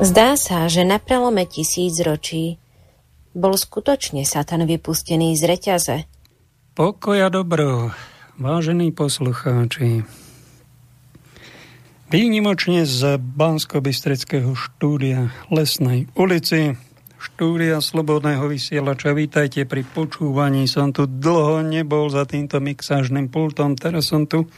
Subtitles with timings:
[0.00, 2.56] Zdá sa, že na prelome tisíc ročí
[3.36, 5.96] bol skutočne Satan vypustený z reťaze.
[6.72, 7.92] Pokoja dobro,
[8.40, 10.08] vážení poslucháči.
[12.08, 13.84] Výnimočne z bansko
[14.56, 16.80] štúdia Lesnej ulici,
[17.20, 19.12] štúdia Slobodného vysielača.
[19.12, 20.64] Vítajte pri počúvaní.
[20.64, 24.48] Som tu dlho nebol za týmto mixážnym pultom, teraz som tu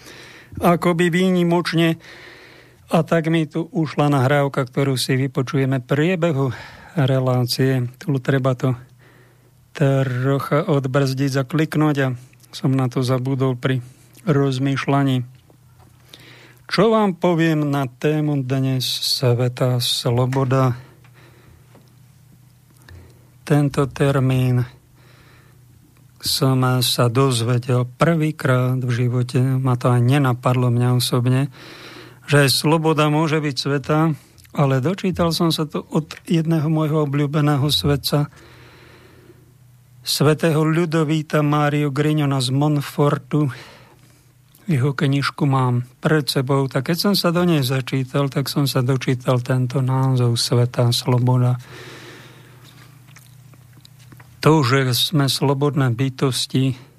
[0.63, 1.99] akoby výnimočne
[2.93, 6.53] a tak mi tu ušla nahrávka, ktorú si vypočujeme priebehu
[6.93, 7.89] relácie.
[7.97, 8.77] Tu treba to
[9.73, 12.09] trocha odbrzdiť, zakliknúť a
[12.53, 13.81] som na to zabudol pri
[14.29, 15.25] rozmýšľaní.
[16.69, 20.77] Čo vám poviem na tému dnes Sveta Sloboda?
[23.49, 24.69] Tento termín
[26.21, 31.49] som sa dozvedel prvýkrát v živote, ma to aj nenapadlo mňa osobne,
[32.27, 33.99] že sloboda môže byť sveta,
[34.53, 38.29] ale dočítal som sa to od jedného môjho obľúbeného svetca,
[40.03, 43.49] svetého Ľudovíta Mário Grignona z Monfortu.
[44.69, 48.85] Jeho knižku mám pred sebou, tak keď som sa do nej začítal, tak som sa
[48.85, 51.59] dočítal tento názov Sveta Sloboda.
[54.43, 56.92] To, že sme slobodné bytosti,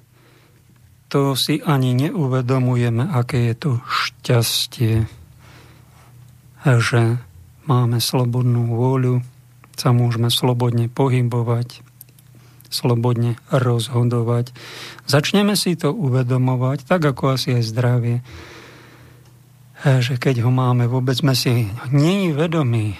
[1.08, 5.06] to si ani neuvedomujeme, aké je to šťastie,
[6.64, 7.02] že
[7.68, 9.20] máme slobodnú vôľu,
[9.74, 11.82] sa môžeme slobodne pohybovať,
[12.70, 14.50] slobodne rozhodovať.
[15.06, 18.16] Začneme si to uvedomovať, tak ako asi aj zdravie,
[19.84, 22.96] že keď ho máme, vôbec sme si není vedomí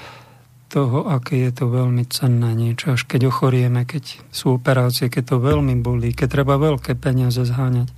[0.75, 5.37] toho, aké je to veľmi cenné niečo, až keď ochorieme, keď sú operácie, keď to
[5.39, 7.95] veľmi bolí, keď treba veľké peniaze zháňať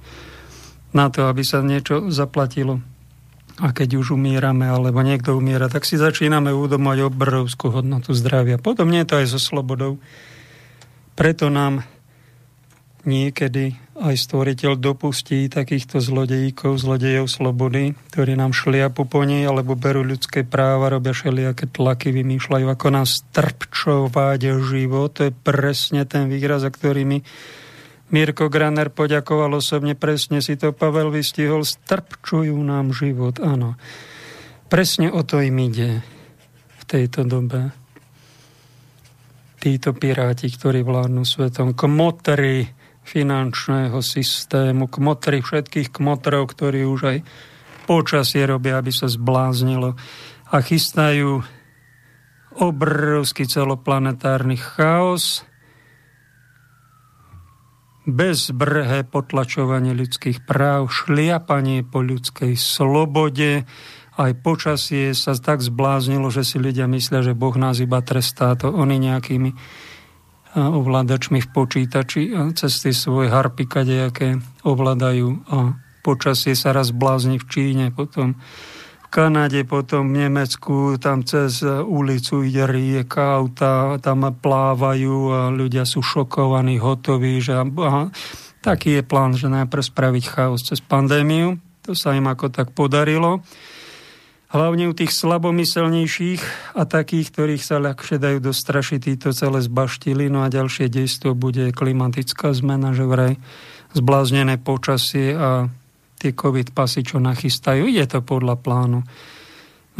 [0.92, 2.84] na to, aby sa niečo zaplatilo.
[3.56, 8.60] A keď už umírame, alebo niekto umiera, tak si začíname uvedomovať obrovskú hodnotu zdravia.
[8.60, 9.96] Potom nie je to aj so slobodou.
[11.16, 11.80] Preto nám
[13.06, 20.04] niekedy aj stvoriteľ dopustí takýchto zlodejíkov, zlodejov slobody, ktorí nám šliapu po nej, alebo berú
[20.04, 25.16] ľudské práva, robia všelijaké tlaky, vymýšľajú, ako nás trpčovať život.
[25.16, 27.24] To je presne ten výraz, za ktorými
[28.06, 33.74] Mirko Graner poďakoval osobne, presne si to Pavel vystihol, strpčujú nám život, áno.
[34.70, 36.04] Presne o to im ide
[36.78, 37.72] v tejto dobe.
[39.58, 42.75] Títo piráti, ktorí vládnu svetom, kmotry
[43.06, 47.18] finančného systému, kmotry všetkých kmotrov, ktorí už aj
[47.86, 49.94] počasie robia, aby sa zbláznilo
[50.50, 51.46] a chystajú
[52.58, 55.46] obrovský celoplanetárny chaos,
[58.06, 63.66] bezbrhé potlačovanie ľudských práv, šliapanie po ľudskej slobode,
[64.16, 68.72] aj počasie sa tak zbláznilo, že si ľudia myslia, že Boh nás iba trestá to
[68.72, 69.52] oni nejakými
[70.56, 77.36] ovládačmi v počítači a cez tie svoje harpy kadejaké ovládajú a počasie sa raz blázni
[77.36, 78.40] v Číne, potom
[79.06, 86.02] Kanade, potom v Nemecku, tam cez ulicu ide rieka, auta tam plávajú a ľudia sú
[86.02, 88.10] šokovaní, hotoví, že aha,
[88.60, 91.56] taký je plán, že najprv spraviť chaos cez pandémiu.
[91.86, 93.46] To sa im ako tak podarilo.
[94.56, 100.32] Hlavne u tých slabomyselnejších a takých, ktorých sa ľahšie dajú dostrašiť, títo celé zbaštili.
[100.32, 103.36] No a ďalšie dejstvo bude klimatická zmena, že vraj
[103.92, 105.68] zbláznené počasie a
[106.16, 107.84] tie covid pasy, čo nachystajú.
[107.84, 109.04] Je to podľa plánu.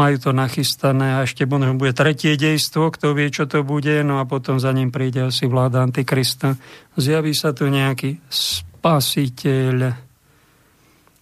[0.01, 4.21] Majú to nachystané a ešte možno bude tretie dejstvo, kto vie, čo to bude, no
[4.21, 6.57] a potom za ním príde asi vláda Antikrista.
[6.97, 10.06] Zjaví sa tu nejaký spasiteľ,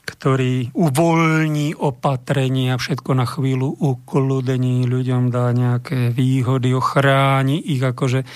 [0.05, 8.29] ktorý uvoľní opatrenia, všetko na chvíľu ukludení, ľuďom dá nejaké výhody, ochráni ich akože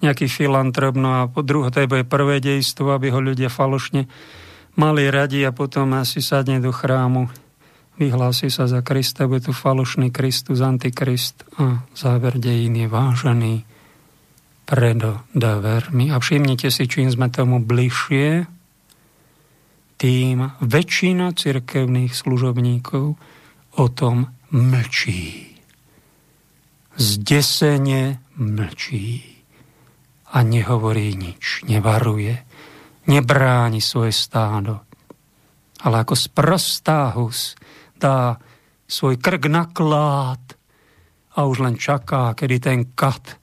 [0.00, 4.08] nejaký filantrop, no a po druhé, to je prvé dejstvo, aby ho ľudia falošne
[4.80, 7.28] mali radi a potom asi sadne do chrámu,
[8.00, 13.54] vyhlási sa za Krista, bude tu falošný Kristus, antikrist a záver dejín je vážený
[14.64, 16.08] predo davermi.
[16.08, 18.59] A všimnite si, čím sme tomu bližšie,
[20.00, 23.20] tým väčšina cirkevných služobníkov
[23.76, 25.52] o tom mlčí.
[26.96, 29.20] Zdesene mlčí
[30.32, 32.48] a nehovorí nič, nevaruje
[33.10, 34.86] nebráni svoje stádo,
[35.82, 37.58] ale ako sprostá hus
[37.98, 38.38] dá
[38.86, 40.42] svoj krk na klát
[41.34, 43.39] a už len čaká, kedy ten kat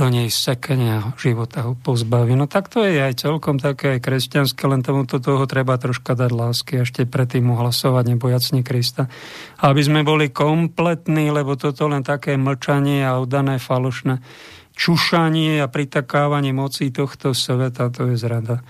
[0.00, 2.32] do nej sekenia života ho pozbaví.
[2.32, 6.32] No tak to je aj celkom také aj kresťanské, len tomuto toho treba troška dať
[6.32, 9.12] lásky ešte predtým ohlasovať nebojacne Krista.
[9.60, 14.24] Aby sme boli kompletní, lebo toto len také mlčanie a udané falošné
[14.72, 18.64] čušanie a pritakávanie moci tohto sveta, to je zrada.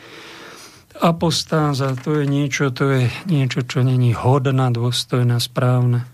[0.99, 6.10] Apostáza, to je niečo, to je niečo, čo není hodná, dôstojná, správne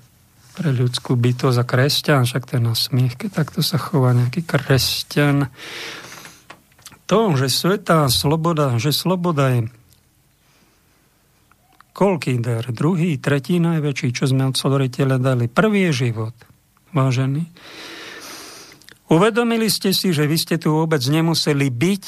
[0.57, 5.53] pre ľudskú bytosť a kresťan, však na smiech, keď takto sa chová nejaký kresťan.
[7.07, 9.61] To, že svetá sloboda, že sloboda je
[11.93, 12.65] koľký dar?
[12.73, 15.45] Druhý, tretí najväčší, čo sme od stvoriteľa dali.
[15.53, 16.35] Prvý je život,
[16.97, 17.45] vážený.
[19.13, 22.05] Uvedomili ste si, že vy ste tu vôbec nemuseli byť,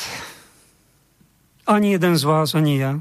[1.69, 2.93] ani jeden z vás, ani ja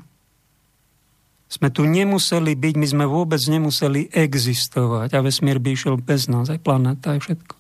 [1.48, 6.52] sme tu nemuseli byť, my sme vôbec nemuseli existovať a vesmír by išiel bez nás,
[6.52, 7.56] aj planéta, aj všetko.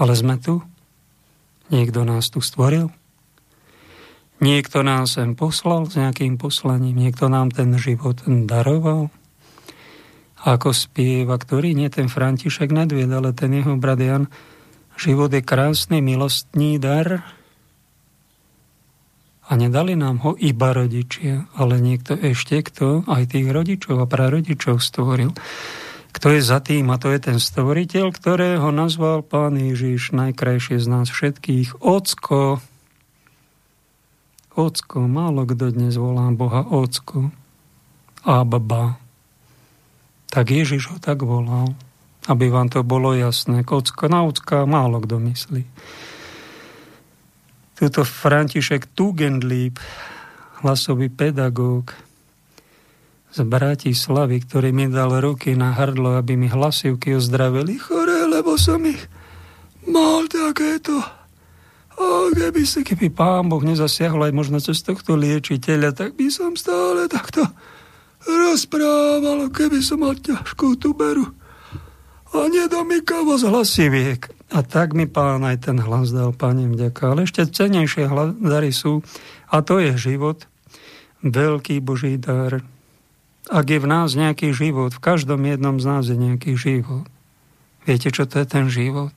[0.00, 0.64] Ale sme tu.
[1.68, 2.88] Niekto nás tu stvoril.
[4.40, 6.96] Niekto nás sem poslal s nejakým poslaním.
[6.96, 9.12] Niekto nám ten život daroval.
[10.40, 14.32] Ako spieva, ktorý nie ten František Nedvied, ale ten jeho brat Jan.
[14.96, 17.28] Život je krásny, milostný dar,
[19.50, 24.78] a nedali nám ho iba rodičia, ale niekto ešte, kto aj tých rodičov a prarodičov
[24.78, 25.34] stvoril.
[26.14, 26.90] Kto je za tým?
[26.94, 31.82] A to je ten stvoriteľ, ktorého nazval pán Ježiš najkrajšie z nás všetkých.
[31.82, 32.62] Ocko.
[34.54, 34.98] Ocko.
[35.06, 37.34] Málo kto dnes volá Boha Ocko.
[38.22, 38.98] Abba.
[40.30, 41.74] Tak Ježiš ho tak volal.
[42.26, 43.66] Aby vám to bolo jasné.
[43.66, 45.62] Ocko na ocka málo kto myslí.
[47.80, 49.80] Tuto František Tugendlieb,
[50.60, 51.96] hlasový pedagóg
[53.32, 58.84] z Bratislavy, ktorý mi dal ruky na hrdlo, aby mi hlasivky ozdravili chore, lebo som
[58.84, 59.00] ich
[59.88, 61.00] mal takéto.
[61.96, 66.60] A keby si, keby pán Boh nezasiahol aj možno cez tohto liečiteľa, tak by som
[66.60, 67.48] stále takto
[68.28, 71.32] rozprával, keby som mal ťažkú tuberu
[72.36, 74.39] a nedomykavo z hlasiviek.
[74.50, 77.14] A tak mi pán aj ten hlas dal, páne vďaka.
[77.14, 78.10] Ale ešte cenejšie
[78.42, 79.06] dary sú,
[79.46, 80.50] a to je život,
[81.22, 82.66] veľký Boží dar.
[83.46, 87.06] Ak je v nás nejaký život, v každom jednom z nás je nejaký život.
[87.86, 89.14] Viete, čo to je ten život?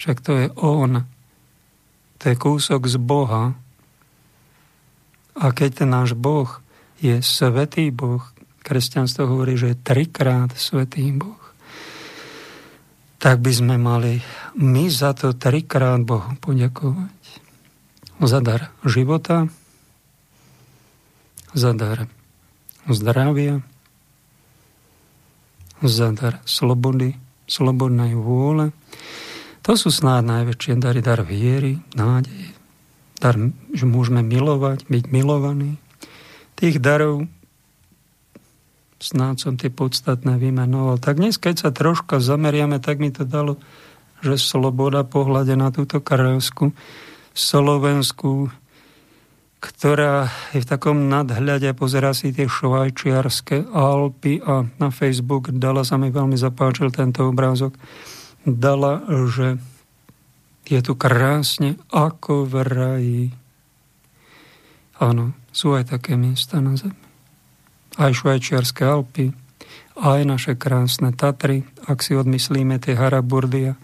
[0.00, 1.04] Však to je On.
[2.18, 3.52] To je kúsok z Boha.
[5.36, 6.60] A keď ten náš Boh
[7.02, 8.22] je svetý Boh,
[8.62, 11.41] kresťanstvo hovorí, že je trikrát svetý Boh,
[13.22, 14.18] tak by sme mali
[14.58, 17.14] my za to trikrát Bohu poďakovať.
[18.18, 19.46] Za dar života,
[21.54, 22.10] za dar
[22.90, 23.62] zdravia,
[25.86, 27.14] za dar slobody,
[27.46, 28.74] slobodnej vôle.
[29.62, 32.50] To sú snáď najväčšie dary, dar viery, nádej,
[33.22, 33.38] dar,
[33.70, 35.78] že môžeme milovať, byť milovaní.
[36.58, 37.30] Tých darov
[39.02, 41.02] snáď som tie podstatné vymenoval.
[41.02, 43.58] Tak dnes, keď sa troška zameriame, tak mi to dalo,
[44.22, 46.70] že sloboda pohľade na túto krásku
[47.34, 48.54] Slovensku,
[49.58, 55.98] ktorá je v takom nadhľade, pozera si tie švajčiarske Alpy a na Facebook dala, sa
[55.98, 57.74] mi veľmi zapáčil tento obrázok,
[58.46, 59.58] dala, že
[60.70, 63.22] je tu krásne ako v raji.
[65.02, 67.01] Áno, sú aj také miesta na zemi
[67.96, 69.32] aj švajčiarske Alpy,
[70.00, 73.74] aj naše krásne Tatry, ak si odmyslíme tie Haraburdy a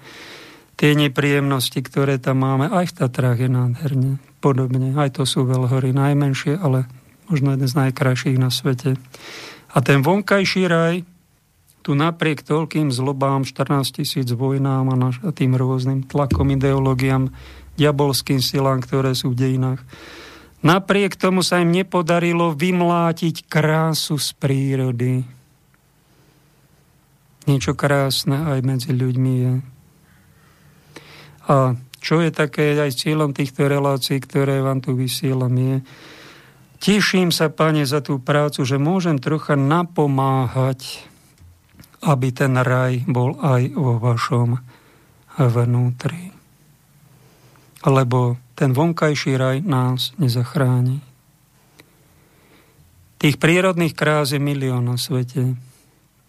[0.78, 4.94] tie nepríjemnosti, ktoré tam máme, aj v Tatrách je nádherne podobne.
[4.94, 6.86] Aj to sú veľhory najmenšie, ale
[7.28, 8.96] možno jeden z najkrajších na svete.
[9.74, 11.04] A ten vonkajší raj,
[11.82, 17.28] tu napriek toľkým zlobám, 14 tisíc vojnám a, naš, a tým rôznym tlakom, ideológiám,
[17.76, 19.80] diabolským silám, ktoré sú v dejinách,
[20.58, 25.22] Napriek tomu sa im nepodarilo vymlátiť krásu z prírody.
[27.46, 29.54] Niečo krásne aj medzi ľuďmi je.
[31.48, 35.76] A čo je také aj cieľom týchto relácií, ktoré vám tu vysielam, je,
[36.82, 41.06] teším sa, pane, za tú prácu, že môžem trocha napomáhať,
[42.02, 44.58] aby ten raj bol aj vo vašom
[45.38, 46.34] vnútri.
[47.86, 50.98] Lebo ten vonkajší raj nás nezachráni.
[53.22, 55.54] Tých prírodných krás je milión na svete.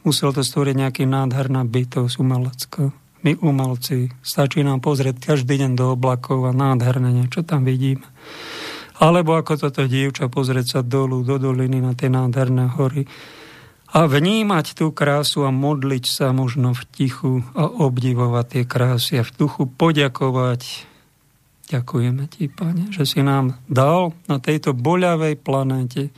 [0.05, 2.93] Musel to stvoriť nejaký nádherná bytosť umelecká.
[3.25, 8.05] My umelci, stačí nám pozrieť každý deň do oblakov a nádherné niečo tam vidíme.
[9.01, 13.09] Alebo ako toto dievča pozrieť sa dolu, do doliny na tie nádherné hory
[13.89, 19.25] a vnímať tú krásu a modliť sa možno v tichu a obdivovať tie krásy a
[19.25, 20.88] v duchu poďakovať.
[21.69, 26.09] Ďakujeme ti, Pane, že si nám dal na tejto boľavej planéte,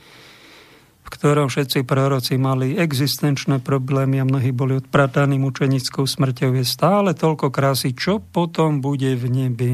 [1.04, 7.12] v ktorom všetci proroci mali existenčné problémy a mnohí boli odprataní mučenickou smrťou, je stále
[7.12, 7.92] toľko krásy.
[7.92, 9.72] Čo potom bude v nebi,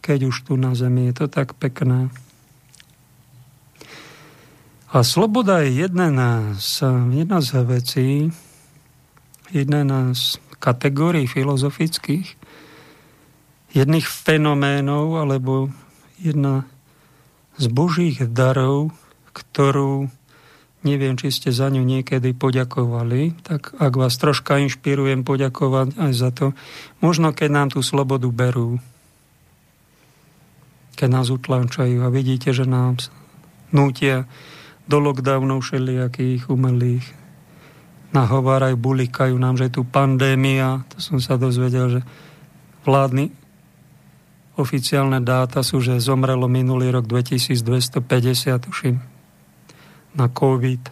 [0.00, 2.08] keď už tu na zemi je to tak pekné?
[4.88, 6.08] A sloboda je jedna
[6.56, 8.08] z, jedna z vecí,
[9.52, 9.84] jedna
[10.16, 12.37] z kategórií filozofických,
[13.72, 15.72] jedných fenoménov, alebo
[16.18, 16.64] jedna
[17.58, 18.94] z božích darov,
[19.34, 20.08] ktorú
[20.86, 26.30] neviem, či ste za ňu niekedy poďakovali, tak ak vás troška inšpirujem poďakovať aj za
[26.30, 26.54] to,
[27.02, 28.78] možno keď nám tú slobodu berú,
[30.94, 32.98] keď nás utláčajú a vidíte, že nám
[33.70, 34.26] nútia
[34.90, 37.06] do lockdownov všelijakých umelých.
[38.10, 40.82] Nahovárajú, bulikajú nám, že je tu pandémia.
[40.96, 42.00] To som sa dozvedel, že
[42.88, 43.30] vládny
[44.58, 48.96] oficiálne dáta sú, že zomrelo minulý rok 2250, tuším,
[50.18, 50.82] na COVID.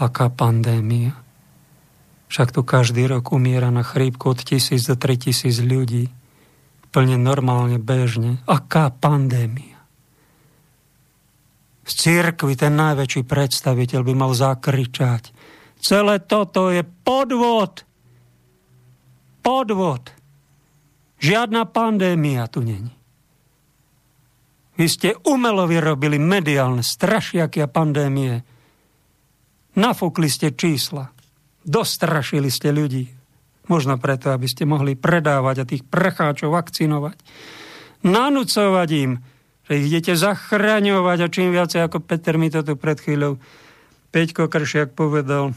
[0.00, 1.12] Aká pandémia.
[2.32, 6.08] Však tu každý rok umiera na chrípku od tisíc do 3000 ľudí.
[6.94, 8.40] Plne normálne, bežne.
[8.48, 9.80] Aká pandémia
[11.90, 15.34] z církvy ten najväčší predstaviteľ by mal zakričať.
[15.82, 17.82] Celé toto je podvod.
[19.42, 20.19] Podvod.
[21.20, 22.90] Žiadna pandémia tu není.
[24.80, 28.40] Vy ste umelo vyrobili mediálne strašiaky a pandémie.
[29.76, 31.12] Nafúkli ste čísla.
[31.68, 33.12] Dostrašili ste ľudí.
[33.68, 37.20] Možno preto, aby ste mohli predávať a tých precháčov vakcinovať.
[38.08, 39.20] Nanúcovať im,
[39.68, 43.36] že ich idete zachraňovať a čím viacej, ako Peter mi to tu pred chvíľou
[44.10, 45.52] Peťko Kršiak povedal,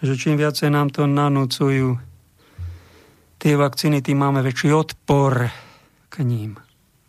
[0.00, 2.00] že čím viacej nám to nanúcujú
[3.38, 5.48] tie vakcíny, tým máme väčší odpor
[6.08, 6.58] k ním.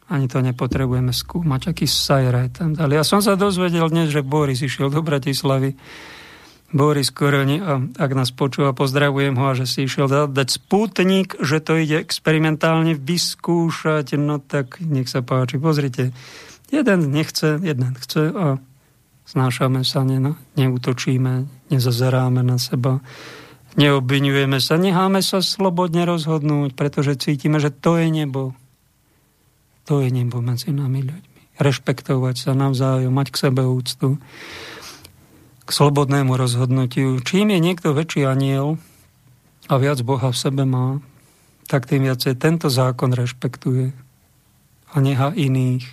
[0.05, 2.93] Ani to nepotrebujeme skúmať, aký sajraj tam dali.
[2.93, 5.73] Ja som sa dozvedel dnes, že Boris išiel do Bratislavy
[6.75, 11.63] Boris Koroni, a ak nás počúva, pozdravujem ho a že si išiel dať sputnik, že
[11.63, 15.55] to ide experimentálne vyskúšať, no tak nech sa páči.
[15.55, 16.11] Pozrite,
[16.67, 18.45] jeden nechce, jeden chce a
[19.29, 22.99] znášame sa, ne, neútočíme, nezazeráme na seba,
[23.75, 28.55] neobvinujeme sa, necháme sa slobodne rozhodnúť, pretože cítime, že to je nebo.
[29.85, 31.41] To je nebo medzi nami ľuďmi.
[31.55, 34.19] Rešpektovať sa navzájom, mať k sebe úctu
[35.65, 37.17] k slobodnému rozhodnutiu.
[37.25, 38.77] Čím je niekto väčší aniel
[39.65, 41.01] a viac Boha v sebe má,
[41.65, 43.89] tak tým viacej tento zákon rešpektuje
[44.93, 45.85] a neha iných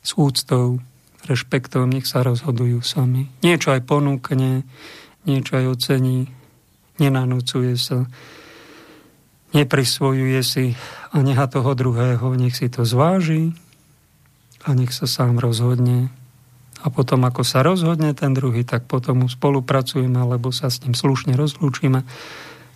[0.00, 0.80] s úctou,
[1.28, 3.28] rešpektom, nech sa rozhodujú sami.
[3.44, 4.64] Niečo aj ponúkne,
[5.28, 6.32] niečo aj ocení,
[6.96, 8.08] nenanúcuje sa,
[9.52, 10.66] neprisvojuje si
[11.12, 13.56] a neha toho druhého, nech si to zváži
[14.66, 16.10] a nech sa sám rozhodne
[16.84, 21.34] a potom ako sa rozhodne ten druhý, tak potom spolupracujeme alebo sa s ním slušne
[21.34, 22.04] rozlúčime.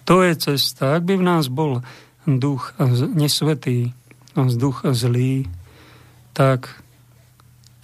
[0.09, 0.99] To je cesta.
[0.99, 1.85] Ak by v nás bol
[2.25, 2.75] duch
[3.15, 3.93] nesvetý,
[4.35, 5.47] duch zlý,
[6.33, 6.81] tak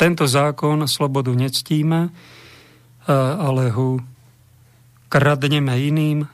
[0.00, 2.10] tento zákon slobodu nectíme,
[3.38, 4.02] ale ho
[5.08, 6.26] kradneme iným,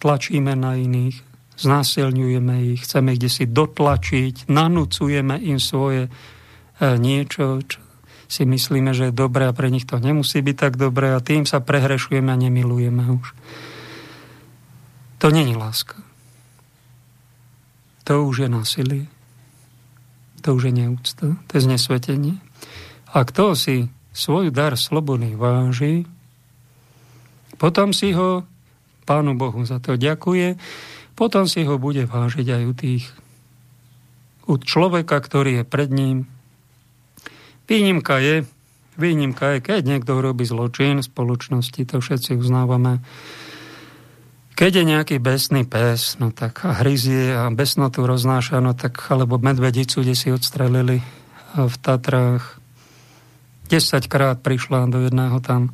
[0.00, 1.22] tlačíme na iných,
[1.60, 6.10] znásilňujeme ich, chceme ich si dotlačiť, nanúcujeme im svoje e,
[6.96, 7.78] niečo, čo
[8.30, 11.44] si myslíme, že je dobré a pre nich to nemusí byť tak dobré a tým
[11.44, 13.34] sa prehrešujeme a nemilujeme už.
[15.20, 15.98] To není láska.
[18.06, 19.04] To už je násilie.
[20.40, 21.26] To už je neúcta.
[21.36, 22.40] To je znesvetenie.
[23.10, 26.06] A kto si svoj dar slobody váži,
[27.60, 28.48] potom si ho
[29.04, 30.56] Pánu Bohu za to ďakuje,
[31.12, 33.04] potom si ho bude vážiť aj u tých
[34.48, 36.26] u človeka, ktorý je pred ním,
[37.70, 38.42] Výnimka je,
[38.98, 42.98] výnimka je, keď niekto robí zločin v spoločnosti, to všetci uznávame.
[44.58, 49.38] Keď je nejaký besný pes, no tak a hryzie a besnotu roznáša, no tak, alebo
[49.38, 50.98] medvedicu, kde si odstrelili
[51.54, 52.58] v Tatrách.
[53.70, 55.70] 10 krát prišla do jedného tam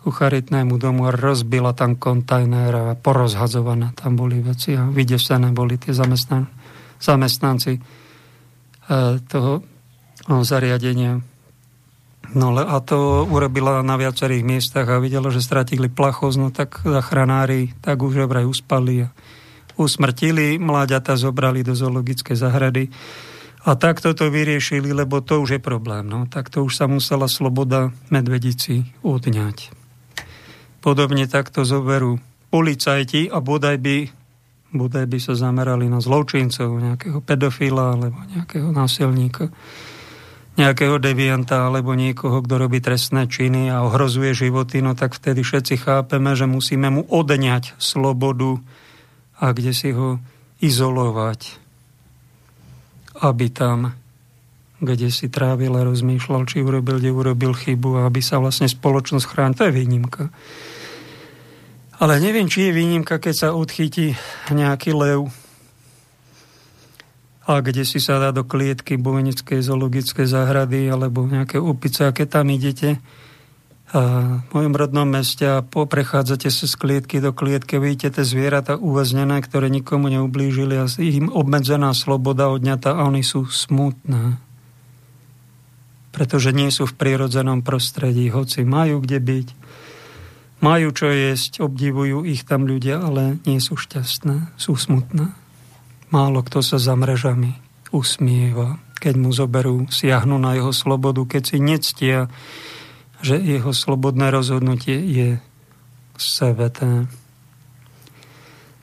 [0.00, 5.76] ku charitnému domu a rozbila tam kontajner a porozhadzované tam boli veci a vydesené boli
[5.76, 6.48] tie zamestnan-
[6.96, 7.80] zamestnanci e,
[9.28, 9.60] toho
[10.40, 11.20] zariadenia.
[12.30, 17.74] No a to urobila na viacerých miestach a videla, že stratili plachosť, no tak zachranári
[17.82, 19.12] tak už vraj uspali a
[19.74, 22.84] usmrtili, mláďata zobrali do zoologickej zahrady
[23.60, 26.08] A tak toto vyriešili, lebo to už je problém.
[26.08, 26.24] No.
[26.24, 29.79] Tak to už sa musela sloboda medvedici odňať.
[30.80, 32.16] Podobne takto zoberú
[32.48, 33.96] policajti a bodaj by,
[34.72, 39.52] bodaj by sa zamerali na zločincov, nejakého pedofila alebo nejakého násilníka
[40.60, 45.88] nejakého devianta alebo niekoho, kto robí trestné činy a ohrozuje životy, no tak vtedy všetci
[45.88, 48.60] chápeme, že musíme mu odňať slobodu
[49.40, 50.20] a kde si ho
[50.60, 51.56] izolovať,
[53.24, 53.96] aby tam,
[54.84, 59.24] kde si trávil a rozmýšľal, či urobil, kde urobil chybu a aby sa vlastne spoločnosť
[59.24, 59.58] chránila.
[59.64, 60.28] To je výnimka.
[62.00, 64.16] Ale neviem, či je výnimka, keď sa odchytí
[64.48, 65.28] nejaký lev.
[67.44, 72.40] A kde si sa dá do klietky bojnickej zoologickej záhrady alebo nejaké opice, a keď
[72.40, 72.96] tam idete.
[73.92, 74.00] A
[74.40, 79.36] v mojom rodnom meste a prechádzate sa z klietky do klietky, vidíte tie zvieratá uväznené,
[79.44, 84.40] ktoré nikomu neublížili a im obmedzená sloboda odňatá a oni sú smutné.
[86.16, 89.46] Pretože nie sú v prírodzenom prostredí, hoci majú kde byť,
[90.60, 95.32] majú čo jesť, obdivujú ich tam ľudia, ale nie sú šťastné, sú smutné.
[96.12, 97.56] Málo kto sa za mrežami
[97.90, 102.28] usmieva, keď mu zoberú, siahnu na jeho slobodu, keď si nectia,
[103.20, 105.28] že jeho slobodné rozhodnutie je
[106.20, 107.08] sveté.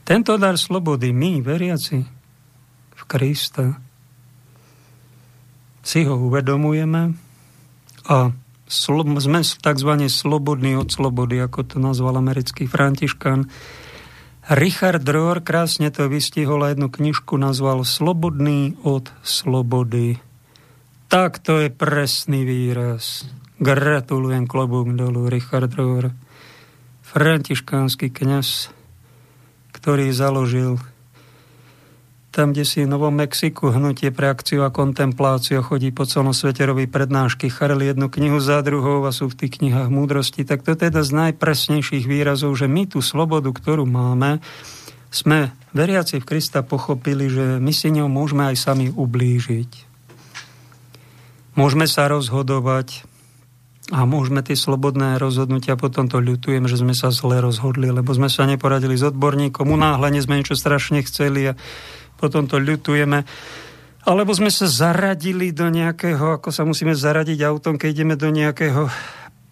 [0.08, 2.00] Tento dar slobody my, veriaci
[2.96, 3.78] v Krista,
[5.84, 7.16] si ho uvedomujeme
[8.12, 8.18] a
[8.68, 9.92] sme tzv.
[10.12, 13.48] slobodní od slobody, ako to nazval americký františkán,
[14.48, 20.24] Richard Rohr krásne to vystihol a jednu knižku nazval Slobodný od slobody.
[21.12, 23.28] Tak to je presný výraz.
[23.60, 26.16] Gratulujem klobúk dolu Richard Rohr,
[27.04, 28.72] františkánsky kňaz,
[29.76, 30.80] ktorý založil
[32.38, 36.62] tam, kde si v Novom Mexiku hnutie pre akciu a kontempláciu chodí po celom svete,
[36.70, 40.78] robí prednášky, charli jednu knihu za druhou a sú v tých knihách múdrosti, tak to
[40.78, 44.38] je teda z najpresnejších výrazov, že my tú slobodu, ktorú máme,
[45.10, 49.90] sme veriaci v Krista pochopili, že my si ňou môžeme aj sami ublížiť.
[51.58, 53.02] Môžeme sa rozhodovať
[53.90, 58.30] a môžeme tie slobodné rozhodnutia, potom to ľutujem, že sme sa zle rozhodli, lebo sme
[58.30, 61.58] sa neporadili s odborníkom, unáhlene sme niečo strašne chceli a
[62.18, 63.24] potom to ľutujeme.
[64.08, 68.88] Alebo sme sa zaradili do nejakého, ako sa musíme zaradiť autom, keď ideme do nejakého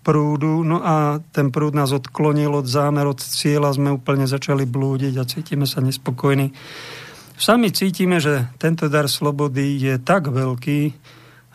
[0.05, 5.13] prúdu, no a ten prúd nás odklonil od zámer, od cieľa, sme úplne začali blúdiť
[5.17, 6.53] a cítime sa nespokojní.
[7.35, 10.93] Sami cítime, že tento dar slobody je tak veľký,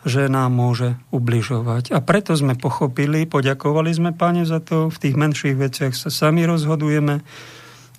[0.05, 1.95] že nám môže ubližovať.
[1.95, 6.45] A preto sme pochopili, poďakovali sme páne za to, v tých menších veciach sa sami
[6.45, 7.23] rozhodujeme,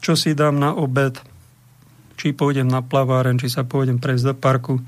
[0.04, 1.18] čo si dám na obed,
[2.22, 4.78] či pôjdem na plaváren, či sa pôjdem prejsť do parku,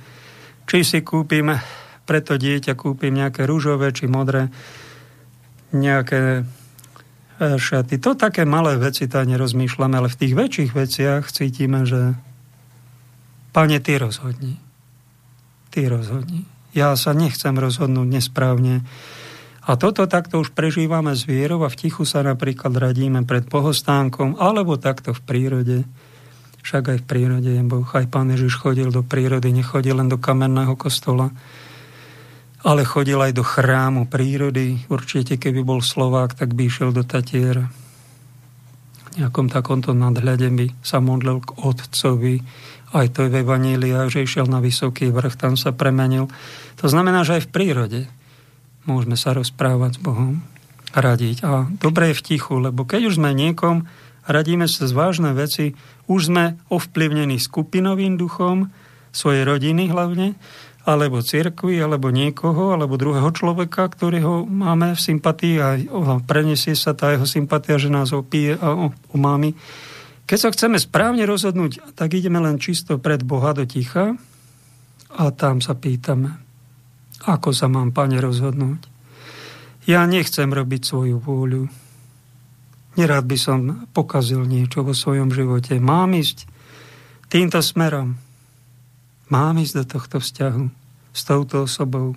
[0.70, 1.50] či si kúpim
[2.06, 4.54] pre to dieťa kúpim nejaké rúžové či modré,
[5.74, 7.98] nejaké e, šaty.
[7.98, 12.14] To také malé veci, tá nerozmýšľame, ale v tých väčších veciach cítime, že
[13.50, 14.62] pane, ty rozhodni.
[15.74, 16.46] Ty rozhodni.
[16.70, 18.86] Ja sa nechcem rozhodnúť nesprávne.
[19.64, 24.36] A toto takto už prežívame s vierou a v tichu sa napríklad radíme pred pohostánkom
[24.36, 25.78] alebo takto v prírode.
[26.64, 27.84] Však aj v prírode je Boh.
[27.92, 31.28] Aj Pán Ježiš chodil do prírody, nechodil len do kamenného kostola,
[32.64, 34.80] ale chodil aj do chrámu prírody.
[34.88, 37.68] Určite, keby bol Slovák, tak by išiel do Tatier.
[39.12, 42.40] V nejakom takomto nadhľade by sa modlil k Otcovi.
[42.96, 46.32] Aj to je v Evanília, že išiel na vysoký vrch, tam sa premenil.
[46.80, 48.00] To znamená, že aj v prírode
[48.88, 50.40] môžeme sa rozprávať s Bohom,
[50.96, 51.44] radiť.
[51.44, 53.84] A dobre je v tichu, lebo keď už sme niekom,
[54.24, 55.76] radíme sa z vážne veci,
[56.10, 58.68] už sme ovplyvnení skupinovým duchom,
[59.14, 60.34] svojej rodiny hlavne,
[60.84, 65.80] alebo cirkvi, alebo niekoho, alebo druhého človeka, ktorého máme v sympatii a
[66.26, 69.56] preniesie sa tá jeho sympatia, že nás opije a umámi.
[70.28, 74.18] Keď sa chceme správne rozhodnúť, tak ideme len čisto pred Boha do ticha
[75.14, 76.36] a tam sa pýtame,
[77.24, 78.84] ako sa mám, pane, rozhodnúť.
[79.88, 81.83] Ja nechcem robiť svoju vôľu.
[82.94, 83.58] Nerád by som
[83.90, 85.82] pokazil niečo vo svojom živote.
[85.82, 86.46] Mám ísť
[87.26, 88.14] týmto smerom.
[89.34, 90.64] Mám ísť do tohto vzťahu
[91.10, 92.14] s touto osobou.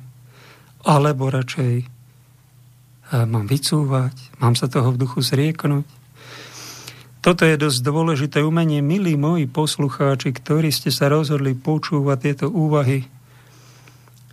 [0.85, 1.87] Alebo radšej eh,
[3.25, 5.85] mám vycúvať, mám sa toho v duchu zrieknúť.
[7.25, 13.03] Toto je dosť dôležité umenie, milí moji poslucháči, ktorí ste sa rozhodli počúvať tieto úvahy,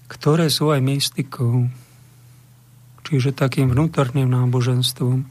[0.06, 1.66] ktoré sú aj mystikou,
[3.02, 5.26] čiže takým vnútorným náboženstvom.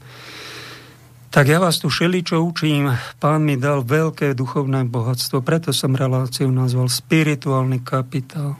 [1.34, 2.94] Tak ja vás tu všeličo učím.
[3.18, 8.54] Pán mi dal veľké duchovné bohatstvo, preto som reláciu nazval spirituálny kapitál.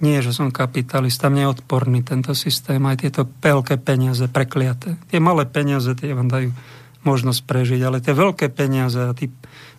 [0.00, 4.96] Nie, že som kapitalista, mne je odporný tento systém, aj tieto veľké peniaze prekliaté.
[5.12, 6.48] Tie malé peniaze, tie vám dajú
[7.04, 9.28] možnosť prežiť, ale tie veľké peniaze a tí,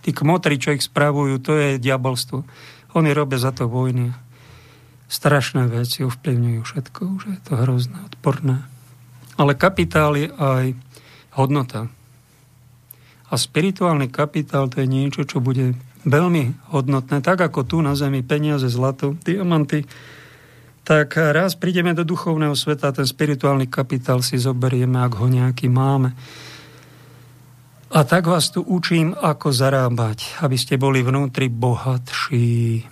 [0.05, 2.45] tí kmotri, čo ich spravujú, to je diabolstvo.
[2.93, 4.13] Oni robia za to vojny.
[5.09, 8.61] Strašné veci ovplyvňujú všetko, už je to hrozné, odporné.
[9.33, 10.77] Ale kapitál je aj
[11.41, 11.89] hodnota.
[13.35, 15.75] A spirituálny kapitál to je niečo, čo bude
[16.07, 19.83] veľmi hodnotné, tak ako tu na Zemi peniaze, zlato, diamanty,
[20.87, 25.67] tak raz prídeme do duchovného sveta a ten spirituálny kapitál si zoberieme, ak ho nejaký
[25.67, 26.15] máme.
[27.91, 32.87] A tak vás tu učím, ako zarábať, aby ste boli vnútri bohatší,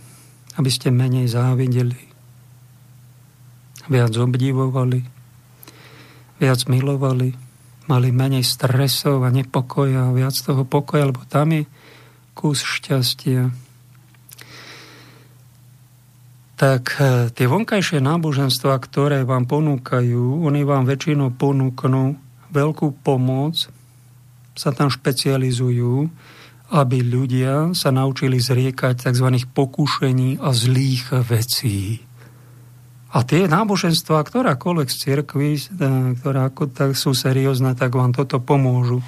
[0.59, 2.03] aby ste menej závideli,
[3.87, 4.99] viac obdivovali,
[6.43, 7.42] viac milovali,
[7.87, 11.63] mali menej stresov a nepokoja, viac toho pokoja, lebo tam je
[12.33, 13.51] kus šťastia.
[16.53, 22.15] Tak e, tie vonkajšie náboženstva, ktoré vám ponúkajú, oni vám väčšinou ponúknú
[22.53, 23.67] veľkú pomoc,
[24.53, 26.07] sa tam špecializujú,
[26.73, 29.27] aby ľudia sa naučili zriekať tzv.
[29.53, 32.01] pokušení a zlých vecí.
[33.13, 35.61] A tie náboženstva, ktorákoľvek z cirkvi, e,
[36.17, 39.05] ktoré ako tak sú seriózne, tak vám toto pomôžu.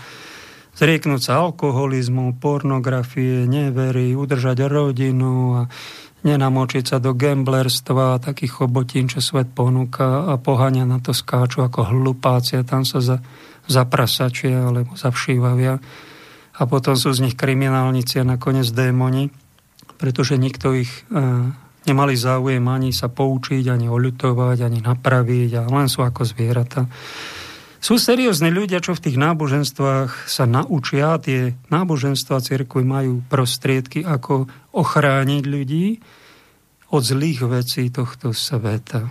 [0.78, 5.62] Zrieknúť sa alkoholizmu, pornografie, nevery, udržať rodinu a
[6.26, 11.62] nenamočiť sa do gamblerstva a takých chobotín, čo svet ponúka a pohania na to skáču
[11.62, 13.18] ako hlupáci tam sa za,
[13.70, 15.78] zaprasačia alebo zavšívavia
[16.56, 19.30] a potom sú z nich kriminálnici a nakoniec démoni,
[20.00, 21.22] pretože nikto ich e,
[21.86, 26.90] nemali záujem ani sa poučiť, ani oľutovať, ani napraviť a len sú ako zvieratá.
[27.86, 34.50] Sú seriózni ľudia, čo v tých náboženstvách sa naučia, tie náboženstva cirkvi majú prostriedky, ako
[34.74, 36.02] ochrániť ľudí
[36.90, 39.06] od zlých vecí tohto sveta.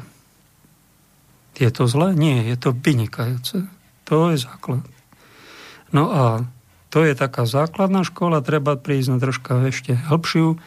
[1.54, 2.18] Je to zlé?
[2.18, 3.70] Nie, je to vynikajúce.
[4.10, 4.82] To je základ.
[5.94, 6.24] No a
[6.90, 10.58] to je taká základná škola, treba prísť na troška ešte hĺbšiu,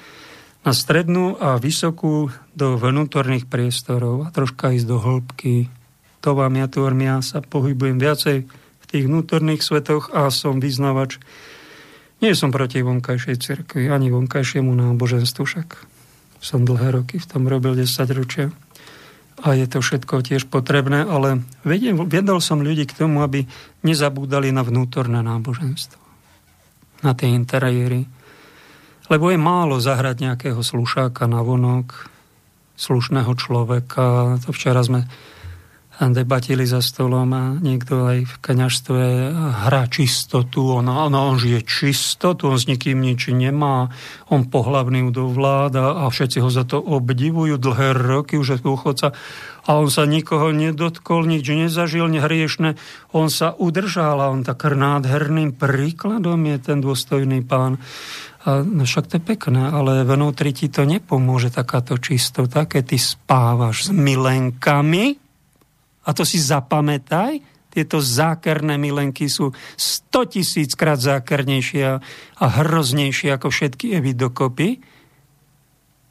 [0.68, 5.72] na strednú a vysokú do vnútorných priestorov a troška ísť do hĺbky
[6.20, 11.24] to vám ja tu ja sa pohybujem viacej v tých vnútorných svetoch a som vyznavač.
[12.20, 15.70] Nie som proti vonkajšej cirkvi, ani vonkajšiemu náboženstvu však.
[16.44, 18.52] Som dlhé roky v tom robil 10 ročia
[19.40, 23.48] a je to všetko tiež potrebné, ale viedol som ľudí k tomu, aby
[23.88, 26.02] nezabúdali na vnútorné náboženstvo.
[27.08, 28.10] Na tie interiéry.
[29.08, 32.12] Lebo je málo zahrať nejakého slušáka na vonok,
[32.78, 34.38] slušného človeka.
[34.44, 35.08] To včera sme
[35.98, 39.02] debatili za stolom a niekto aj v kaňažstve
[39.66, 43.90] hrá čistotu, on, on, on žije čistotu, on s nikým nič nemá,
[44.30, 49.18] on pohlavný vláda a všetci ho za to obdivujú dlhé roky, už je dôchodca
[49.66, 52.78] a on sa nikoho nedotkol, nič nezažil, nehriešne,
[53.10, 57.82] on sa udržal a on tak nádherným príkladom je ten dôstojný pán.
[58.48, 62.98] A no však to je pekné, ale vnútri ti to nepomôže takáto čistota, keď ty
[62.98, 65.20] spávaš s milenkami,
[66.08, 71.84] a to si zapamätaj, tieto zákerné milenky sú 100 tisíc krát zákernejšie
[72.40, 74.80] a hroznejšie ako všetky evy dokopy.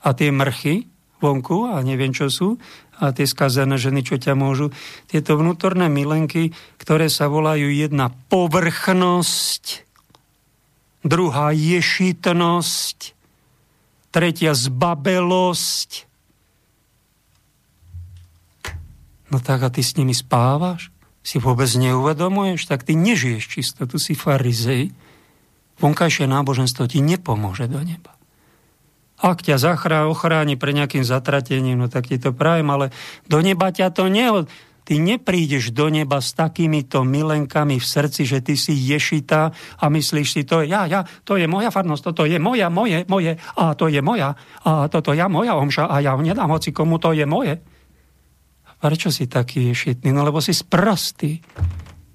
[0.07, 0.87] A tie mrchy
[1.19, 2.61] vonku, a neviem čo sú,
[3.01, 4.71] a tie skazené ženy, čo ťa môžu,
[5.09, 9.86] tieto vnútorné milenky, ktoré sa volajú jedna povrchnosť,
[11.07, 13.15] druhá ješitnosť,
[14.11, 16.07] tretia zbabelosť,
[19.27, 20.95] No tak a ty s nimi spávaš?
[21.27, 22.71] Si vôbec neuvedomuješ?
[22.71, 24.95] Tak ty nežiješ čisto, tu si farizej.
[25.83, 28.15] Vonkajšie náboženstvo ti nepomôže do neba.
[29.17, 32.95] Ak ťa zachrá, ochráni pre nejakým zatratením, no tak ti to prajem, ale
[33.27, 34.47] do neba ťa to neod...
[34.87, 39.41] Ty neprídeš do neba s takýmito milenkami v srdci, že ty si ješita
[39.83, 43.03] a myslíš si, to je ja, ja, to je moja farnosť, toto je moja, moje,
[43.11, 47.03] moje, a to je moja, a toto ja, moja omša, a ja nedám hoci komu,
[47.03, 47.59] to je moje.
[48.79, 50.15] Prečo si taký ješitný?
[50.15, 51.43] No lebo si sprostý.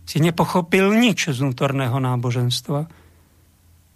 [0.07, 2.87] Si nepochopil nič z vnútorného náboženstva.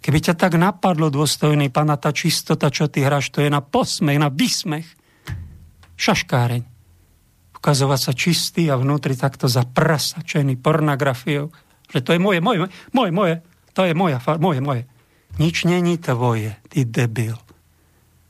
[0.04, 4.20] Keby ťa tak napadlo, dôstojný pána, tá čistota, čo ty hráš, to je na posmech,
[4.20, 4.84] na vysmech.
[5.96, 6.75] Šaškáreň.
[7.66, 11.50] Ukazovať sa čistý a vnútri takto zaprasačený pornografiou.
[11.90, 13.34] Že to je moje, moje, moje, moje.
[13.74, 14.86] To je moja, moje, moje.
[15.42, 17.34] Nič není tvoje, ty debil.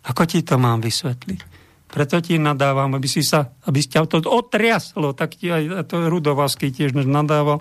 [0.09, 1.53] Ako ti to mám vysvetliť?
[1.85, 6.73] Preto ti nadávam, aby si sa, aby ťa to otriaslo, tak ti aj to Rudovský
[6.73, 7.61] tiež nadával.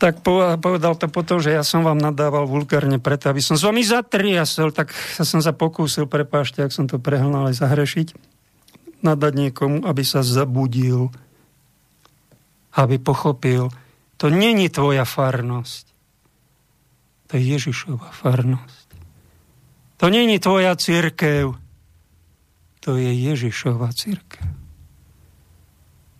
[0.00, 0.24] Tak
[0.64, 4.72] povedal to potom, že ja som vám nadával vulgárne preto, aby som s vami zatriasol,
[4.72, 8.31] tak sa som sa pokúsil, prepášte, ak som to prehnal aj zahrešiť.
[9.02, 11.10] Nadať niekomu, aby sa zabudil,
[12.74, 13.68] aby pochopil,
[14.16, 15.84] to není tvoja farnosť.
[17.28, 18.88] To je Ježišova farnosť.
[19.98, 21.54] To není tvoja církev.
[22.82, 24.46] To je Ježišova církev.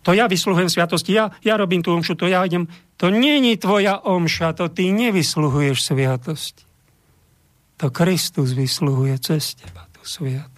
[0.03, 2.67] To ja vysluhujem sviatosti, ja, ja robím tú omšu, to ja idem.
[2.99, 6.67] To není tvoja omša, to ty nevysluhuješ sviatosti.
[7.79, 10.52] To Kristus vysluhuje cez teba tú sviatosť.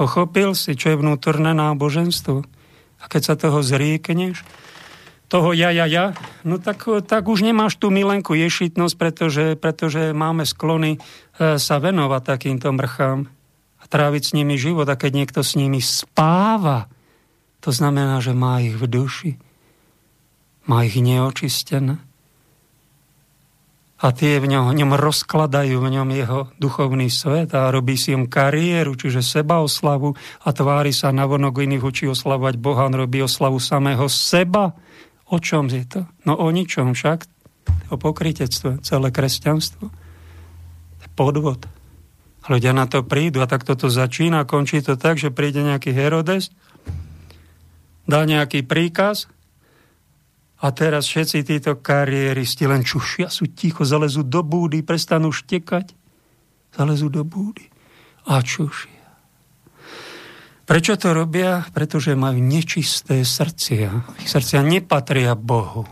[0.00, 2.40] Pochopil si, čo je vnútorné náboženstvo?
[3.00, 4.40] A keď sa toho zriekneš,
[5.28, 10.48] toho ja, ja, ja, no tak, tak už nemáš tú milenku ješitnosť, pretože, pretože máme
[10.48, 13.28] sklony e, sa venovať takýmto mrchám
[13.76, 14.88] a tráviť s nimi život.
[14.88, 16.88] A keď niekto s nimi spáva,
[17.60, 19.32] to znamená, že má ich v duši,
[20.64, 22.00] má ich neočistené.
[24.00, 28.24] A tie v ňom, ňom rozkladajú v ňom jeho duchovný svet a robí si im
[28.24, 33.20] kariéru, čiže seba oslavu a tvári sa na vonok iných učí oslavovať Boha, on robí
[33.20, 34.72] oslavu samého seba
[35.30, 36.00] O čom je to?
[36.26, 37.22] No o ničom však.
[37.94, 39.86] O pokrytectve, celé kresťanstvo.
[41.14, 41.70] Podvod.
[42.50, 44.42] Ľudia na to prídu a tak toto začína.
[44.42, 46.50] Končí to tak, že príde nejaký Herodes,
[48.10, 49.30] dá nejaký príkaz
[50.60, 55.96] a teraz všetci títo kariéristi len čušia, sú ticho, zalezú do búdy, prestanú štekať,
[56.76, 57.64] zalezú do búdy
[58.28, 59.00] a čušia.
[60.68, 61.66] Prečo to robia?
[61.74, 64.22] Pretože majú nečisté srdcia.
[64.22, 65.82] Ich srdcia nepatria Bohu.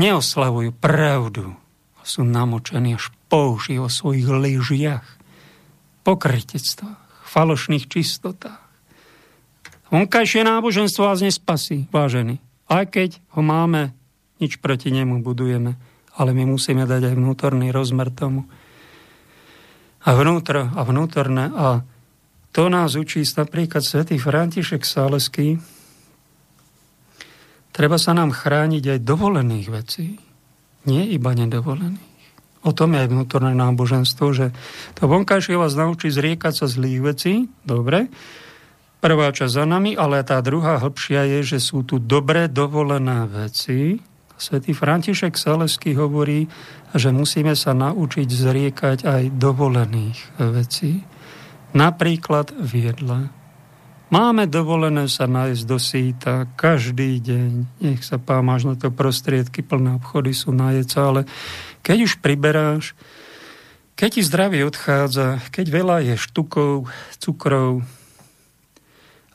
[0.00, 1.52] Neoslavujú pravdu.
[2.00, 5.04] Sú namočení až použi o svojich lyžiach,
[6.08, 8.64] pokrytectvách, falošných čistotách.
[9.92, 12.40] Vonkajšie náboženstvo vás nespasí, vážený.
[12.68, 13.96] Aj keď ho máme,
[14.38, 15.80] nič proti nemu budujeme,
[16.14, 18.44] ale my musíme dať aj vnútorný rozmer tomu.
[20.04, 21.82] A vnútro a vnútorné a
[22.52, 25.60] to nás učí napríklad svätý František Sálesky.
[27.72, 30.18] Treba sa nám chrániť aj dovolených vecí,
[30.88, 32.08] nie iba nedovolených.
[32.66, 34.50] O tom je aj vnútorné náboženstvo, že
[34.98, 38.10] to vonkajšie vás naučí zriekať sa zlých vecí, dobre,
[38.98, 43.98] prvá časť za nami, ale tá druhá hĺbšia je, že sú tu dobré dovolené veci.
[44.38, 46.46] Svetý František Salesky hovorí,
[46.94, 50.18] že musíme sa naučiť zriekať aj dovolených
[50.54, 51.02] vecí.
[51.74, 53.18] Napríklad v jedle.
[54.08, 57.50] Máme dovolené sa nájsť do síta každý deň.
[57.84, 61.20] Nech sa pá, máš na to prostriedky, plné obchody sú najeca, ale
[61.84, 62.96] keď už priberáš,
[63.98, 66.88] keď ti zdravie odchádza, keď veľa je štukov,
[67.20, 67.84] cukrov,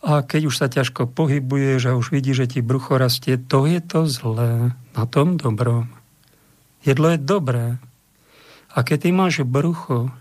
[0.03, 3.79] a keď už sa ťažko pohybuješ a už vidíš, že ti brucho rastie, to je
[3.79, 5.87] to zlé na tom dobrom.
[6.83, 7.79] Jedlo je dobré.
[8.75, 10.11] A keď ty máš brucho,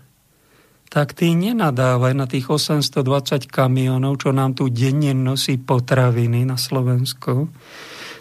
[0.87, 7.51] tak ty nenadávaj na tých 820 kamionov, čo nám tu denne nosí potraviny na Slovensku.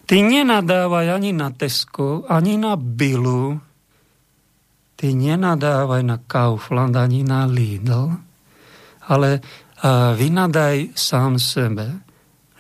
[0.03, 3.55] Ty nenadávaj ani na Tesco, ani na Billu.
[4.99, 8.09] Ty nenadávaj na Kaufland, ani na Lidl.
[9.07, 9.45] Ale
[9.91, 12.03] vynadaj sám sebe,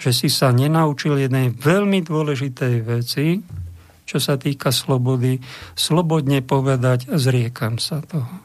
[0.03, 3.39] že si sa nenaučil jednej veľmi dôležitej veci,
[4.03, 5.39] čo sa týka slobody,
[5.79, 8.43] slobodne povedať, zriekam sa toho.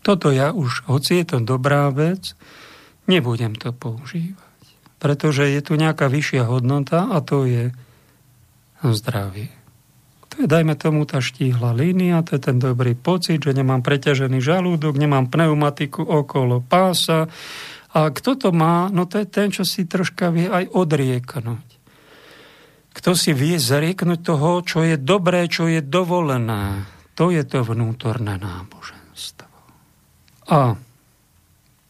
[0.00, 2.32] Toto ja už, hoci je to dobrá vec,
[3.04, 4.64] nebudem to používať.
[4.96, 7.70] Pretože je tu nejaká vyššia hodnota a to je
[8.80, 9.57] zdravie.
[10.38, 14.94] Je, dajme tomu, tá štíhla línia, to je ten dobrý pocit, že nemám preťažený žalúdok,
[14.94, 17.26] nemám pneumatiku okolo pása.
[17.90, 18.86] A kto to má?
[18.94, 21.66] No to je ten, čo si troška vie aj odrieknúť.
[22.94, 26.86] Kto si vie zarieknúť toho, čo je dobré, čo je dovolené.
[27.18, 29.50] To je to vnútorné náboženstvo.
[30.54, 30.78] A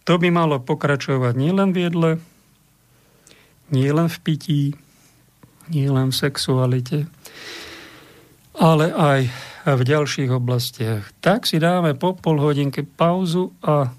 [0.08, 2.10] to by malo pokračovať nielen v jedle,
[3.68, 4.62] nielen v pití,
[5.68, 7.04] nielen v sexualite,
[8.58, 9.20] ale aj
[9.64, 11.14] v ďalších oblastiach.
[11.22, 13.94] Tak si dáme po pol hodinke pauzu a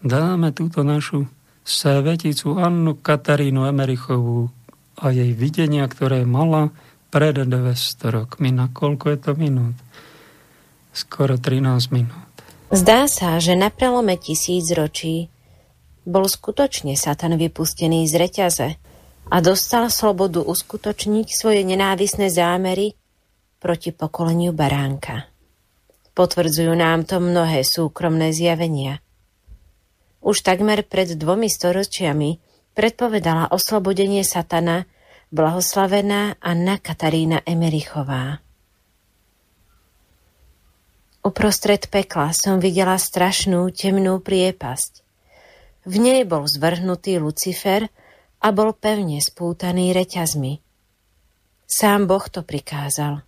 [0.00, 1.28] dáme túto našu
[1.68, 4.48] sveticu Annu Katarínu Emerichovú
[4.98, 6.72] a jej videnia, ktoré mala
[7.12, 8.48] pred 200 rokmi.
[8.48, 9.76] Na koľko je to minút?
[10.96, 12.32] Skoro 13 minút.
[12.72, 15.28] Zdá sa, že na prelome tisíc ročí
[16.08, 18.68] bol skutočne Satan vypustený z reťaze
[19.28, 22.96] a dostal slobodu uskutočniť svoje nenávisné zámery
[23.58, 25.26] proti pokoleniu baránka.
[26.14, 28.98] Potvrdzujú nám to mnohé súkromné zjavenia.
[30.18, 32.42] Už takmer pred dvomi storočiami
[32.74, 34.86] predpovedala oslobodenie Satana
[35.30, 38.42] blahoslavená Anna Katarína Emerichová.
[41.22, 44.92] Uprostred pekla som videla strašnú temnú priepasť.
[45.84, 47.86] V nej bol zvrhnutý Lucifer
[48.40, 50.62] a bol pevne spútaný reťazmi.
[51.68, 53.27] Sám Boh to prikázal.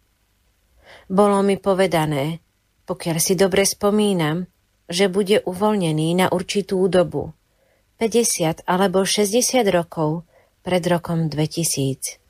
[1.11, 2.39] Bolo mi povedané,
[2.87, 4.47] pokiaľ si dobre spomínam,
[4.87, 7.35] že bude uvoľnený na určitú dobu,
[7.99, 10.23] 50 alebo 60 rokov
[10.63, 12.23] pred rokom 2000.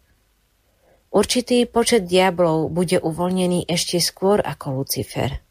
[1.12, 5.44] Určitý počet diablov bude uvoľnený ešte skôr ako Lucifer.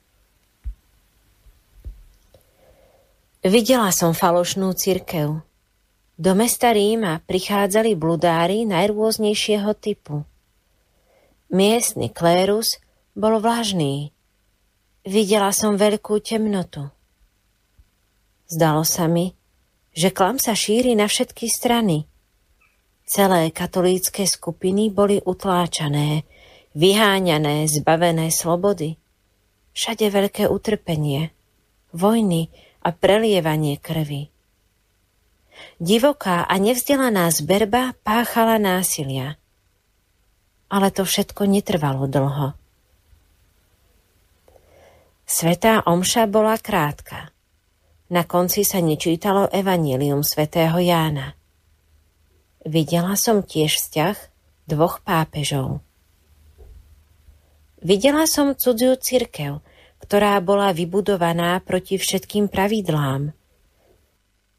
[3.46, 5.46] Videla som falošnú cirkev.
[6.18, 10.26] Do mesta Ríma prichádzali bludári najrôznejšieho typu.
[11.54, 12.82] Miestny klérus
[13.20, 14.16] bol vlažný.
[15.04, 16.88] Videla som veľkú temnotu.
[18.48, 19.36] Zdalo sa mi,
[19.92, 22.08] že klam sa šíri na všetky strany.
[23.04, 26.24] Celé katolícke skupiny boli utláčané,
[26.80, 28.96] vyháňané, zbavené slobody.
[29.76, 31.36] Všade veľké utrpenie,
[31.92, 32.48] vojny
[32.80, 34.32] a prelievanie krvi.
[35.84, 39.36] Divoká a nevzdelaná zberba páchala násilia.
[40.72, 42.56] Ale to všetko netrvalo dlho.
[45.30, 47.30] Svetá omša bola krátka.
[48.10, 51.38] Na konci sa nečítalo Evangelium svätého Jána.
[52.65, 54.18] Videla som tiež vzťah
[54.65, 55.86] dvoch pápežov.
[57.78, 59.62] Videla som cudziu cirkev,
[60.02, 63.30] ktorá bola vybudovaná proti všetkým pravidlám.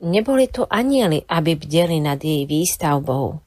[0.07, 3.43] Neboli tu anieli, aby bdeli nad jej výstavbou.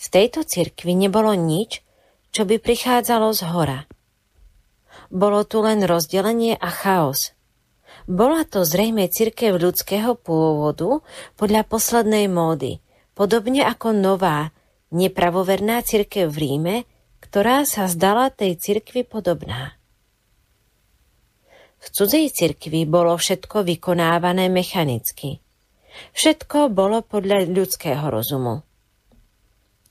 [0.00, 1.84] V tejto cirkvi nebolo nič,
[2.32, 3.80] čo by prichádzalo z hora.
[5.08, 7.32] Bolo tu len rozdelenie a chaos–
[8.08, 11.04] bola to zrejme cirkev ľudského pôvodu
[11.36, 12.80] podľa poslednej módy,
[13.12, 14.48] podobne ako nová,
[14.88, 16.76] nepravoverná cirkev v Ríme,
[17.20, 19.76] ktorá sa zdala tej cirkvi podobná.
[21.78, 25.44] V cudzej cirkvi bolo všetko vykonávané mechanicky.
[26.16, 28.64] Všetko bolo podľa ľudského rozumu.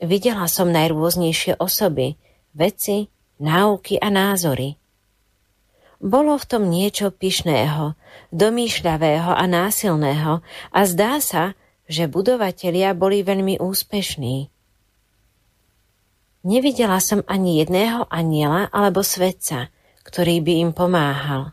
[0.02, 2.18] Videla som najrôznejšie osoby,
[2.58, 3.06] veci,
[3.38, 4.74] náuky a názory–
[5.98, 7.98] bolo v tom niečo pyšného,
[8.30, 11.58] domýšľavého a násilného a zdá sa,
[11.90, 14.52] že budovatelia boli veľmi úspešní.
[16.48, 19.74] Nevidela som ani jedného aniela alebo svetca,
[20.06, 21.52] ktorý by im pomáhal.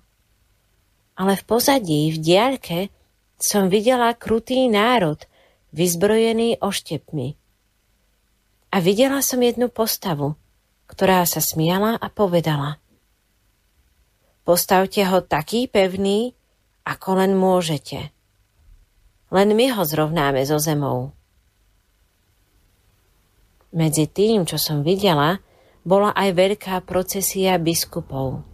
[1.18, 2.78] Ale v pozadí, v diaľke,
[3.38, 5.18] som videla krutý národ,
[5.74, 7.34] vyzbrojený oštepmi.
[8.74, 10.34] A videla som jednu postavu,
[10.90, 12.78] ktorá sa smiala a povedala–
[14.44, 16.36] Postavte ho taký pevný,
[16.84, 18.12] ako len môžete.
[19.32, 21.16] Len my ho zrovnáme so zemou.
[23.72, 25.40] Medzi tým, čo som videla,
[25.80, 28.44] bola aj veľká procesia biskupov.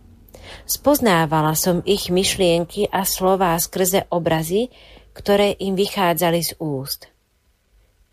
[0.62, 4.70] Spoznávala som ich myšlienky a slová skrze obrazy,
[5.10, 7.10] ktoré im vychádzali z úst.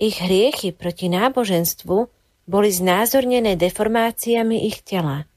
[0.01, 1.97] Ich hriechy proti náboženstvu
[2.49, 5.23] boli znázornené deformáciami ich tela–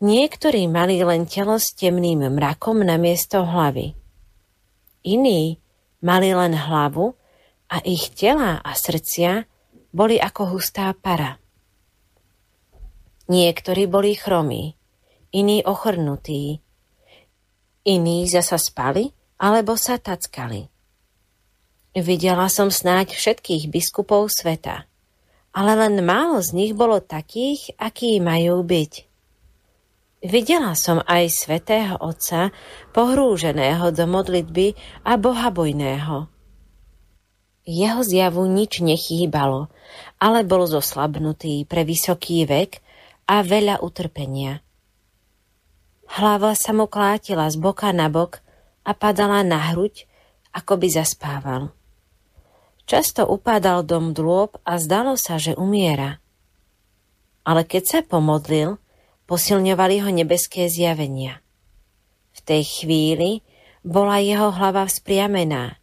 [0.00, 3.92] Niektorí mali len telo s temným mrakom na miesto hlavy.
[5.04, 5.60] Iní
[6.00, 7.12] mali len hlavu
[7.68, 9.44] a ich tela a srdcia
[9.92, 11.36] boli ako hustá para.
[13.30, 14.74] Niektorí boli chromí,
[15.30, 16.58] iní ochrnutí,
[17.86, 20.66] iní zasa spali alebo sa tackali.
[21.94, 24.86] Videla som snáď všetkých biskupov sveta,
[25.50, 29.09] ale len málo z nich bolo takých, akí majú byť.
[30.20, 32.52] Videla som aj svetého Otca,
[32.92, 36.28] pohrúženého do modlitby a bohabojného.
[37.64, 39.72] Jeho zjavu nič nechýbalo,
[40.20, 42.84] ale bol zoslabnutý pre vysoký vek
[43.32, 44.60] a veľa utrpenia.
[46.04, 48.44] Hlava sa mu klátila z boka na bok
[48.84, 50.04] a padala na hruď,
[50.52, 51.72] ako by zaspával.
[52.84, 56.20] Často upádal dom dôb a zdalo sa, že umiera.
[57.46, 58.82] Ale keď sa pomodlil,
[59.30, 61.38] posilňovali ho nebeské zjavenia.
[62.34, 63.46] V tej chvíli
[63.86, 65.78] bola jeho hlava vzpriamená,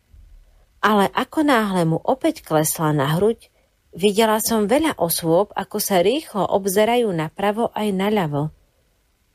[0.84, 3.48] ale ako náhle mu opäť klesla na hruď,
[3.96, 8.52] videla som veľa osôb, ako sa rýchlo obzerajú napravo aj naľavo,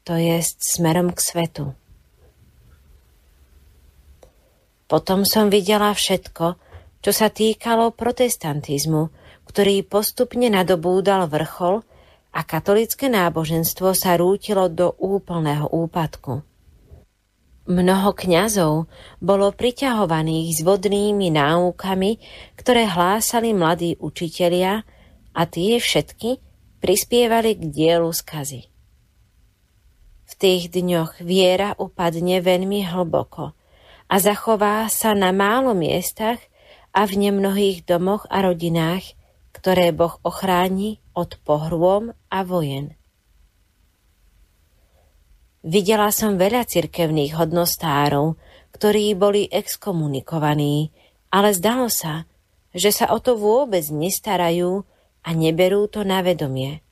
[0.05, 1.65] to jest smerom k svetu.
[4.93, 6.61] Potom som videla všetko,
[7.01, 9.09] čo sa týkalo protestantizmu,
[9.49, 11.81] ktorý postupne nadobúdal vrchol
[12.33, 16.41] a katolické náboženstvo sa rútilo do úplného úpadku.
[17.63, 18.91] Mnoho kňazov
[19.23, 22.19] bolo priťahovaných s vodnými náukami,
[22.59, 24.83] ktoré hlásali mladí učitelia
[25.31, 26.43] a tie všetky
[26.83, 28.67] prispievali k dielu skazy.
[30.27, 33.55] V tých dňoch viera upadne veľmi hlboko
[34.09, 36.43] a zachová sa na málo miestach
[36.91, 39.15] a v nemnohých domoch a rodinách,
[39.55, 42.97] ktoré Boh ochráni od pohrôm a vojen.
[45.63, 48.35] Videla som veľa cirkevných hodnostárov,
[48.75, 50.91] ktorí boli exkomunikovaní,
[51.31, 52.27] ale zdalo sa,
[52.75, 54.83] že sa o to vôbec nestarajú
[55.23, 56.83] a neberú to na vedomie.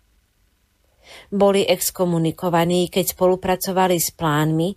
[1.34, 4.70] Boli exkomunikovaní, keď spolupracovali s plánmi,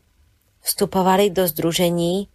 [0.63, 2.25] vstupovali do združení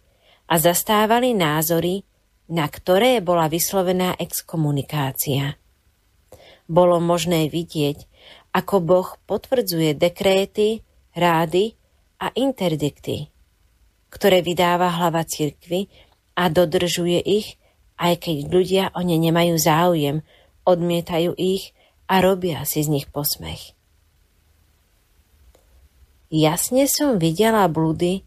[0.47, 2.07] a zastávali názory,
[2.49, 5.59] na ktoré bola vyslovená exkomunikácia.
[6.69, 8.05] Bolo možné vidieť,
[8.53, 10.85] ako Boh potvrdzuje dekréty,
[11.17, 11.73] rády
[12.21, 13.33] a interdikty,
[14.13, 15.89] ktoré vydáva hlava cirkvy
[16.37, 17.57] a dodržuje ich,
[17.97, 20.21] aj keď ľudia o ne nemajú záujem,
[20.63, 21.73] odmietajú ich
[22.05, 23.73] a robia si z nich posmech.
[26.29, 28.21] Jasne som videla blúdy,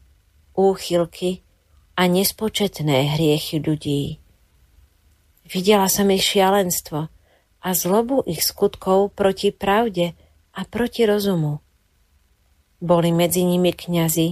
[0.59, 1.47] úchylky
[1.95, 4.19] a nespočetné hriechy ľudí.
[5.47, 7.12] Videla som ich šialenstvo
[7.63, 10.19] a zlobu ich skutkov proti pravde
[10.53, 11.63] a proti rozumu.
[12.83, 14.29] Boli medzi nimi kňazi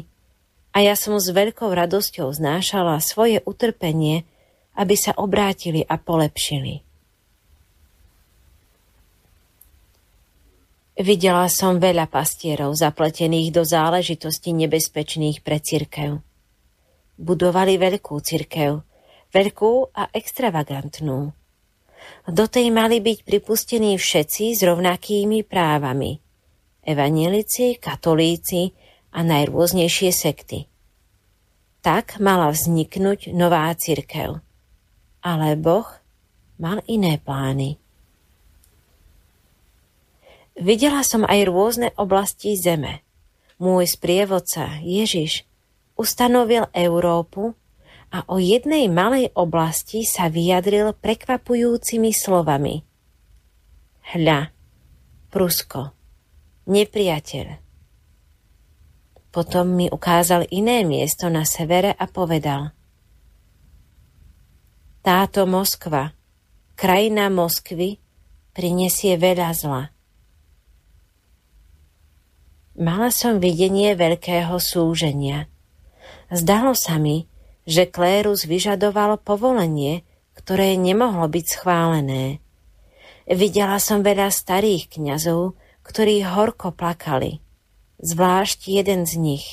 [0.75, 4.27] a ja som s veľkou radosťou znášala svoje utrpenie,
[4.75, 6.83] aby sa obrátili a polepšili.
[11.01, 16.21] Videla som veľa pastierov zapletených do záležitostí nebezpečných pre cirkev
[17.21, 18.81] budovali veľkú cirkev,
[19.29, 21.37] veľkú a extravagantnú.
[22.29, 26.21] Do tej mali byť pripustení všetci s rovnakými právami.
[26.85, 28.73] Evanielici, katolíci
[29.13, 30.71] a najrôznejšie sekty.
[31.81, 34.45] Tak mala vzniknúť nová cirkev.
[35.21, 35.89] Ale Boh
[36.61, 37.81] mal iné plány.
[40.61, 43.01] Videla som aj rôzne oblasti zeme.
[43.57, 45.49] Môj sprievodca, Ježiš,
[45.97, 47.57] ustanovil Európu
[48.11, 52.83] a o jednej malej oblasti sa vyjadril prekvapujúcimi slovami.
[54.11, 54.51] Hľa,
[55.31, 55.95] Prusko,
[56.67, 57.47] nepriateľ.
[59.31, 62.75] Potom mi ukázal iné miesto na severe a povedal
[65.07, 66.11] Táto Moskva,
[66.75, 68.03] krajina Moskvy,
[68.51, 69.83] prinesie veľa zla.
[72.75, 75.47] Mala som videnie veľkého súženia–
[76.31, 77.27] Zdalo sa mi,
[77.69, 80.03] že klérus vyžadoval povolenie,
[80.37, 82.41] ktoré nemohlo byť schválené.
[83.29, 85.55] Videla som veľa starých kňazov,
[85.85, 87.39] ktorí horko plakali,
[88.01, 89.47] zvlášť jeden z nich.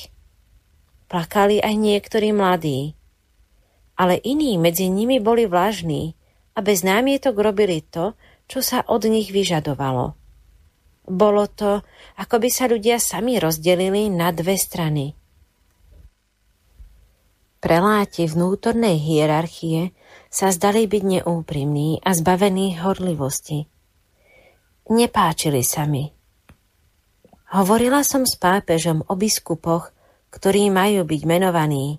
[1.08, 2.98] Plakali aj niektorí mladí,
[3.98, 6.14] ale iní medzi nimi boli vlažní
[6.54, 10.16] a bez námietok robili to, čo sa od nich vyžadovalo.
[11.08, 11.80] Bolo to,
[12.20, 15.12] ako by sa ľudia sami rozdelili na dve strany–
[17.58, 19.90] Preláti vnútornej hierarchie
[20.30, 23.66] sa zdali byť neúprimní a zbavení horlivosti.
[24.86, 26.06] Nepáčili sa mi.
[27.50, 29.90] Hovorila som s pápežom o biskupoch,
[30.30, 31.98] ktorí majú byť menovaní.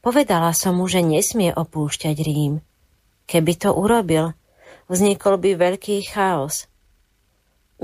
[0.00, 2.64] Povedala som mu, že nesmie opúšťať Rím.
[3.28, 4.32] Keby to urobil,
[4.88, 6.72] vznikol by veľký chaos.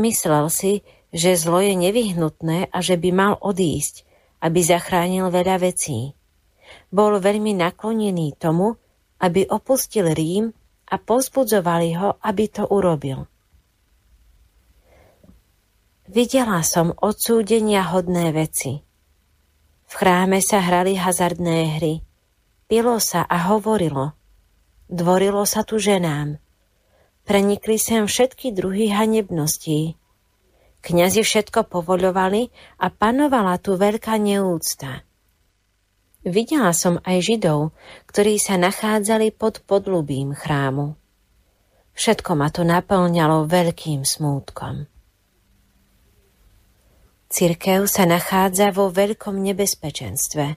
[0.01, 0.81] Myslel si,
[1.13, 4.09] že zlo je nevyhnutné a že by mal odísť,
[4.43, 6.13] aby zachránil veľa vecí.
[6.91, 8.77] Bol veľmi naklonený tomu,
[9.23, 10.53] aby opustil Rím
[10.87, 13.27] a pozbudzovali ho, aby to urobil.
[16.07, 18.79] Videla som odsúdenia hodné veci.
[19.87, 21.95] V chráme sa hrali hazardné hry.
[22.71, 24.15] Pilo sa a hovorilo.
[24.87, 26.39] Dvorilo sa tu ženám.
[27.27, 29.99] Prenikli sem všetky druhy hanebností.
[30.87, 32.47] Kňazi všetko povoľovali
[32.79, 35.03] a panovala tu veľká neúcta.
[36.23, 37.75] Videla som aj Židov,
[38.07, 40.95] ktorí sa nachádzali pod podlubím chrámu.
[41.91, 44.87] Všetko ma to naplňalo veľkým smútkom.
[47.35, 50.55] Cirkev sa nachádza vo veľkom nebezpečenstve.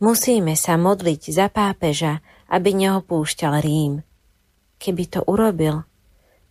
[0.00, 4.00] Musíme sa modliť za pápeža, aby neopúšťal Rím.
[4.80, 5.84] Keby to urobil,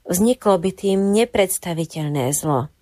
[0.06, 2.70] vzniklo by tým nepredstaviteľné zlo–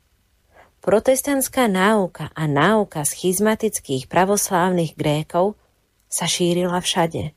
[0.80, 5.60] Protestantská náuka a náuka schizmatických pravoslávnych Grékov
[6.08, 7.36] sa šírila všade.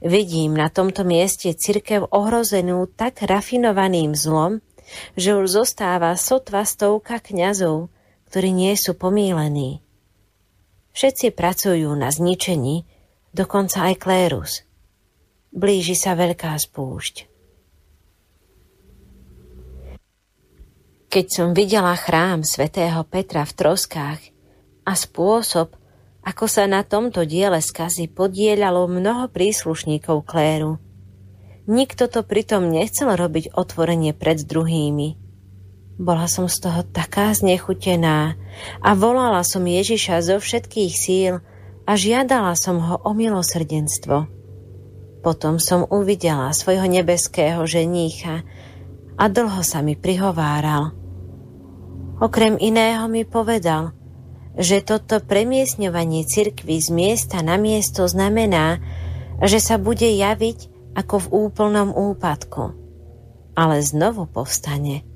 [0.00, 4.64] Vidím na tomto mieste cirkev ohrozenú tak rafinovaným zlom,
[5.20, 7.92] že už zostáva sotva stovka kňazov,
[8.32, 9.84] ktorí nie sú pomílení.
[10.96, 12.88] Všetci pracujú na zničení,
[13.36, 14.52] dokonca aj klérus.
[15.52, 17.27] Blíži sa veľká spúšť.
[21.08, 24.20] Keď som videla chrám svätého Petra v troskách
[24.84, 25.72] a spôsob,
[26.20, 30.76] ako sa na tomto diele skazy podielalo mnoho príslušníkov kléru.
[31.64, 35.16] Nikto to pritom nechcel robiť otvorenie pred druhými.
[35.96, 38.36] Bola som z toho taká znechutená
[38.84, 41.40] a volala som Ježiša zo všetkých síl
[41.88, 44.28] a žiadala som ho o milosrdenstvo.
[45.24, 48.44] Potom som uvidela svojho nebeského ženícha
[49.18, 50.94] a dlho sa mi prihováral.
[52.22, 53.94] Okrem iného mi povedal,
[54.58, 58.82] že toto premiesňovanie cirkvy z miesta na miesto znamená,
[59.42, 62.74] že sa bude javiť ako v úplnom úpadku,
[63.54, 65.06] ale znovu povstane.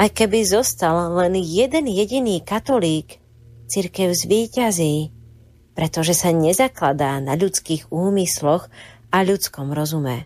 [0.00, 3.20] Aj keby zostal len jeden jediný katolík,
[3.68, 5.12] cirkev zvíťazí,
[5.76, 8.72] pretože sa nezakladá na ľudských úmysloch
[9.12, 10.24] a ľudskom rozume.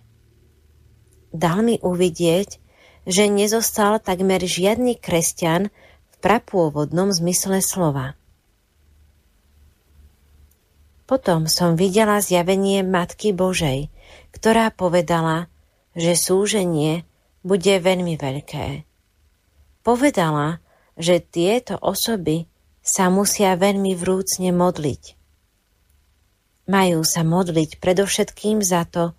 [1.35, 2.62] Dal mi uvidieť,
[3.09, 5.69] že nezostal takmer žiadny kresťan
[6.11, 8.15] v prapôvodnom zmysle slova.
[11.07, 13.91] Potom som videla zjavenie Matky Božej,
[14.33, 15.51] ktorá povedala,
[15.93, 17.05] že súženie
[17.43, 18.87] bude veľmi veľké.
[19.83, 20.63] Povedala,
[20.95, 22.47] že tieto osoby
[22.81, 25.03] sa musia veľmi vrúcne modliť.
[26.71, 29.11] Majú sa modliť predovšetkým za to,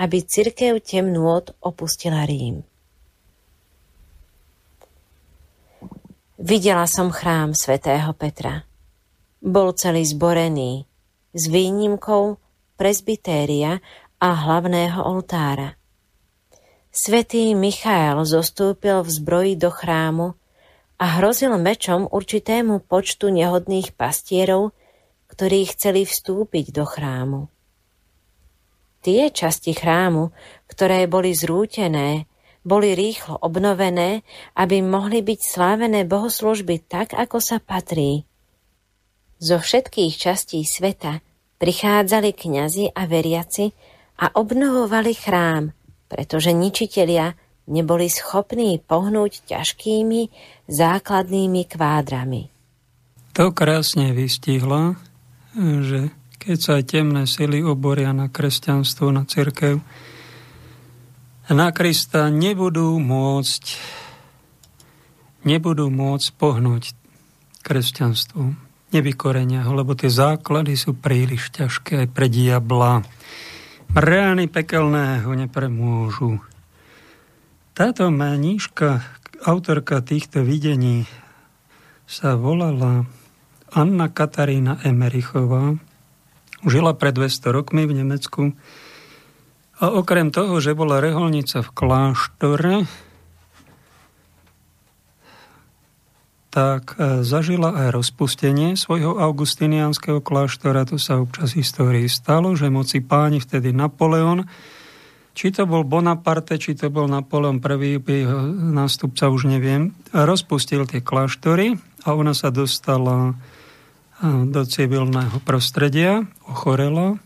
[0.00, 2.64] aby cirkev temnôt opustila Rím.
[6.40, 8.64] Videla som chrám svätého Petra.
[9.44, 10.88] Bol celý zborený,
[11.36, 12.40] s výnimkou
[12.80, 13.84] presbytéria
[14.16, 15.76] a hlavného oltára.
[16.88, 20.32] Svetý Michael zostúpil v zbroji do chrámu
[20.96, 24.72] a hrozil mečom určitému počtu nehodných pastierov,
[25.28, 27.52] ktorí chceli vstúpiť do chrámu.
[29.04, 30.32] Tie časti chrámu,
[30.72, 32.29] ktoré boli zrútené,
[32.60, 34.20] boli rýchlo obnovené,
[34.56, 38.28] aby mohli byť slávené bohoslužby tak, ako sa patrí.
[39.40, 41.24] Zo všetkých častí sveta
[41.56, 43.72] prichádzali kňazi a veriaci
[44.20, 45.72] a obnovovali chrám,
[46.12, 47.32] pretože ničitelia
[47.72, 50.20] neboli schopní pohnúť ťažkými
[50.68, 52.52] základnými kvádrami.
[53.32, 55.00] To krásne vystihla
[55.56, 59.82] že keď sa temné sily oboria na kresťanstvo, na cirkev,
[61.50, 63.64] na Krista nebudú môcť
[65.42, 66.94] nebudú môcť pohnúť
[67.64, 68.54] kresťanstvo.
[68.90, 73.06] Nevykorenia ho, lebo tie základy sú príliš ťažké aj pre diabla.
[73.94, 76.42] Rány pekelného nepremôžu.
[77.74, 79.06] Táto mnížka,
[79.46, 81.06] autorka týchto videní,
[82.10, 83.06] sa volala
[83.70, 85.78] Anna Katarína Emerichová
[86.66, 88.42] žila pred 200 rokmi v Nemecku
[89.80, 92.74] a okrem toho, že bola reholnica v kláštore,
[96.50, 100.84] tak e, zažila aj rozpustenie svojho augustiniánskeho kláštora.
[100.90, 104.44] To sa občas v histórii stalo, že moci páni vtedy Napoleon,
[105.32, 111.00] či to bol Bonaparte, či to bol Napoleon I, jeho nástupca, už neviem, rozpustil tie
[111.00, 113.38] kláštory a ona sa dostala
[114.20, 117.16] do civilného prostredia, ochorela,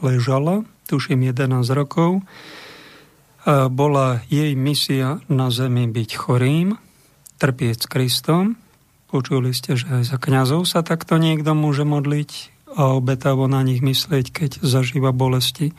[0.00, 2.20] ležala, tuším 11 rokov.
[3.48, 6.76] Bola jej misia na zemi byť chorým,
[7.40, 8.60] trpieť s Kristom.
[9.08, 13.80] Počuli ste, že aj za kňazov sa takto niekto môže modliť a obetavo na nich
[13.80, 15.72] myslieť, keď zažíva bolesti.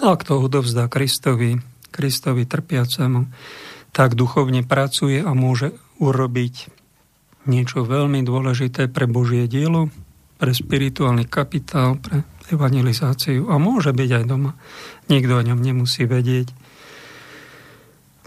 [0.00, 1.60] A kto udovzdá Kristovi,
[1.92, 3.28] Kristovi trpiacemu,
[3.92, 6.72] tak duchovne pracuje a môže urobiť
[7.44, 9.92] niečo veľmi dôležité pre Božie dielo,
[10.40, 14.56] pre spirituálny kapitál, pre evangelizáciu a môže byť aj doma.
[15.12, 16.48] Nikto o ňom nemusí vedieť.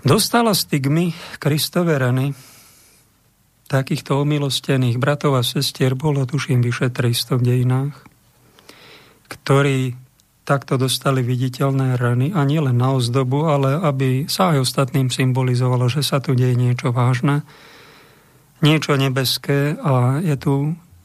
[0.06, 2.38] Dostala stigmy Kristove rany
[3.66, 7.96] takýchto omilostených bratov a sestier bolo tuším vyše 300 v dejinách,
[9.34, 9.98] ktorí
[10.46, 16.06] takto dostali viditeľné rany a nielen na ozdobu, ale aby sa aj ostatným symbolizovalo, že
[16.06, 17.42] sa tu deje niečo vážne
[18.64, 20.54] niečo nebeské a je tu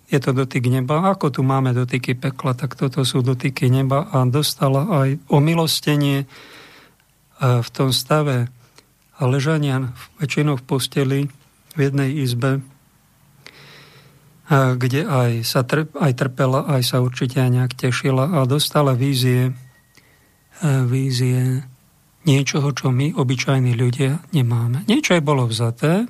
[0.08, 1.12] je to dotyk neba.
[1.12, 6.26] Ako tu máme dotyky pekla, tak toto sú dotyky neba a dostala aj omilostenie e,
[7.40, 8.48] v tom stave
[9.20, 11.20] ležania väčšinou v posteli
[11.76, 12.60] v jednej izbe, e,
[14.80, 19.52] kde aj, sa trp, aj trpela, aj sa určite aj nejak tešila a dostala vízie,
[19.52, 21.68] e, vízie
[22.24, 24.88] niečoho, čo my, obyčajní ľudia, nemáme.
[24.88, 26.08] Niečo aj bolo vzaté,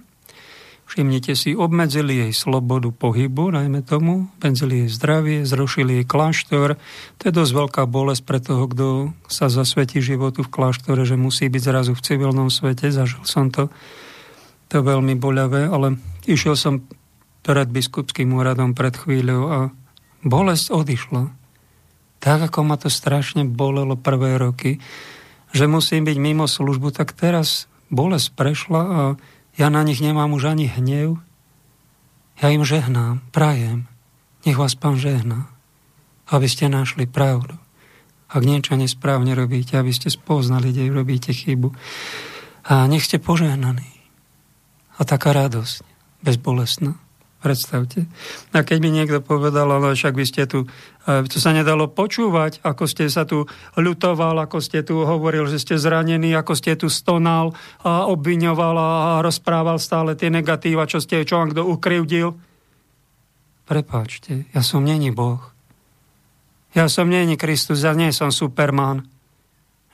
[0.89, 6.81] Všimnite si, obmedzili jej slobodu pohybu, najmä tomu, obmedzili jej zdravie, zrušili jej kláštor.
[7.21, 8.87] To je dosť veľká bolesť pre toho, kto
[9.29, 12.89] sa zasvetí životu v kláštore, že musí byť zrazu v civilnom svete.
[12.89, 13.69] Zažil som to.
[14.73, 16.81] To veľmi boľavé, ale išiel som
[17.45, 19.61] pred biskupským úradom pred chvíľou a
[20.25, 21.25] bolesť odišla.
[22.19, 24.81] Tak, ako ma to strašne bolelo prvé roky,
[25.53, 29.03] že musím byť mimo službu, tak teraz bolesť prešla a
[29.59, 31.19] ja na nich nemám už ani hnev.
[32.39, 33.91] Ja im žehnám, prajem.
[34.47, 35.51] Nech vás pán žehná,
[36.31, 37.59] aby ste našli pravdu.
[38.31, 41.75] Ak niečo nesprávne robíte, aby ste spoznali, kde robíte chybu.
[42.71, 43.91] A nech ste požehnaní.
[44.95, 45.83] A taká radosť,
[46.23, 47.08] bezbolestná.
[47.39, 48.03] Predstavte.
[48.51, 50.67] A keď mi niekto povedal, ale však by ste tu,
[51.07, 53.47] e, to sa nedalo počúvať, ako ste sa tu
[53.79, 57.55] ľutoval, ako ste tu hovoril, že ste zranení, ako ste tu stonal
[57.87, 58.89] a obviňoval a
[59.23, 62.35] rozprával stále tie negatíva, čo ste, čo vám kto ukrivdil.
[63.71, 65.55] Prepáčte, ja som není Boh.
[66.75, 69.07] Ja som není Kristus, ja nie som Superman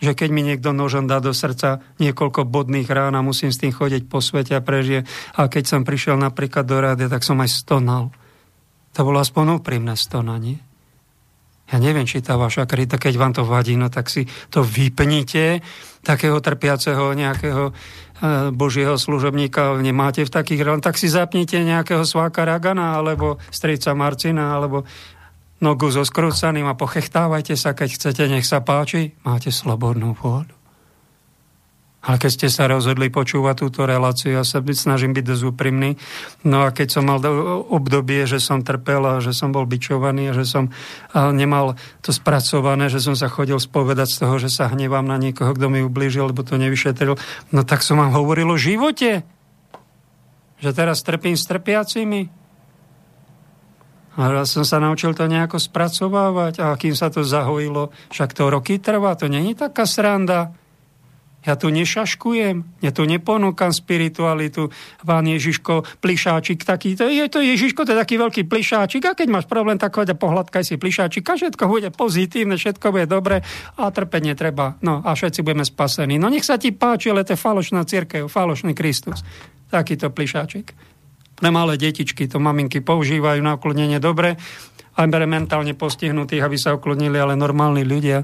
[0.05, 3.73] že keď mi niekto nožom dá do srdca niekoľko bodných rán a musím s tým
[3.73, 5.09] chodiť po svete a prežije.
[5.41, 8.13] A keď som prišiel napríklad do rádia, tak som aj stonal.
[8.95, 10.61] To bolo aspoň úprimné stonanie.
[11.73, 15.65] Ja neviem, či tá vaša krita, keď vám to vadí, no tak si to vypnite,
[16.05, 23.01] takého trpiaceho nejakého e, božieho služobníka nemáte v takých, tak si zapnite nejakého sváka Ragana,
[23.01, 24.85] alebo strica Marcina, alebo
[25.65, 30.53] nogu so skrúcaným a pochechtávajte sa, keď chcete, nech sa páči, máte slobodnú vôľu.
[32.05, 35.97] Ale keď ste sa rozhodli počúvať túto reláciu, ja sa snažím byť dosť úprimný.
[36.45, 37.17] No a keď som mal
[37.73, 40.69] obdobie, že som trpel a že som bol bičovaný a že som
[41.17, 45.57] nemal to spracované, že som sa chodil spovedať z toho, že sa hnevám na niekoho,
[45.57, 47.17] kto mi ublížil, lebo to nevyšetril,
[47.57, 49.25] no tak som vám hovoril o živote.
[50.61, 52.29] Že teraz trpím s trpiacimi
[54.15, 58.47] a raz som sa naučil to nejako spracovávať a kým sa to zahojilo, však to
[58.47, 60.55] roky trvá, to není taká sranda.
[61.45, 64.73] Ja tu nešaškujem, ja tu neponúkam spiritualitu.
[65.05, 69.29] Pán Ježiško, plišáčik taký, to je to Ježiško, to je taký veľký plišáčik a keď
[69.29, 73.45] máš problém, tak hoď pohľadkaj si plišáčik a všetko bude pozitívne, všetko bude dobre
[73.77, 74.81] a trpenie treba.
[74.81, 76.17] No a všetci budeme spasení.
[76.17, 79.21] No nech sa ti páči, ale to je falošná církev, falošný Kristus.
[79.69, 80.94] Takýto plišáčik
[81.35, 84.39] pre malé detičky to maminky používajú na uklonenie dobre,
[84.95, 88.23] aj pre mentálne postihnutých, aby sa uklonili, ale normálni ľudia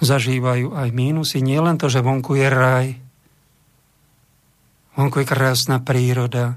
[0.00, 1.44] zažívajú aj mínusy.
[1.44, 2.86] Nie len to, že vonku je raj,
[4.96, 6.56] vonku je krásna príroda,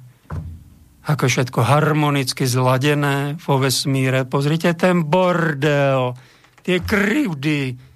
[1.03, 4.23] ako všetko harmonicky zladené vo vesmíre.
[4.23, 6.15] Pozrite ten bordel,
[6.63, 7.88] tie krivdy,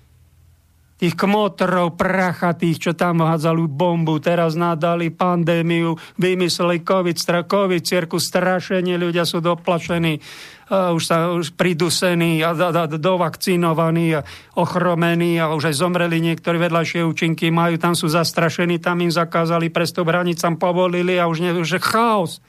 [1.03, 8.23] tých kmotrov prachatých, čo tam hádzali bombu, teraz nadali pandémiu, vymysleli COVID, stra, COVID, cirku,
[8.23, 10.23] strašenie, ľudia sú doplašení,
[10.71, 14.23] uh, už sa už pridusení a, a, a dovakcinovaní a
[14.55, 19.75] ochromení a už aj zomreli niektorí vedľajšie účinky majú, tam sú zastrašení, tam im zakázali
[19.75, 22.39] prestup hranicám, povolili a už nie, že chaos.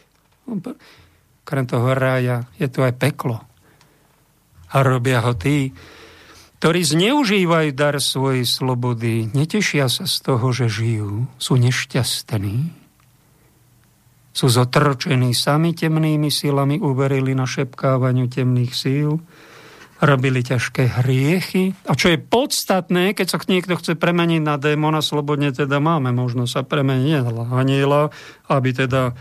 [1.42, 3.42] Krem toho rája je tu aj peklo.
[4.70, 5.74] A robia ho tí,
[6.64, 12.72] ktorí zneužívajú dar svojej slobody, netešia sa z toho, že žijú, sú nešťastní,
[14.32, 19.20] sú zotročení sami temnými silami, uverili na šepkávaniu temných síl,
[20.00, 21.76] robili ťažké hriechy.
[21.84, 26.48] A čo je podstatné, keď sa niekto chce premeniť na démona, slobodne teda máme možnosť
[26.48, 28.08] sa premeniť na aniela,
[28.48, 29.12] aby teda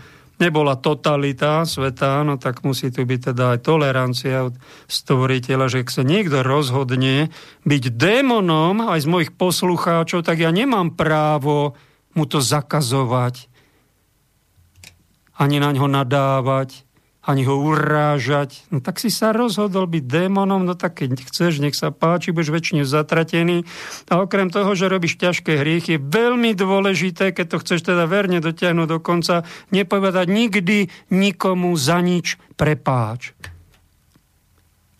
[0.42, 4.54] nebola totalita sveta, no tak musí tu byť teda aj tolerancia od
[4.90, 7.30] stvoriteľa, že ak sa niekto rozhodne
[7.62, 11.78] byť démonom aj z mojich poslucháčov, tak ja nemám právo
[12.14, 13.50] mu to zakazovať,
[15.34, 16.86] ani na ňo nadávať,
[17.24, 18.68] ani ho urážať.
[18.68, 22.52] No tak si sa rozhodol byť démonom, no tak keď chceš, nech sa páči, budeš
[22.52, 23.64] väčšine zatratený.
[24.12, 28.44] A okrem toho, že robíš ťažké hriechy, je veľmi dôležité, keď to chceš teda verne
[28.44, 33.32] dotiahnuť do konca, nepovedať nikdy nikomu za nič prepáč.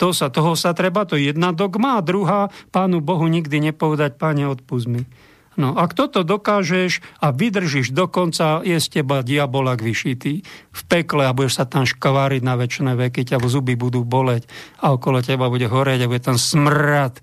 [0.03, 4.49] To sa, toho sa treba, to jedna dogma a druhá, pánu Bohu nikdy nepovedať, páne,
[4.51, 5.07] odpust mi.
[5.55, 10.43] No ak toto dokážeš a vydržíš dokonca, je z teba diabolak vyšitý
[10.75, 14.51] v pekle a budeš sa tam škváriť na väčšie veky, ťa zuby budú boleť
[14.83, 17.23] a okolo teba bude horeť a bude tam smrad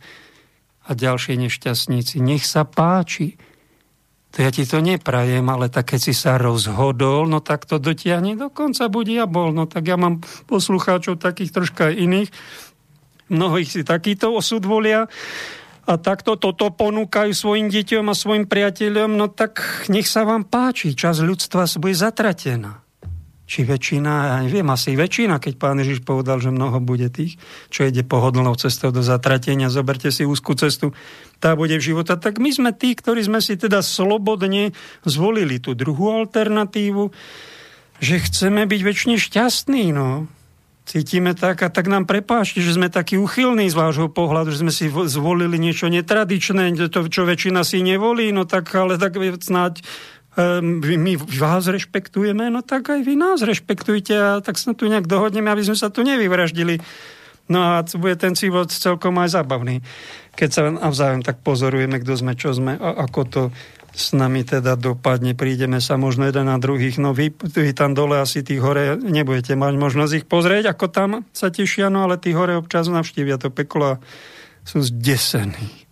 [0.88, 2.24] a ďalšie nešťastníci.
[2.24, 3.36] Nech sa páči.
[4.32, 8.40] To ja ti to neprajem, ale tak keď si sa rozhodol, no tak to dotiahne
[8.40, 9.52] do konca, buď diabol.
[9.52, 12.32] No tak ja mám poslucháčov takých troška iných,
[13.28, 15.12] mnohých si takýto osud volia
[15.92, 19.60] a takto toto ponúkajú svojim deťom a svojim priateľom, no tak
[19.92, 22.80] nech sa vám páči, čas ľudstva bude zatratená.
[23.52, 27.36] Či väčšina, ja neviem, asi väčšina, keď pán Ježiš povedal, že mnoho bude tých,
[27.68, 30.96] čo ide pohodlnou cestou do zatratenia, zoberte si úzkú cestu,
[31.44, 32.16] tá bude v života.
[32.16, 34.72] Tak my sme tí, ktorí sme si teda slobodne
[35.04, 37.12] zvolili tú druhú alternatívu,
[38.00, 40.32] že chceme byť väčšine šťastní, no.
[40.82, 44.74] Cítime tak a tak nám prepáčte, že sme takí uchylní z vášho pohľadu, že sme
[44.74, 49.86] si zvolili niečo netradičné, to, čo väčšina si nevolí, no tak ale tak snáď
[50.72, 55.52] my vás rešpektujeme, no tak aj vy nás rešpektujte a tak sa tu nejak dohodneme,
[55.52, 56.80] aby sme sa tu nevyvraždili.
[57.52, 59.84] No a bude ten cívod celkom aj zábavný,
[60.40, 63.42] keď sa navzájom tak pozorujeme, kto sme, čo sme a ako to
[63.92, 65.36] s nami teda dopadne.
[65.36, 69.54] Prídeme sa možno jeden na druhých, no vy, vy tam dole asi tí hore nebudete
[69.60, 73.52] mať možnosť ich pozrieť, ako tam sa tešia, no ale tí hore občas navštívia to
[73.52, 74.02] peklo a
[74.64, 75.88] sú zdesení.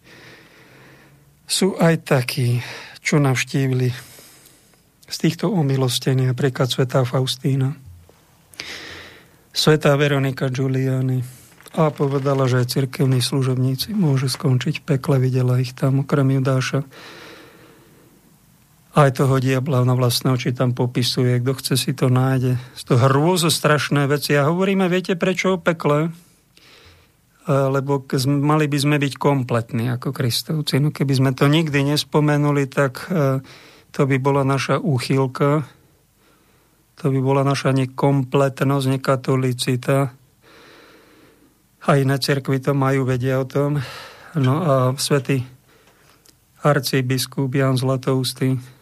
[1.49, 2.61] Sú aj takí,
[3.01, 3.89] čo navštívili
[5.09, 7.73] z týchto omilostení, napríklad Svetá Faustína,
[9.49, 11.25] Svetá Veronika Giuliani,
[11.69, 16.81] a povedala, že aj cirkevní služobníci môžu skončiť v pekle, videla ich tam okrem Judáša
[18.97, 22.57] aj toho diabla na vlastné oči tam popisuje, kto chce si to nájde.
[22.73, 24.33] Z toho hrôzo strašné veci.
[24.33, 26.09] A hovoríme, viete prečo o pekle?
[26.09, 26.11] E,
[27.45, 30.81] lebo mali by sme byť kompletní ako Kristovci.
[30.81, 33.45] No keby sme to nikdy nespomenuli, tak e,
[33.93, 35.69] to by bola naša úchylka,
[36.97, 39.97] to by bola naša nekompletnosť, nekatolicita.
[41.85, 43.77] A iné cerkvy to majú, vedia o tom.
[44.33, 45.45] No a svätý
[46.65, 48.78] arcibiskup Jan Zlatoustý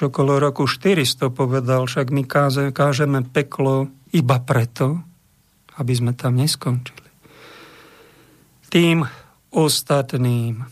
[0.00, 5.04] už okolo roku 400 povedal, však my káže, kážeme peklo iba preto,
[5.76, 7.04] aby sme tam neskončili.
[8.72, 9.04] Tým
[9.52, 10.64] ostatným.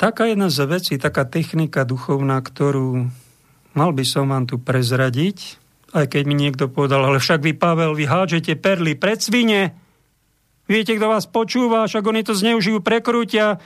[0.00, 3.12] Taká jedna z vecí, taká technika duchovná, ktorú
[3.76, 5.60] mal by som vám tu prezradiť,
[5.92, 9.76] aj keď mi niekto povedal, ale však vy, Pavel, vy hádžete perly pred svine,
[10.64, 13.60] viete, kto vás počúva, však oni to zneužijú, prekrútia,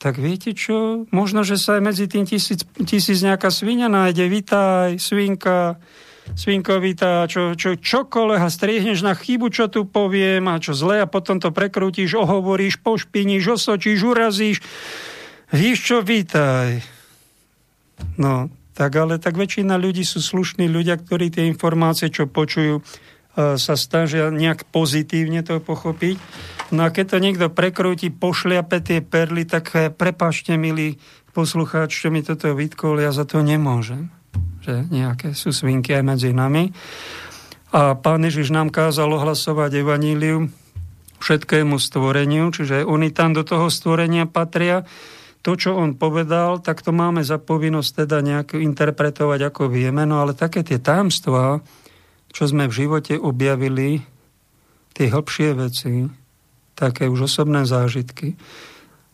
[0.00, 1.04] tak viete čo?
[1.12, 4.32] Možno, že sa aj medzi tým tisíc, tisíc nejaká svinia nájde.
[4.32, 5.76] Vítaj, svinka,
[6.32, 11.04] svinko, vítá, čo, čo, čokoľvek a striehneš na chybu, čo tu poviem a čo zle
[11.04, 14.64] a potom to prekrútiš, ohovoríš, pošpiníš, osočíš, urazíš.
[15.52, 16.80] Víš čo, vítaj.
[18.16, 22.80] No, tak ale tak väčšina ľudí sú slušní ľudia, ktorí tie informácie, čo počujú,
[23.36, 26.18] sa snažia nejak pozitívne to pochopiť.
[26.70, 30.98] No a keď to niekto prekrúti, pošliape tie perly, tak eh, prepašte, milý
[31.30, 34.10] poslucháč, čo mi toto vytkol, ja za to nemôžem.
[34.66, 36.74] Že nejaké sú svinky aj medzi nami.
[37.70, 40.50] A pán Ježiš nám kázal ohlasovať evaníliu
[41.22, 44.82] všetkému stvoreniu, čiže oni tam do toho stvorenia patria.
[45.46, 50.20] To, čo on povedal, tak to máme za povinnosť teda nejak interpretovať, ako vieme, no
[50.20, 51.62] ale také tie tajomstvá,
[52.30, 54.06] čo sme v živote objavili,
[54.94, 56.06] tie hĺbšie veci,
[56.74, 58.38] také už osobné zážitky,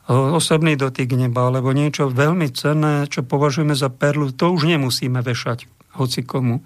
[0.06, 5.66] osobný dotyk neba, alebo niečo veľmi cenné, čo považujeme za perlu, to už nemusíme vešať
[5.98, 6.62] hoci komu.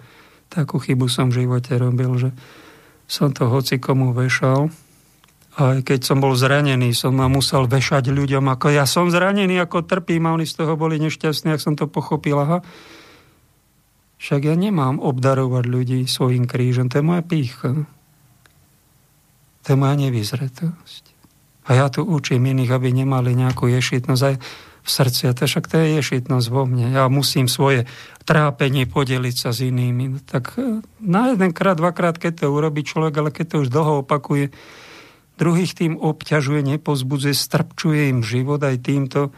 [0.50, 2.30] Takú chybu som v živote robil, že
[3.08, 4.68] som to hoci komu vešal.
[5.58, 9.82] A keď som bol zranený, som ma musel vešať ľuďom, ako ja som zranený, ako
[9.82, 12.38] trpím a oni z toho boli nešťastní, ak som to pochopil.
[12.38, 12.62] Aha,
[14.20, 16.92] však ja nemám obdarovať ľudí svojim krížom.
[16.92, 17.88] To je moja pícha.
[19.64, 21.04] To je moja nevyzretosť.
[21.64, 24.36] A ja tu učím iných, aby nemali nejakú ješitnosť aj
[24.80, 25.22] v srdci.
[25.28, 26.92] A to však to je ješitnosť vo mne.
[26.92, 27.88] Ja musím svoje
[28.28, 30.04] trápenie podeliť sa s inými.
[30.16, 34.04] No tak e, na jedenkrát, dvakrát, keď to urobí človek, ale keď to už dlho
[34.04, 34.52] opakuje,
[35.40, 39.32] druhých tým obťažuje, nepozbudzuje, strpčuje im život aj týmto,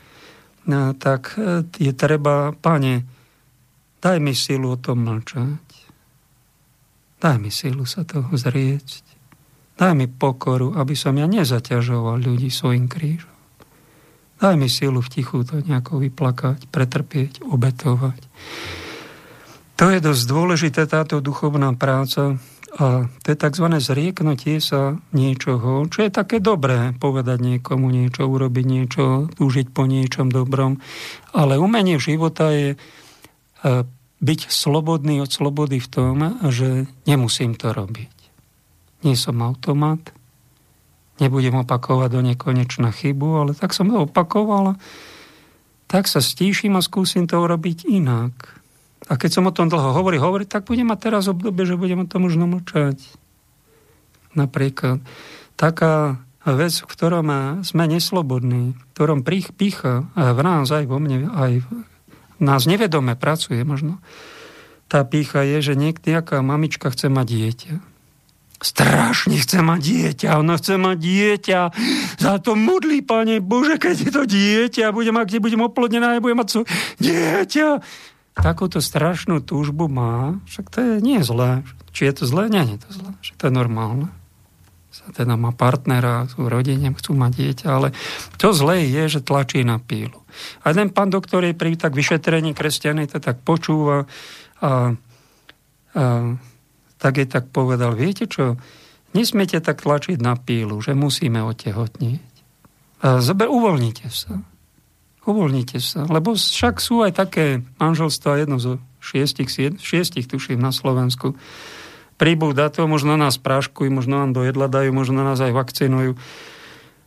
[0.66, 3.06] no, tak e, je treba, pane,
[4.02, 5.62] Daj mi silu o tom mlčať.
[7.22, 9.06] Daj mi silu sa toho zrieť.
[9.78, 13.30] Daj mi pokoru, aby som ja nezaťažoval ľudí svojim krížom.
[14.42, 18.20] Daj mi silu v tichu to nejako vyplakať, pretrpieť, obetovať.
[19.78, 22.42] To je dosť dôležité, táto duchovná práca,
[22.72, 23.66] a to je tzv.
[23.78, 30.32] zrieknutie sa niečoho, čo je také dobré, povedať niekomu niečo, urobiť niečo, túžiť po niečom
[30.32, 30.80] dobrom.
[31.36, 32.80] Ale umenie života je
[34.22, 38.14] byť slobodný od slobody v tom, že nemusím to robiť.
[39.02, 40.14] Nie som automat,
[41.18, 44.78] nebudem opakovať do nekonečna chybu, ale tak som to opakoval,
[45.90, 48.32] tak sa stíšim a skúsim to urobiť inak.
[49.10, 52.06] A keď som o tom dlho hovorí, hovorí, tak budem mať teraz obdobie, že budem
[52.06, 53.02] o tom možno mlčať.
[54.38, 55.02] Napríklad
[55.58, 57.26] taká vec, v ktorom
[57.66, 61.66] sme neslobodní, v ktorom pícha v nás, aj vo mne, aj
[62.42, 64.02] nás nevedome pracuje možno.
[64.90, 67.74] Tá pícha je, že nejaká mamička chce mať dieťa.
[68.62, 71.60] Strašne chce mať dieťa, ona chce mať dieťa.
[72.22, 76.48] Za to modlí, pane Bože, keď je to dieťa, budem, ak budem oplodnená, budem mať
[76.50, 76.60] so...
[77.02, 77.82] dieťa.
[78.38, 81.50] takúto strašnú túžbu má, však to je, nie je zlé.
[81.90, 82.42] Či je to zlé?
[82.48, 83.10] Nie, nie je to zlé.
[83.20, 84.08] Že to je normálne.
[85.10, 87.90] Teda má partnera, sú rodine, chcú mať dieťa, ale
[88.38, 90.22] to zlé je, že tlačí na pílu.
[90.62, 94.06] A ten pán doktor je pri tak vyšetrení kresťanej to tak počúva a,
[94.62, 94.70] a
[97.02, 98.54] tak je tak povedal, viete čo,
[99.10, 102.32] nesmiete tak tlačiť na pílu, že musíme otehotnieť.
[103.02, 104.38] A zober, uvoľnite sa.
[105.26, 111.34] Uvoľnite sa, lebo však sú aj také manželstva, jedno zo šiestich, šiestich tuším na Slovensku,
[112.22, 116.14] pribúda to, možno nás práškujú, možno nám do jedla dajú, možno nás aj vakcinujú.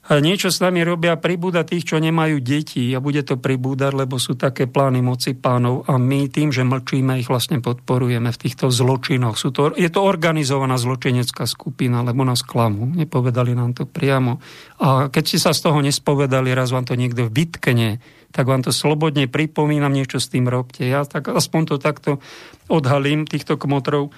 [0.05, 4.22] A niečo s nami robia, pribúda tých, čo nemajú deti a bude to pribúdať, lebo
[4.22, 8.70] sú také plány moci pánov a my tým, že mlčíme, ich vlastne podporujeme v týchto
[8.70, 9.34] zločinoch.
[9.34, 12.86] Sú to, je to organizovaná zločinecká skupina, lebo nás klamú.
[12.86, 14.38] Nepovedali nám to priamo.
[14.78, 17.97] A keď si sa z toho nespovedali, raz vám to niekto vytkne,
[18.30, 20.86] tak vám to slobodne pripomínam, niečo s tým robte.
[20.86, 22.22] Ja tak aspoň to takto
[22.70, 24.13] odhalím, týchto kmotrov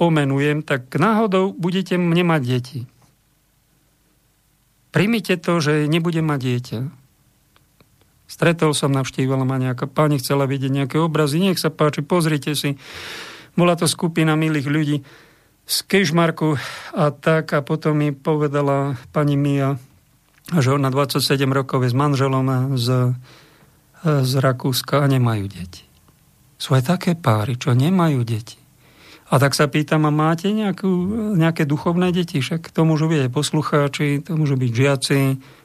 [0.00, 2.80] pomenujem, tak náhodou budete nemať deti
[4.90, 6.78] Primite to, že nebudem mať dieťa.
[8.30, 12.78] Stretol som, navštívala ma nejaká pani, chcela vidieť nejaké obrazy, nech sa páči, pozrite si.
[13.54, 14.96] Bola to skupina milých ľudí
[15.66, 16.58] z Kešmarku
[16.94, 19.78] a tak a potom mi povedala pani Mia,
[20.50, 23.14] že ona 27 rokov je s manželom z,
[24.02, 25.86] z Rakúska a nemajú deti.
[26.58, 28.59] Sú aj také páry, čo nemajú deti.
[29.30, 30.90] A tak sa pýtam, a máte nejakú,
[31.38, 32.42] nejaké duchovné deti?
[32.42, 35.20] Však to môžu byť aj poslucháči, to môžu byť žiaci,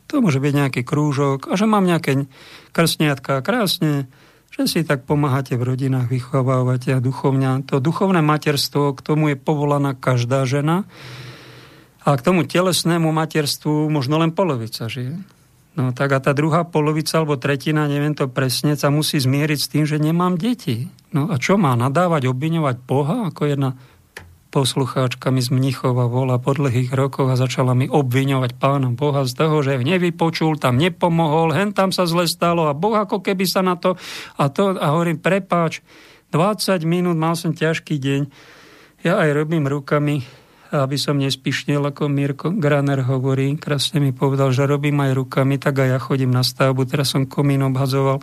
[0.06, 2.30] to môže byť nejaký krúžok a že mám nejaké
[2.70, 4.06] krstniatka krásne,
[4.54, 7.66] že si tak pomáhate v rodinách, vychovávate a duchovňa.
[7.74, 10.86] To duchovné materstvo, k tomu je povolaná každá žena
[12.06, 15.18] a k tomu telesnému materstvu možno len polovica žije.
[15.76, 19.68] No tak a tá druhá polovica alebo tretina, neviem to presne, sa musí zmieriť s
[19.68, 20.88] tým, že nemám deti.
[21.16, 23.80] No a čo má nadávať, obviňovať Boha, ako jedna
[24.52, 29.32] poslucháčka mi z Mnichova bola po dlhých rokoch a začala mi obviňovať pána Boha z
[29.36, 33.64] toho, že nevypočul, tam nepomohol, hen tam sa zle stalo a Boh ako keby sa
[33.64, 33.96] na to
[34.36, 35.80] a to a hovorím, prepáč,
[36.36, 38.22] 20 minút mal som ťažký deň,
[39.08, 40.20] ja aj robím rukami,
[40.72, 45.80] aby som nespišnil, ako Mirko Graner hovorí, krásne mi povedal, že robím aj rukami, tak
[45.80, 48.20] aj ja chodím na stavbu, teraz som komín obhazoval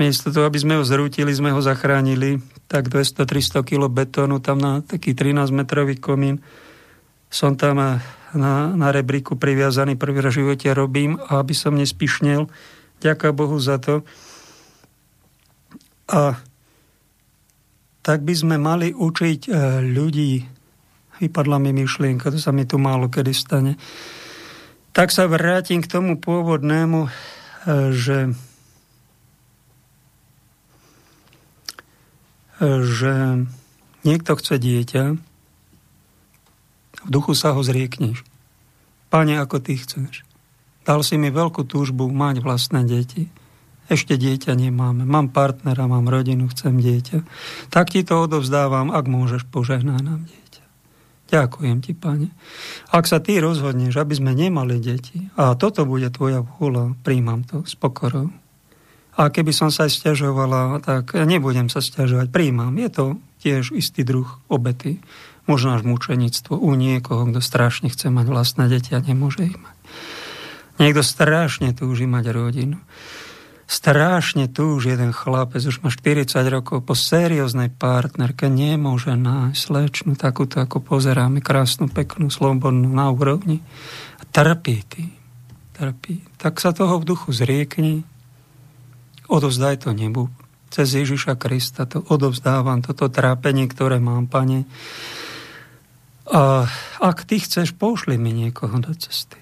[0.00, 4.80] Miesto toho, aby sme ho zrútili, sme ho zachránili, tak 200-300 kg betónu tam na
[4.80, 6.40] taký 13-metrový komín.
[7.28, 7.76] Som tam
[8.32, 12.48] na, na rebríku priviazaný, prvý raz v živote robím, a aby som nespišnil.
[13.04, 14.00] Ďaká Bohu za to.
[16.08, 16.40] A
[18.02, 19.50] tak by sme mali učiť e,
[19.86, 20.42] ľudí,
[21.22, 23.78] vypadla mi myšlienka, to sa mi tu málo kedy stane,
[24.90, 27.10] tak sa vrátim k tomu pôvodnému, e,
[27.94, 28.34] že
[32.62, 33.42] že
[34.06, 35.04] niekto chce dieťa,
[37.02, 38.22] v duchu sa ho zriekneš.
[39.10, 40.22] Pane, ako ty chceš.
[40.86, 43.26] Dal si mi veľkú túžbu mať vlastné deti.
[43.90, 45.02] Ešte dieťa nemáme.
[45.02, 47.26] Mám partnera, mám rodinu, chcem dieťa.
[47.74, 50.64] Tak ti to odovzdávam, ak môžeš, požehnať nám dieťa.
[51.32, 52.28] Ďakujem ti, pane.
[52.92, 57.66] Ak sa ty rozhodneš, aby sme nemali deti, a toto bude tvoja vôľa, príjmam to
[57.66, 58.30] s pokorou.
[59.12, 62.32] A keby som sa stiažovala, tak nebudem sa stiažovať.
[62.32, 62.72] Príjmam.
[62.80, 63.04] Je to
[63.44, 65.04] tiež istý druh obety.
[65.44, 69.76] Možno až mučenictvo u niekoho, kto strašne chce mať vlastné deti a nemôže ich mať.
[70.80, 72.78] Niekto strašne túži mať rodinu.
[73.72, 80.60] Strašne túži jeden chlapec, už má 40 rokov, po serióznej partnerke nemôže nájsť slečnu, takúto
[80.60, 83.64] ako pozeráme, krásnu, peknú, slobodnú, na úrovni.
[84.20, 85.10] A trpí tým.
[85.72, 86.20] Trpí.
[86.36, 88.04] Tak sa toho v duchu zriekni,
[89.32, 90.28] odovzdaj to nebu.
[90.68, 94.64] Cez Ježiša Krista to odovzdávam, toto trápenie, ktoré mám, pane.
[96.32, 96.64] A
[96.96, 99.36] ak ty chceš, pošli mi niekoho do cesty.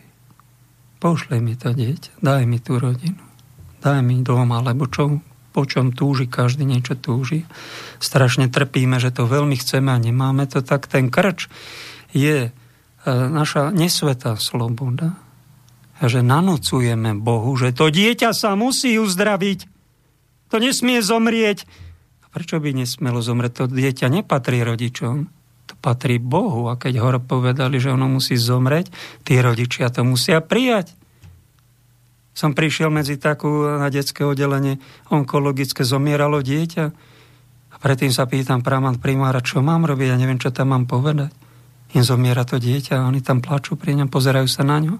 [0.98, 3.22] Pošli mi to dieťa, daj mi tú rodinu,
[3.80, 5.22] daj mi dom, alebo čo,
[5.54, 7.46] po čom túži, každý niečo túži.
[8.02, 11.46] Strašne trpíme, že to veľmi chceme a nemáme to, tak ten krč
[12.10, 12.50] je e,
[13.06, 15.14] naša nesvetá sloboda.
[16.02, 19.69] Že nanocujeme Bohu, že to dieťa sa musí uzdraviť.
[20.50, 21.64] To nesmie zomrieť.
[22.22, 23.52] A prečo by nesmelo zomrieť?
[23.62, 25.30] To dieťa nepatrí rodičom.
[25.70, 26.66] To patrí Bohu.
[26.66, 28.90] A keď hore povedali, že ono musí zomrieť,
[29.22, 30.94] tí rodičia to musia prijať.
[32.34, 34.78] Som prišiel medzi takú na detské oddelenie
[35.10, 36.84] onkologické, zomieralo dieťa.
[37.70, 41.30] A predtým sa pýtam praman primára, čo mám robiť, ja neviem, čo tam mám povedať.
[41.90, 44.94] Im zomiera to dieťa a oni tam plačú pri ňom, pozerajú sa na ňo.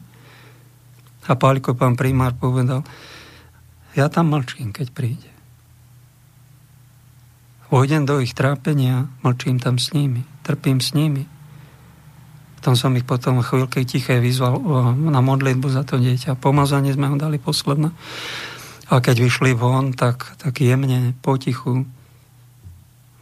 [1.31, 2.83] A Pálko, pán primár, povedal,
[3.95, 5.30] ja tam mlčím, keď príde.
[7.71, 11.31] Vojdem do ich trápenia, mlčím tam s nimi, trpím s nimi.
[12.61, 14.61] Potom som ich potom chvíľke tiché vyzval
[14.99, 16.37] na modlitbu za to dieťa.
[16.37, 17.89] Pomazanie sme ho dali posledné.
[18.91, 21.87] A keď vyšli von, tak, tak jemne, potichu,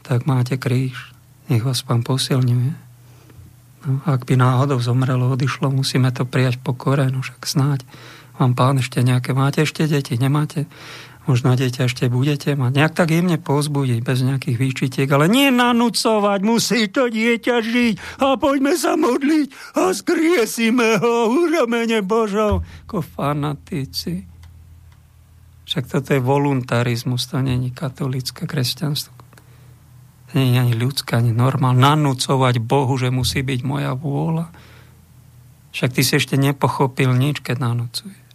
[0.02, 1.12] tak máte kríž.
[1.52, 2.72] Nech vás pán posilňuje.
[3.86, 7.86] No, ak by náhodou zomrelo, odišlo, musíme to prijať po korenu, však snáď
[8.38, 10.70] vám pán ešte nejaké, máte ešte deti, nemáte?
[11.28, 12.72] Možno dieťa ešte budete mať.
[12.72, 18.40] Nejak tak jemne pozbudiť, bez nejakých výčitiek, ale nie nanúcovať, musí to dieťa žiť a
[18.40, 24.24] poďme sa modliť a skriesime ho už mene Božov, ako fanatici.
[25.68, 29.12] Však toto je voluntarizmus, to není katolické kresťanstvo.
[30.32, 31.76] To nie je ani ľudské, ani normál.
[31.76, 34.48] Nanúcovať Bohu, že musí byť moja vôľa.
[35.76, 38.27] Však ty si ešte nepochopil nič, keď nanúcuješ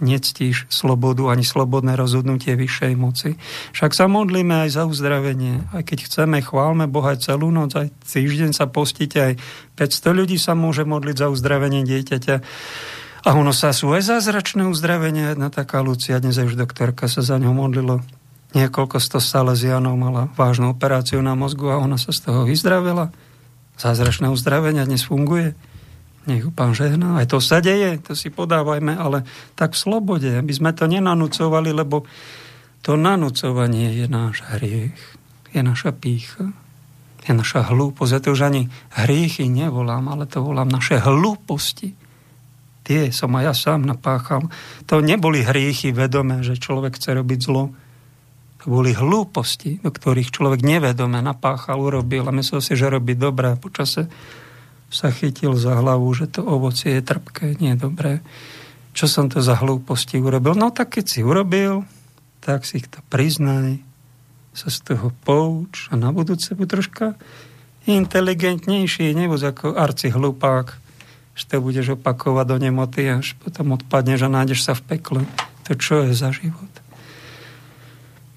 [0.00, 3.40] nectíš slobodu ani slobodné rozhodnutie vyššej moci.
[3.72, 5.66] Však sa modlíme aj za uzdravenie.
[5.72, 9.34] Aj keď chceme, chválme Boha aj celú noc, aj týždeň sa postite, aj
[9.78, 12.36] 500 ľudí sa môže modliť za uzdravenie dieťaťa.
[13.26, 15.34] A ono sa sú aj zázračné uzdravenie.
[15.34, 17.98] Jedna taká Lucia, dnes už doktorka sa za ňou modlilo.
[18.54, 23.10] Niekoľko sto salesianov mala vážnu operáciu na mozgu a ona sa z toho vyzdravila.
[23.76, 25.58] Zázračné uzdravenie dnes funguje.
[26.26, 27.22] Nech pán žehná.
[27.22, 29.22] Aj to sa deje, to si podávajme, ale
[29.54, 32.02] tak v slobode, aby sme to nenanúcovali, lebo
[32.82, 34.98] to nanúcovanie je náš hriech,
[35.54, 36.50] je naša pícha,
[37.26, 38.10] je naša hlúposť.
[38.10, 38.66] Ja to už ani
[38.98, 41.94] hriechy nevolám, ale to volám naše hlúposti.
[42.86, 44.46] Tie som aj ja sám napáchal.
[44.86, 47.74] To neboli hriechy vedomé, že človek chce robiť zlo.
[48.62, 53.58] To boli hlúposti, do ktorých človek nevedome napáchal, urobil a myslel si, že robí dobré.
[53.58, 54.06] Počase
[54.90, 58.22] sa chytil za hlavu, že to ovocie je trpké, nie dobré.
[58.96, 60.56] Čo som to za hlúposti urobil?
[60.56, 61.84] No tak keď si urobil,
[62.40, 63.82] tak si to priznaj,
[64.56, 67.06] sa z toho pouč a na budúce buď troška
[67.84, 70.66] inteligentnejší, nebuď ako arci hlupák,
[71.36, 75.22] že to budeš opakovať do nemoty, až potom odpadneš a nájdeš sa v pekle.
[75.68, 76.72] To čo je za život?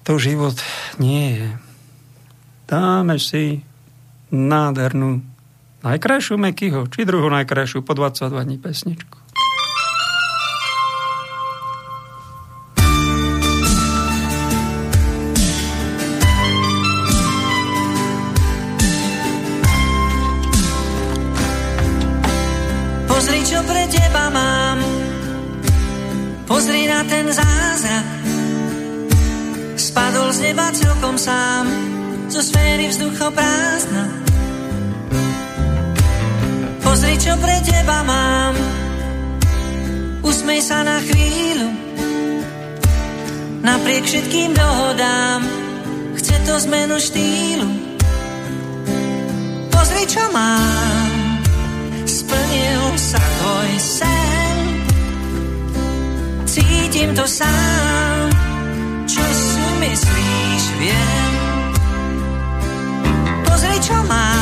[0.04, 0.60] To život
[1.00, 1.50] nie je.
[2.68, 3.64] Dáme si
[4.30, 5.29] nádhernú
[5.80, 9.16] Najkrajšiu Mekyho, či druhú najkrajšiu po 22 dní pesničku.
[23.08, 23.60] Pozri, čo
[24.36, 24.78] mám,
[26.44, 28.06] pozri na ten zázrak.
[29.80, 31.64] Spadol z neba celkom sám,
[32.28, 34.29] zo sféry vzduchoprázdna
[37.00, 38.52] Pozri, čo pre teba mám.
[40.20, 41.72] Usmej sa na chvíľu.
[43.64, 45.40] Napriek všetkým dohodám,
[46.20, 47.68] chce to zmenu štýlu.
[49.72, 51.40] Pozri, čo mám.
[52.04, 54.58] Splnil sa tvoj sen.
[56.52, 58.28] Cítim to sám.
[59.08, 61.32] Čo si myslíš, viem.
[63.48, 64.39] Pozri, čo mám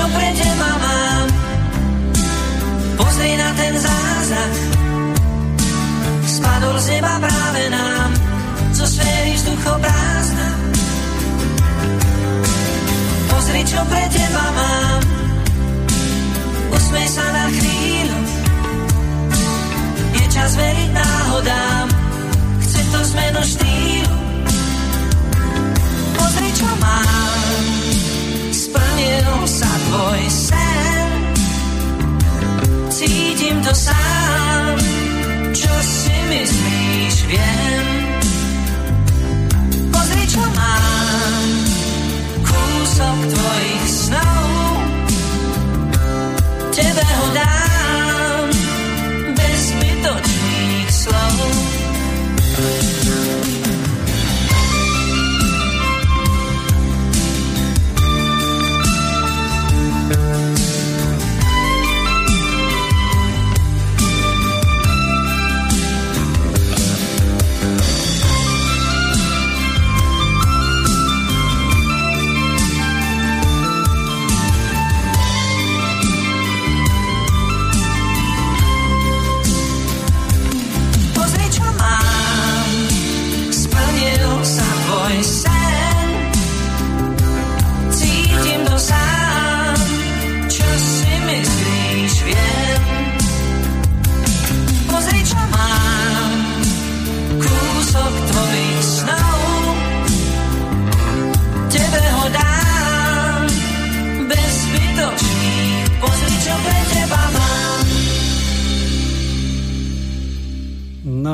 [0.00, 1.26] čo pre teba mám,
[2.96, 4.52] pozri na ten zázrak.
[6.24, 8.10] Spadol z neba práve nám,
[8.72, 10.48] zo sféry vzduchoprázdna.
[13.28, 15.00] Pozri, čo pre teba mám,
[16.80, 18.18] usmej sa na chvíľu.
[20.16, 21.86] Je čas veriť náhodám,
[22.64, 24.16] chce to zmenu štýlu.
[26.16, 27.64] Pozri, čo mám,
[28.48, 29.49] splnil
[29.90, 31.10] tvoj sen.
[32.90, 34.78] Cítim to sám,
[35.50, 37.86] čo si myslíš, viem.
[39.90, 41.42] Pozri, čo mám,
[42.46, 43.69] kúsok tvojich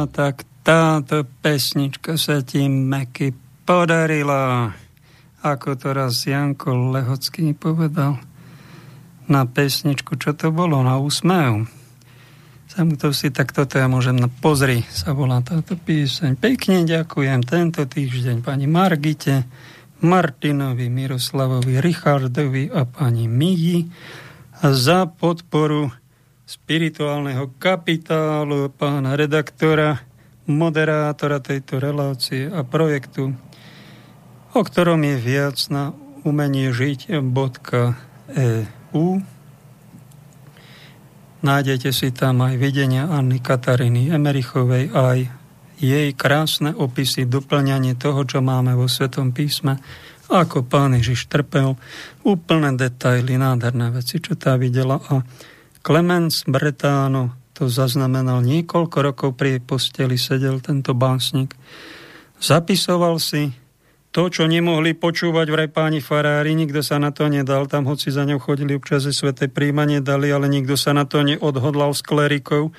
[0.06, 3.34] No tak táto pesnička sa ti Meky
[3.66, 4.70] podarila.
[5.42, 8.14] Ako to raz Janko Lehocký povedal
[9.26, 11.66] na pesničku, čo to bolo, na úsmev.
[12.70, 16.38] Sam to si, tak toto ja môžem, na pozri, sa volá táto píseň.
[16.38, 19.42] Pekne ďakujem tento týždeň pani Margite,
[20.06, 23.90] Martinovi, Miroslavovi, Richardovi a pani Migi
[24.62, 26.05] za podporu
[26.46, 29.98] spirituálneho kapitálu pána redaktora
[30.46, 33.34] moderátora tejto relácie a projektu,
[34.54, 35.90] o ktorom je viac na
[36.22, 37.26] umenie žiť.eu.
[41.42, 45.18] Nájdete si tam aj videnia Anny Katariny Emerichovej, aj
[45.76, 49.76] jej krásne opisy, doplňanie toho, čo máme vo Svetom písme,
[50.26, 51.76] ako pán Ježiš trpel,
[52.26, 54.98] úplné detaily, nádherné veci, čo tá videla.
[55.12, 55.22] A
[55.86, 61.54] Clemens Bretáno, to zaznamenal niekoľko rokov pri posteli, sedel tento básnik.
[62.42, 63.54] Zapisoval si
[64.10, 68.26] to, čo nemohli počúvať vraj páni farári, nikto sa na to nedal, tam hoci za
[68.26, 72.74] ňou chodili občas sveté príjmanie dali, ale nikto sa na to neodhodlal s klerikov.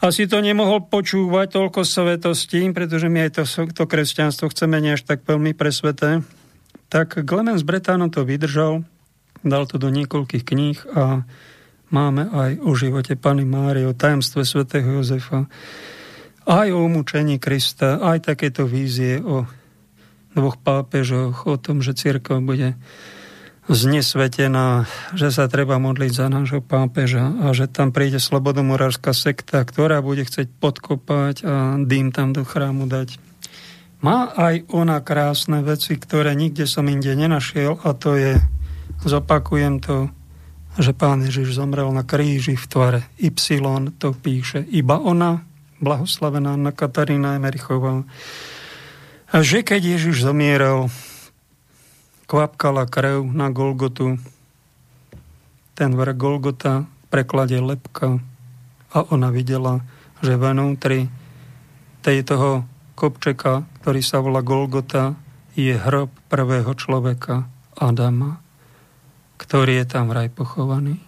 [0.00, 5.04] Asi to nemohol počúvať toľko svetostí, pretože my aj to, to kresťanstvo chceme nie až
[5.04, 6.24] tak veľmi presveté.
[6.88, 8.80] Tak Clemens Bretano to vydržal,
[9.44, 11.28] dal to do niekoľkých kníh a
[11.94, 15.46] máme aj o živote Pany Márie, o tajomstve svätého Jozefa,
[16.44, 19.46] aj o umúčení Krista, aj takéto vízie o
[20.34, 22.74] dvoch pápežoch, o tom, že církev bude
[23.64, 24.84] znesvetená,
[25.16, 30.26] že sa treba modliť za nášho pápeža a že tam príde slobodomorárska sekta, ktorá bude
[30.26, 33.16] chcieť podkopať a dým tam do chrámu dať.
[34.04, 38.36] Má aj ona krásne veci, ktoré nikde som inde nenašiel a to je,
[39.00, 40.12] zopakujem to,
[40.74, 43.30] že pán Ježiš zomrel na kríži v tvare Y,
[43.98, 45.46] to píše iba ona,
[45.78, 48.02] blahoslavená Anna Katarína Emerichová.
[49.34, 50.90] Že keď Ježiš zomieral,
[52.26, 54.18] kvapkala krev na Golgotu,
[55.74, 58.22] ten vrch Golgota preklade lepka
[58.94, 59.82] a ona videla,
[60.22, 61.10] že vnútri
[62.04, 62.62] toho
[62.94, 65.18] kopčeka, ktorý sa volá Golgota,
[65.54, 68.43] je hrob prvého človeka Adama
[69.36, 70.98] ktorý je tam vraj pochovaný.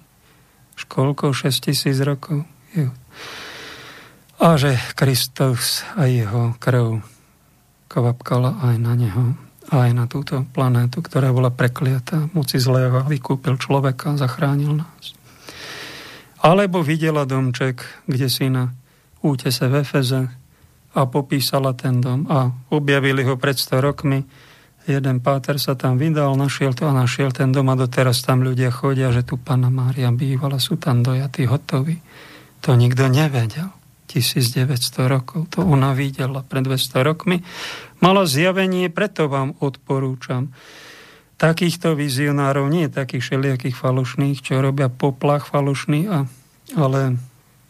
[0.77, 2.45] Školkou 6 tisíc rokov.
[2.77, 2.93] Jo.
[4.37, 7.01] A že Kristus a jeho krv
[7.89, 9.25] kvapkala aj na neho,
[9.73, 15.17] aj na túto planétu, ktorá bola prekliatá moci zlého vykúpil človeka zachránil nás.
[16.45, 18.77] Alebo videla domček, kde si na
[19.25, 20.29] útese v Efeze
[20.93, 24.21] a popísala ten dom a objavili ho pred 100 rokmi
[24.87, 28.71] jeden páter sa tam vydal, našiel to a našiel ten dom a doteraz tam ľudia
[28.71, 31.99] chodia, že tu Pana Mária bývala, sú tam dojatí, hotoví.
[32.63, 33.75] To nikto nevedel.
[34.07, 34.71] 1900
[35.11, 37.43] rokov, to ona videla pred 200 rokmi.
[37.99, 40.55] Mala zjavenie, preto vám odporúčam.
[41.37, 46.25] Takýchto vizionárov, nie takých všelijakých falošných, čo robia poplach falošný, a,
[46.79, 47.21] ale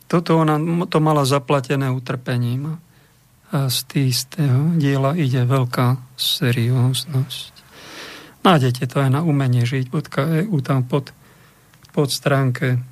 [0.06, 2.78] toto ona to mala zaplatené utrpením
[3.54, 7.54] a z istého diela ide veľká serióznosť.
[8.42, 11.10] Nájdete to aj na umenie žiť.eu tam pod,
[11.90, 12.82] pod stránke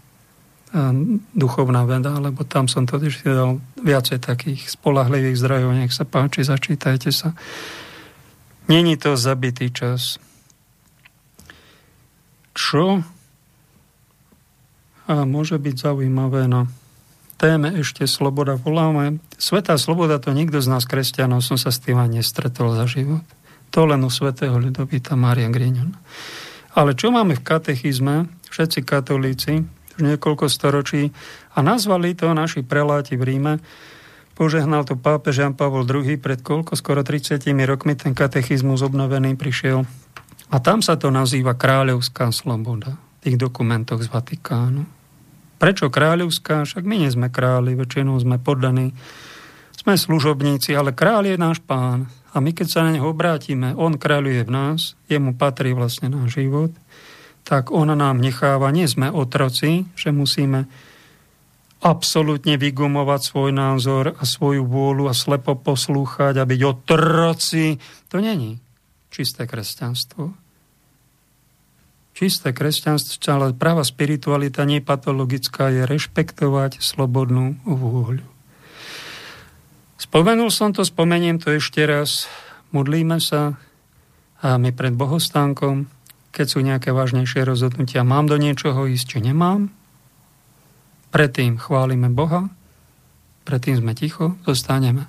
[1.35, 6.43] duchovná veda, lebo tam som to ešte dal viacej takých spolahlivých zdrojov, nech sa páči,
[6.43, 7.31] začítajte sa.
[8.66, 10.18] Není to zabitý čas.
[12.59, 13.06] Čo
[15.05, 16.66] a môže byť zaujímavé, no
[17.35, 19.20] téme ešte sloboda voláme.
[19.36, 23.24] Svetá sloboda to nikto z nás kresťanov som sa s tým ani nestretol za život.
[23.74, 25.98] To len u svetého ľudovita Mária Griňona.
[26.74, 29.62] Ale čo máme v katechizme, všetci katolíci,
[29.94, 31.15] už niekoľko storočí,
[31.55, 33.55] a nazvali to naši preláti v Ríme,
[34.35, 39.86] požehnal to pápež Jan Pavol II pred koľko, skoro 30 rokmi ten katechizmus obnovený prišiel.
[40.51, 45.03] A tam sa to nazýva kráľovská sloboda v tých dokumentoch z Vatikánu.
[45.59, 46.66] Prečo kráľovská?
[46.66, 48.93] Však my nie sme králi, väčšinou sme poddaní.
[49.74, 52.10] Sme služobníci, ale kráľ je náš pán.
[52.35, 56.35] A my keď sa na neho obrátime, on kráľuje v nás, jemu patrí vlastne náš
[56.40, 56.74] život,
[57.47, 60.66] tak on nám necháva, nie sme otroci, že musíme
[61.85, 67.76] absolútne vygumovať svoj názor a svoju vôľu a slepo poslúchať a byť otroci.
[68.09, 68.56] To není
[69.12, 70.44] čisté kresťanstvo
[72.15, 78.24] čisté kresťanstvo, ale práva spiritualita nie patologická, je rešpektovať slobodnú vôľu.
[79.99, 82.31] Spomenul som to, spomeniem to ešte raz.
[82.70, 83.59] Modlíme sa
[84.45, 85.91] a my pred bohostánkom,
[86.31, 89.73] keď sú nejaké vážnejšie rozhodnutia, mám do niečoho ísť, či nemám.
[91.15, 92.51] Predtým chválime Boha
[93.45, 95.07] predtým sme ticho, zostaneme.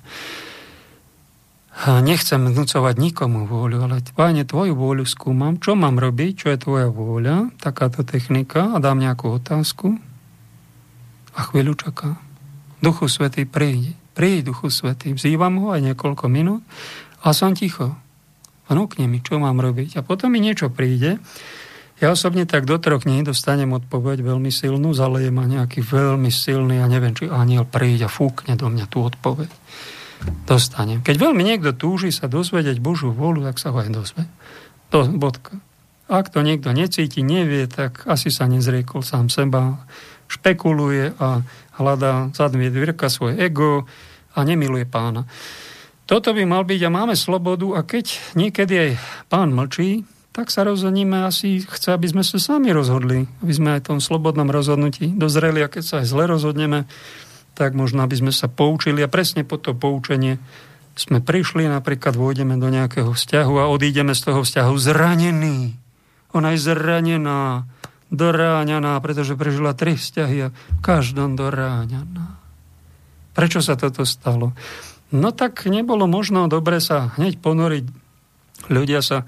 [1.76, 6.88] Nechcem vnúcovať nikomu vôľu, ale páne, tvoju vôľu skúmam, čo mám robiť, čo je tvoja
[6.88, 9.99] vôľa, takáto technika a dám nejakú otázku
[11.35, 12.15] a chvíľu čakám.
[12.80, 13.91] Duchu Svetý príde.
[14.15, 15.11] Príď, Duchu Svetý.
[15.11, 16.64] Vzývam ho aj niekoľko minút
[17.19, 17.91] a som ticho.
[18.72, 19.99] Vnúkne mi, čo mám robiť.
[19.99, 21.19] A potom mi niečo príde.
[21.99, 26.80] Ja osobne tak do troch dní dostanem odpoveď veľmi silnú, zaleje ma nejaký veľmi silný,
[26.80, 29.52] ja neviem, či aniel príde a fúkne do mňa tú odpoveď
[30.45, 31.01] dostanem.
[31.01, 34.23] Keď veľmi niekto túži sa dozvedieť Božú vôľu, tak sa ho aj dozve.
[34.93, 35.57] To bodka.
[36.05, 39.81] Ak to niekto necíti, nevie, tak asi sa nezriekol sám seba,
[40.29, 41.41] špekuluje a
[41.81, 43.89] hľadá zadmie dvierka svoje ego
[44.37, 45.25] a nemiluje pána.
[46.05, 48.91] Toto by mal byť a máme slobodu a keď niekedy aj
[49.25, 50.05] pán mlčí,
[50.35, 53.99] tak sa rozhodníme, asi chce, aby sme sa sami rozhodli, aby sme aj v tom
[54.03, 56.85] slobodnom rozhodnutí dozreli a keď sa aj zle rozhodneme,
[57.56, 60.38] tak možno aby sme sa poučili a presne po to poučenie
[60.95, 65.76] sme prišli, napríklad vôjdeme do nejakého vzťahu a odídeme z toho vzťahu zranený.
[66.32, 67.68] Ona je zranená,
[68.11, 72.40] doráňaná, pretože prežila tri vzťahy a v každom doráňaná.
[73.36, 74.56] Prečo sa toto stalo?
[75.11, 77.86] No tak nebolo možno dobre sa hneď ponoriť.
[78.72, 79.27] Ľudia sa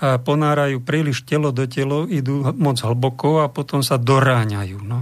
[0.00, 4.78] ponárajú príliš telo do telo, idú moc hlboko a potom sa doráňajú.
[4.82, 4.98] No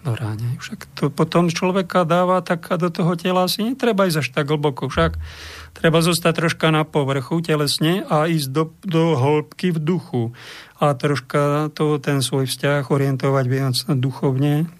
[0.00, 0.56] do ráne.
[0.56, 4.48] Však to potom človeka dáva tak a do toho tela asi netreba ísť až tak
[4.48, 4.88] hlboko.
[4.88, 5.20] Však
[5.76, 10.22] treba zostať troška na povrchu telesne a ísť do, do hĺbky v duchu.
[10.80, 14.72] A troška to, ten svoj vzťah orientovať viac duchovne,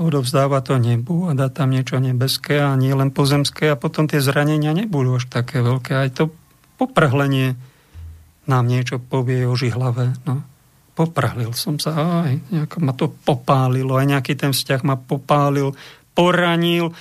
[0.00, 4.24] odovzdáva to nebu a dá tam niečo nebeské a nie len pozemské a potom tie
[4.24, 5.92] zranenia nebudú až také veľké.
[5.92, 6.32] Aj to
[6.80, 7.60] poprhlenie
[8.48, 10.16] nám niečo povie o žihlave.
[10.24, 10.40] No
[11.02, 15.74] poprahlil som sa, aj nejako ma to popálilo, aj nejaký ten vzťah ma popálil,
[16.14, 16.94] poranil.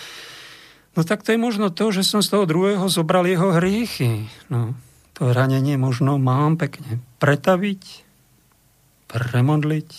[0.98, 4.26] No tak to je možno to, že som z toho druhého zobral jeho hriechy.
[4.50, 4.74] No,
[5.14, 7.82] to ranenie možno mám pekne pretaviť,
[9.06, 9.90] premodliť,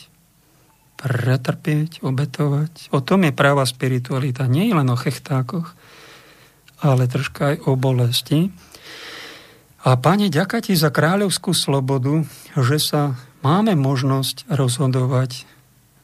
[0.99, 2.91] pretrpieť, obetovať.
[2.91, 4.51] O tom je práva spiritualita.
[4.51, 5.79] Nie je len o chechtákoch,
[6.83, 8.51] ale troška aj o bolesti.
[9.83, 12.23] A Pane, ďaká ti za kráľovskú slobodu,
[12.55, 15.44] že sa máme možnosť rozhodovať.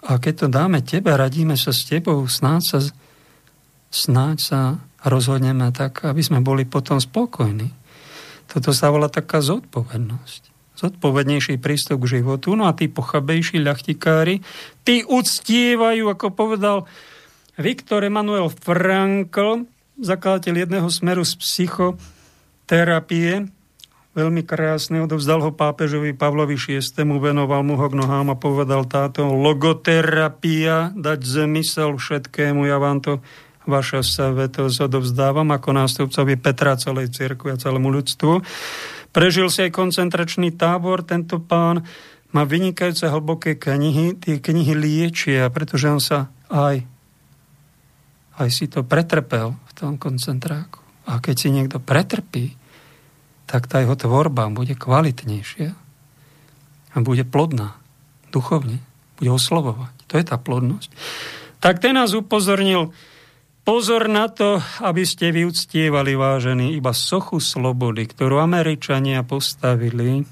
[0.07, 2.79] A keď to dáme tebe, radíme sa s tebou, snáď sa,
[3.91, 4.61] snáď sa
[5.03, 7.71] rozhodneme tak, aby sme boli potom spokojní.
[8.49, 10.43] Toto sa volá taká zodpovednosť.
[10.79, 12.55] Zodpovednejší prístup k životu.
[12.55, 14.41] No a tí pochabejší ľachtikári,
[14.87, 16.87] tí uctievajú, ako povedal
[17.59, 19.67] Viktor Emanuel Frankl,
[19.99, 23.51] zakladateľ jedného smeru z psychoterapie,
[24.17, 26.81] veľmi krásne, odovzdal ho pápežovi Pavlovi VI,
[27.19, 33.13] venoval mu ho k nohám a povedal táto logoterapia, dať zemysel všetkému, ja vám to
[33.69, 38.41] vaša svetosť odovzdávam ako nástupcovi Petra celej cirkvi a celému ľudstvu.
[39.13, 41.85] Prežil si aj koncentračný tábor, tento pán
[42.33, 46.85] má vynikajúce hlboké knihy, tie knihy liečia, pretože on sa aj,
[48.41, 50.81] aj si to pretrpel v tom koncentráku.
[51.09, 52.57] A keď si niekto pretrpí,
[53.49, 55.73] tak tá jeho tvorba bude kvalitnejšia
[56.93, 57.81] a bude plodná
[58.29, 58.85] duchovne,
[59.17, 59.95] bude oslovovať.
[60.13, 60.93] To je tá plodnosť.
[61.59, 62.93] Tak ten nás upozornil,
[63.65, 70.29] pozor na to, aby ste vyuctievali vážení iba sochu slobody, ktorú Američania postavili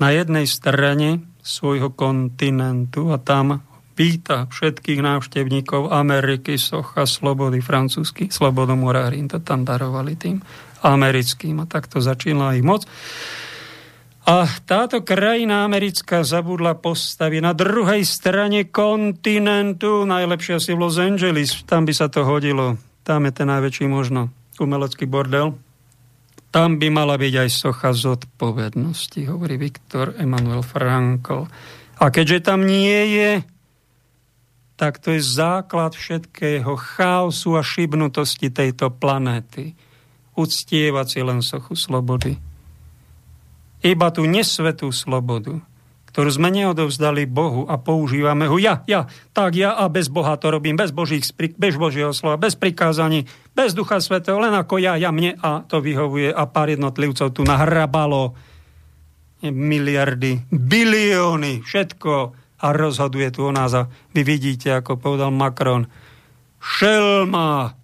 [0.00, 3.62] na jednej strane svojho kontinentu a tam
[3.94, 10.42] pýta všetkých návštevníkov Ameriky, socha slobody, francúzsky, slobodomurári to tam darovali tým
[10.84, 11.64] americkým.
[11.64, 12.84] A takto začínala ich moc.
[14.24, 21.60] A táto krajina americká zabudla postaviť na druhej strane kontinentu, najlepšie asi v Los Angeles,
[21.68, 22.80] tam by sa to hodilo.
[23.04, 25.60] Tam je ten najväčší možno umelecký bordel.
[26.48, 31.44] Tam by mala byť aj socha zodpovednosti, hovorí Viktor Emanuel Frankl.
[32.00, 33.30] A keďže tam nie je,
[34.80, 39.76] tak to je základ všetkého chaosu a šibnutosti tejto planéty
[40.34, 42.38] uctievať si len sochu slobody.
[43.84, 45.60] Iba tú nesvetú slobodu,
[46.14, 50.54] ktorú sme neodovzdali Bohu a používame ho ja, ja, tak ja a bez Boha to
[50.54, 55.10] robím, bez, Božích, bez Božieho slova, bez prikázaní, bez Ducha Svetého, len ako ja, ja
[55.10, 58.38] mne a to vyhovuje a pár jednotlivcov tu nahrabalo.
[59.44, 62.32] Miliardy, bilióny, všetko.
[62.64, 65.84] A rozhoduje tu o nás a vy vidíte, ako povedal Macron,
[66.62, 67.76] šelma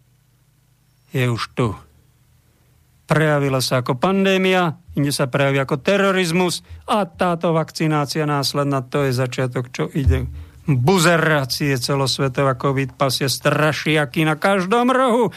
[1.13, 1.77] je už tu
[3.11, 9.11] prejavila sa ako pandémia, inde sa prejaví ako terorizmus a táto vakcinácia následná, to je
[9.11, 10.31] začiatok, čo ide
[10.71, 15.35] buzerácie celosvetová covid pasie strašiaky na každom rohu.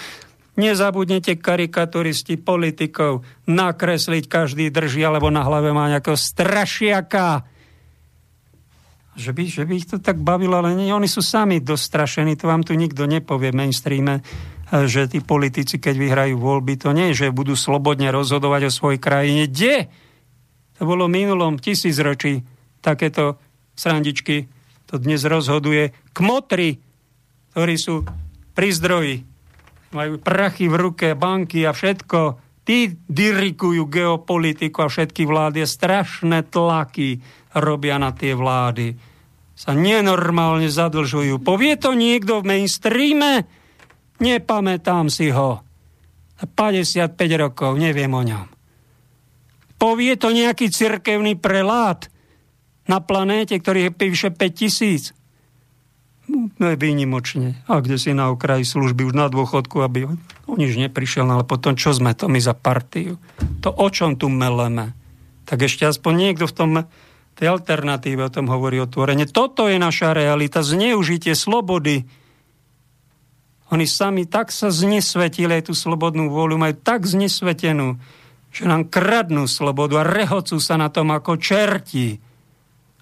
[0.54, 7.42] Nezabudnete karikaturisti politikov nakresliť každý drží alebo na hlave má nejakého strašiaka.
[9.18, 12.46] Že by, že by ich to tak bavilo, ale nie, oni sú sami dostrašení, to
[12.46, 14.22] vám tu nikto nepovie v mainstreame,
[14.74, 19.46] že tí politici, keď vyhrajú voľby, to nie že budú slobodne rozhodovať o svojej krajine.
[19.46, 19.86] Kde?
[20.82, 22.42] To bolo minulom tisícročí
[22.82, 23.38] takéto
[23.78, 24.50] srandičky.
[24.90, 26.82] To dnes rozhoduje kmotri,
[27.54, 28.02] ktorí sú
[28.58, 29.16] pri zdroji.
[29.94, 32.42] Majú prachy v ruke, banky a všetko.
[32.66, 35.62] Tí dirikujú geopolitiku a všetky vlády.
[35.70, 37.22] Strašné tlaky
[37.54, 38.98] robia na tie vlády.
[39.54, 41.38] Sa nenormálne zadlžujú.
[41.46, 43.46] Povie to niekto v mainstreame?
[44.22, 45.64] Nepamätám si ho.
[46.44, 48.46] 55 rokov, neviem o ňom.
[49.80, 52.12] Povie to nejaký cirkevný prelát
[52.88, 55.16] na planéte, ktorý je píše 5000.
[56.34, 57.60] No je výnimočne.
[57.68, 60.20] A kde si na okraji služby už na dôchodku, aby on
[60.56, 63.20] nič neprišiel, no ale potom čo sme to my za partiu?
[63.64, 64.96] To o čom tu meleme?
[65.44, 66.70] Tak ešte aspoň niekto v tom
[67.36, 69.28] tej alternatíve o tom hovorí otvorene.
[69.28, 72.08] Toto je naša realita, zneužitie slobody.
[73.72, 77.96] Oni sami tak sa znesvetili aj tú slobodnú vôľu, majú tak znesvetenú,
[78.54, 82.20] že nám kradnú slobodu a rehocú sa na tom ako čerti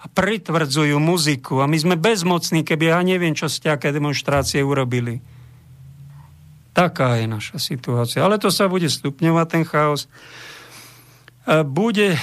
[0.02, 5.22] a pritvrdzujú muziku a my sme bezmocní, keby ja neviem, čo ste aké demonstrácie urobili.
[6.72, 8.24] Taká je naša situácia.
[8.24, 10.08] Ale to sa bude stupňovať, ten chaos.
[11.68, 12.16] Bude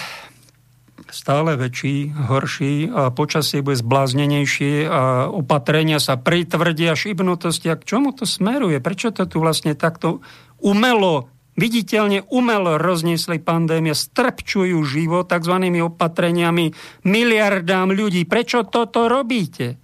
[1.11, 7.73] stále väčší, horší a počasie bude zbláznenejšie a opatrenia sa pritvrdia, šibnutosti.
[7.73, 8.79] A k čomu to smeruje?
[8.79, 10.21] Prečo to tu vlastne takto
[10.61, 15.59] umelo viditeľne umelo rozniesli pandémia, strpčujú život tzv.
[15.59, 16.71] opatreniami
[17.03, 18.23] miliardám ľudí.
[18.31, 19.75] Prečo toto robíte?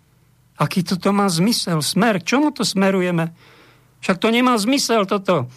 [0.54, 2.22] Aký toto má zmysel, smer?
[2.22, 3.34] K čomu to smerujeme?
[4.06, 5.50] Však to nemá zmysel toto.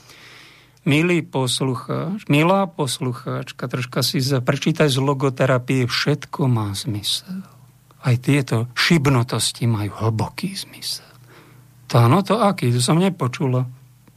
[0.88, 7.44] Milý poslucháč, milá poslucháčka, troška si prečítaj z logoterapie, všetko má zmysel.
[8.00, 11.12] Aj tieto šibnotosti majú hlboký zmysel.
[11.92, 12.72] To áno, to aký?
[12.72, 13.68] To som nepočula.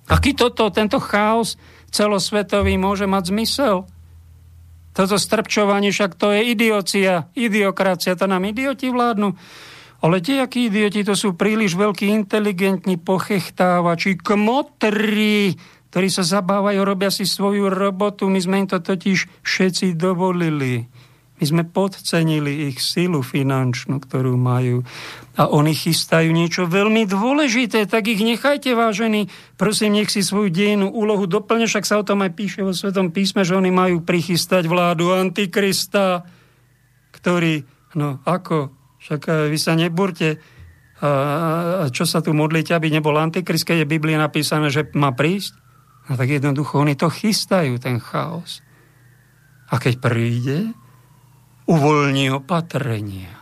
[0.06, 1.58] Aký toto, tento chaos
[1.90, 3.90] celosvetový môže mať zmysel.
[4.94, 9.34] Toto strpčovanie, však to je idiocia, idiokracia, to nám idioti vládnu.
[10.06, 15.58] Ale tie, akí idioti, to sú príliš veľkí, inteligentní pochechtávači, kmotri,
[15.90, 18.30] ktorí sa zabávajú, robia si svoju robotu.
[18.30, 20.86] My sme im to totiž všetci dovolili.
[21.40, 24.84] My sme podcenili ich silu finančnú, ktorú majú.
[25.40, 29.32] A oni chystajú niečo veľmi dôležité, tak ich nechajte, vážení.
[29.56, 33.08] Prosím, nech si svoju dejnú úlohu doplne, však sa o tom aj píše vo Svetom
[33.08, 36.28] písme, že oni majú prichystať vládu Antikrista,
[37.16, 37.64] ktorý,
[37.96, 40.38] no ako, však eh, vy sa neburte,
[41.00, 45.16] a, a čo sa tu modlíte, aby nebol Antikrist, keď je Biblii napísané, že má
[45.16, 45.69] prísť?
[46.08, 48.62] No tak jednoducho, oni to chystajú, ten chaos.
[49.70, 50.58] A keď príde,
[51.66, 53.39] uvoľní opatrenia.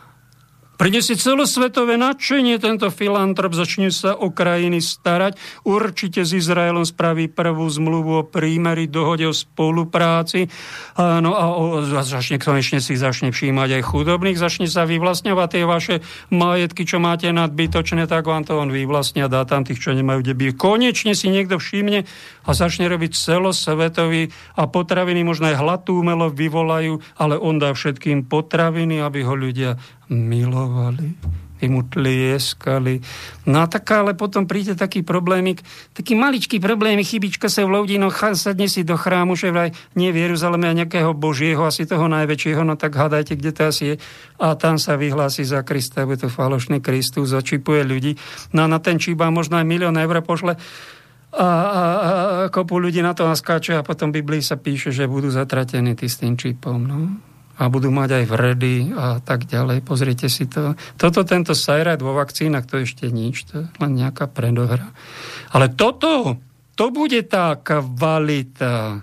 [0.78, 5.34] Prinesie celosvetové nadšenie tento filantrop, začne sa o krajiny starať,
[5.66, 10.46] určite s Izraelom spraví prvú zmluvu o prímeri, dohode o spolupráci.
[10.94, 15.94] No a, o, začne konečne si začne všímať aj chudobných, začne sa vyvlastňovať tie vaše
[16.30, 20.34] majetky, čo máte nadbytočné, tak vám to on vyvlastnia, dá tam tých, čo nemajú kde
[20.38, 20.50] byť.
[20.54, 22.06] Konečne si niekto všimne
[22.46, 28.30] a začne robiť celosvetový a potraviny možno aj hladú umelo vyvolajú, ale on dá všetkým
[28.30, 29.74] potraviny, aby ho ľudia
[30.08, 31.14] milovali,
[31.58, 33.02] vy mu tlieskali.
[33.50, 35.58] No a taká, ale potom príde taký problémik,
[35.90, 40.30] taký maličký problémik, chybička sa vloudí, no sadne si do chrámu, že vraj nie v
[40.30, 43.94] Jeruzaleme a nejakého Božieho, asi toho najväčšieho, no tak hádajte, kde to asi je.
[44.38, 48.14] A tam sa vyhlási za Krista, bude to falošný Kristus, začipuje ľudí.
[48.54, 50.54] No a na ten číba možno aj milión eur pošle
[51.28, 51.82] a, a, a
[52.48, 56.08] kopu ľudí na to naskáče a potom v Biblii sa píše, že budú zatratení tí
[56.08, 56.80] s tým čipom.
[56.80, 57.27] No
[57.58, 59.82] a budú mať aj vredy a tak ďalej.
[59.82, 60.78] Pozrite si to.
[60.94, 64.94] Toto, tento sajrad vo vakcínach, to ešte nič, to je len nejaká predohra.
[65.50, 66.38] Ale toto,
[66.78, 69.02] to bude tá kvalita,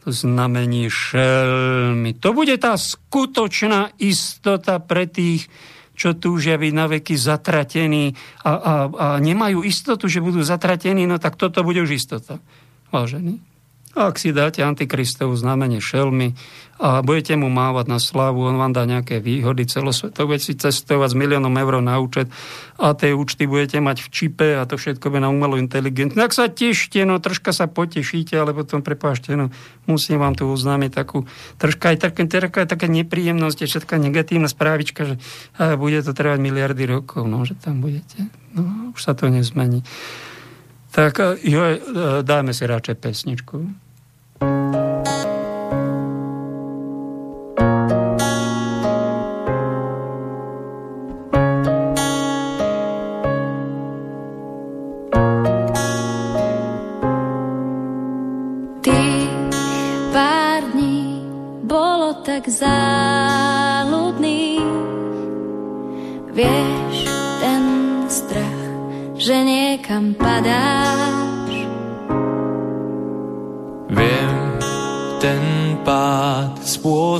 [0.00, 2.16] to znamení šelmy.
[2.24, 5.52] To bude tá skutočná istota pre tých,
[5.92, 11.20] čo túžia byť na veky zatratení a, a, a nemajú istotu, že budú zatratení, no
[11.20, 12.40] tak toto bude už istota.
[12.88, 13.57] Vážený.
[13.96, 16.36] A ak si dáte Antikristovu znamenie šelmy
[16.78, 21.18] a budete mu mávať na slavu, on vám dá nejaké výhody celosvetové, si cestovať s
[21.18, 22.30] miliónom eur na účet
[22.78, 26.14] a tie účty budete mať v čipe a to všetko bude na umelú inteligenciu.
[26.14, 29.50] Tak sa tešte, no troška sa potešíte, ale potom prepášte, no
[29.90, 31.26] musím vám tu oznámiť takú,
[31.58, 35.14] troška aj také, také, také nepríjemnosť, všetká negatívna správička, že
[35.80, 38.30] bude to trvať miliardy rokov, no, že tam budete.
[38.54, 39.82] No, už sa to nezmení.
[40.98, 41.78] Tak jo, e,
[42.26, 43.70] dáme si radšej pesničku.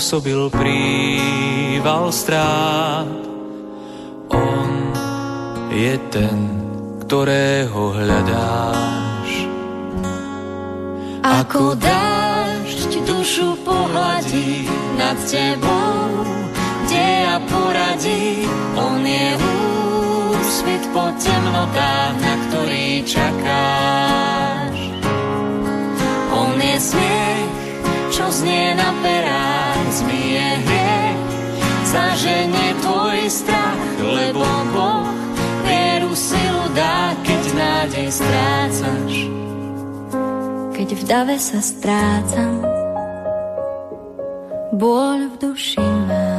[0.08, 3.04] Spôsobil príval strát.
[4.32, 4.72] On
[5.68, 6.48] je ten,
[7.04, 9.30] ktorého hľadáš.
[11.20, 14.64] Ako dážď dušu pohľadí,
[14.96, 16.24] nad tebou,
[16.88, 18.48] kde ja poradí,
[18.80, 19.28] on je
[20.40, 24.76] úsvit po temnotách, na ktorý čakáš.
[26.32, 27.52] On je smiech,
[28.08, 29.57] čo znie na perách,
[31.88, 34.44] zaženie tvoj strach, lebo
[34.76, 35.08] Boh
[35.64, 39.14] vieru silu dá, keď nádej strácaš.
[40.76, 42.60] Keď v dave sa strácam,
[44.76, 46.37] bôľ v duši mám.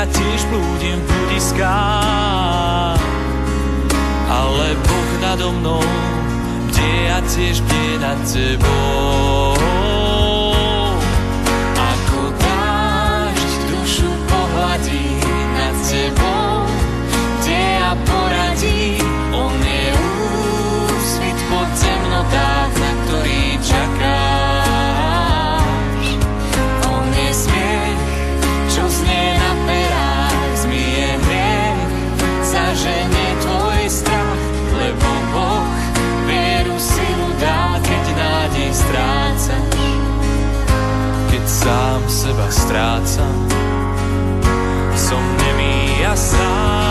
[0.00, 2.96] Ja tiež blúdim v bludiskách,
[4.32, 5.84] ale Boh nado mnou
[7.12, 9.69] a tiež bdie nad tebou.
[42.50, 43.48] Strácam,
[44.98, 46.89] som nemý a sám.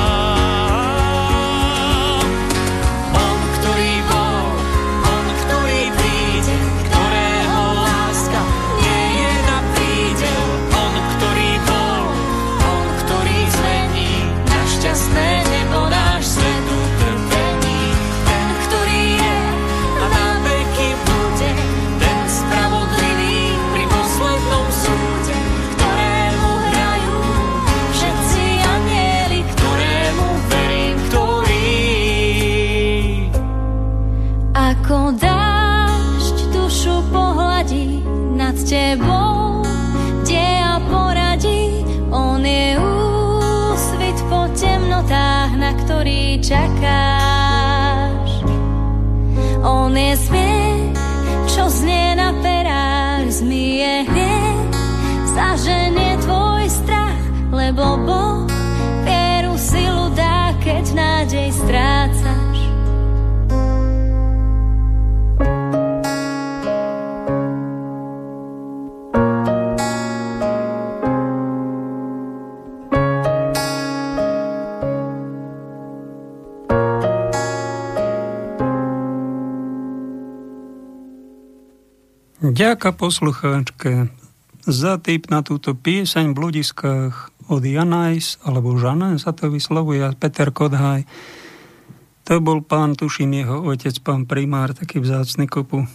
[46.50, 48.32] Čakáš.
[49.62, 50.98] On je smiech,
[51.46, 54.62] čo znie na perách, zmije hriech,
[55.38, 57.22] zaženie tvoj strach,
[57.54, 58.39] lebo Boh
[82.50, 84.10] Ďaká poslucháčke
[84.66, 90.50] za tip na túto pieseň v bludiskách od Janajs, alebo Žanen sa to vyslovuje, Peter
[90.50, 91.06] Kodhaj.
[92.26, 95.86] To bol pán, tuším, jeho otec, pán primár, taký vzácny kopu.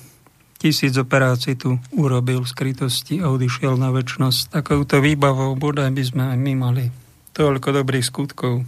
[0.54, 4.54] Tisíc operácií tu urobil v skrytosti a odišiel na väčšnosť.
[4.54, 6.84] Takouto výbavou bodaj by sme aj my mali.
[7.34, 8.62] Toľko dobrých skutkov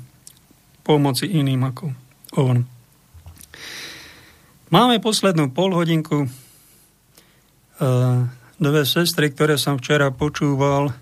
[0.83, 1.95] pomoci iným ako
[2.35, 2.67] on.
[4.75, 6.46] Máme poslednú polhodinku,
[8.57, 10.97] dve sestry, ktoré som včera počúval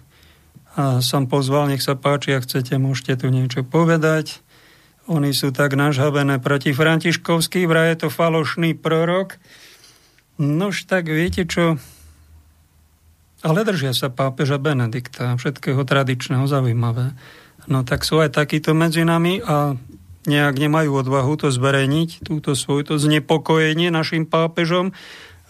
[0.75, 4.43] a som pozval, nech sa páči, ak chcete, môžete tu niečo povedať.
[5.07, 9.39] Oni sú tak nažhavené proti Františkovský, vraj je to falošný prorok.
[10.41, 11.79] Nož tak viete čo,
[13.45, 17.13] ale držia sa pápeža Benedikta, všetkého tradičného zaujímavé.
[17.69, 19.77] No tak sú aj takíto medzi nami a
[20.25, 24.97] nejak nemajú odvahu to zverejniť, túto svoju to znepokojenie našim pápežom.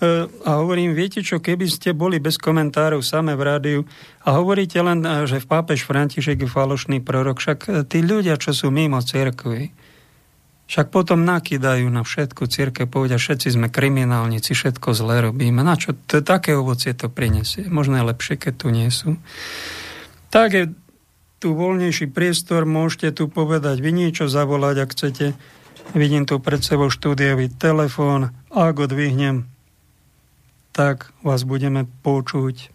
[0.03, 3.81] E, a hovorím, viete čo, keby ste boli bez komentárov samé v rádiu
[4.27, 8.35] a hovoríte len, e, že v pápež František je falošný prorok, však e, tí ľudia,
[8.35, 9.71] čo sú mimo cirkvi,
[10.67, 15.63] však potom nakýdajú na všetku církev, povedia, všetci sme kriminálnici, všetko zle robíme.
[15.63, 15.95] Na čo?
[16.11, 17.69] To, také ovocie to prinesie.
[17.69, 19.21] Možno je lepšie, keď tu nie sú.
[20.35, 20.65] Tak je
[21.39, 25.27] tu voľnejší priestor, môžete tu povedať vy niečo, zavolať, ak chcete.
[25.93, 28.33] Vidím tu pred sebou štúdiový telefón.
[28.49, 29.54] Ak odvihnem,
[30.75, 32.75] tak vás budeme počuť.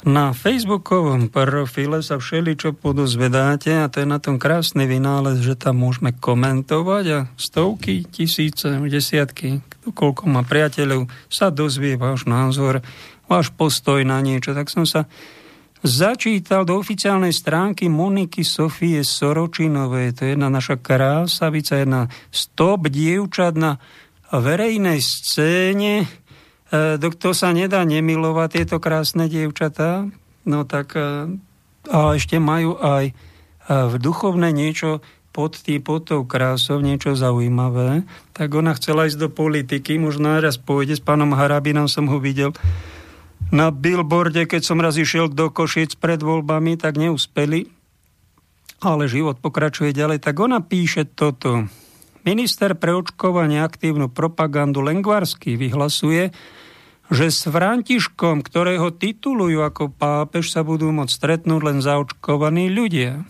[0.00, 5.84] Na facebookovom profile sa všeličo podozvedáte a to je na tom krásny vynález, že tam
[5.84, 9.60] môžeme komentovať a stovky, tisíce, desiatky,
[9.92, 12.80] koľko má priateľov, sa dozvie váš názor,
[13.28, 14.56] váš postoj na niečo.
[14.56, 15.04] Tak som sa
[15.84, 20.16] začítal do oficiálnej stránky Moniky Sofie Soročinovej.
[20.16, 23.76] To je jedna naša krásavica, jedna stop dievčat na
[24.38, 26.06] verejnej scéne
[26.70, 30.06] E, to sa nedá nemilovať, tieto krásne dievčatá,
[30.46, 31.34] no tak e,
[31.90, 33.12] a ešte majú aj e,
[33.66, 35.02] v duchovné niečo
[35.34, 40.62] pod, tý, pod tou krásou, niečo zaujímavé, tak ona chcela ísť do politiky, možno raz
[40.62, 42.54] pôjde, s pánom Harabinom som ho videl.
[43.50, 47.66] Na billboarde, keď som raz išiel do Košic pred voľbami, tak neúspeli,
[48.78, 51.66] ale život pokračuje ďalej, tak ona píše toto.
[52.20, 56.36] Minister pre očkovanie aktívnu propagandu Lengvarsky vyhlasuje,
[57.10, 63.24] že s Františkom, ktorého titulujú ako pápež, sa budú môcť stretnúť len zaočkovaní ľudia.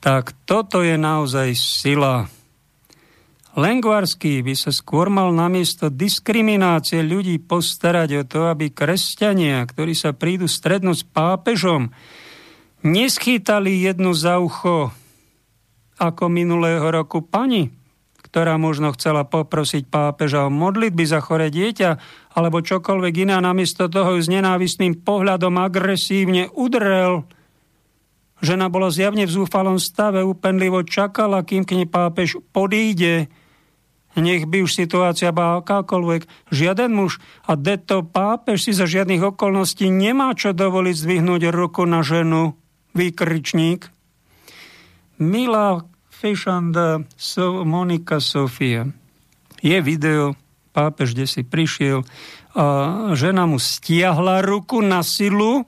[0.00, 2.26] Tak toto je naozaj sila.
[3.56, 10.12] Lengvarský by sa skôr mal namiesto diskriminácie ľudí postarať o to, aby kresťania, ktorí sa
[10.12, 11.88] prídu strednúť s pápežom,
[12.84, 14.92] neschýtali jednu za ucho
[15.96, 17.72] ako minulého roku pani,
[18.26, 21.90] ktorá možno chcela poprosiť pápeža o modlitby za chore dieťa
[22.36, 27.24] alebo čokoľvek iné a namiesto toho s nenávistným pohľadom agresívne udrel.
[28.44, 33.32] Žena bola zjavne v zúfalom stave, úpenlivo čakala, kým k nej pápež podíde.
[34.16, 36.52] Nech by už situácia bola akákoľvek.
[36.52, 42.04] Žiaden muž a deto pápež si za žiadnych okolností nemá čo dovoliť zdvihnúť ruku na
[42.04, 42.56] ženu.
[42.92, 43.95] Výkričník.
[45.16, 45.80] Milá
[46.12, 48.84] Fešanda so, Monika Sofia.
[49.64, 50.36] Je video,
[50.76, 52.04] pápež kde si prišiel
[52.52, 52.64] a
[53.16, 55.64] žena mu stiahla ruku na silu,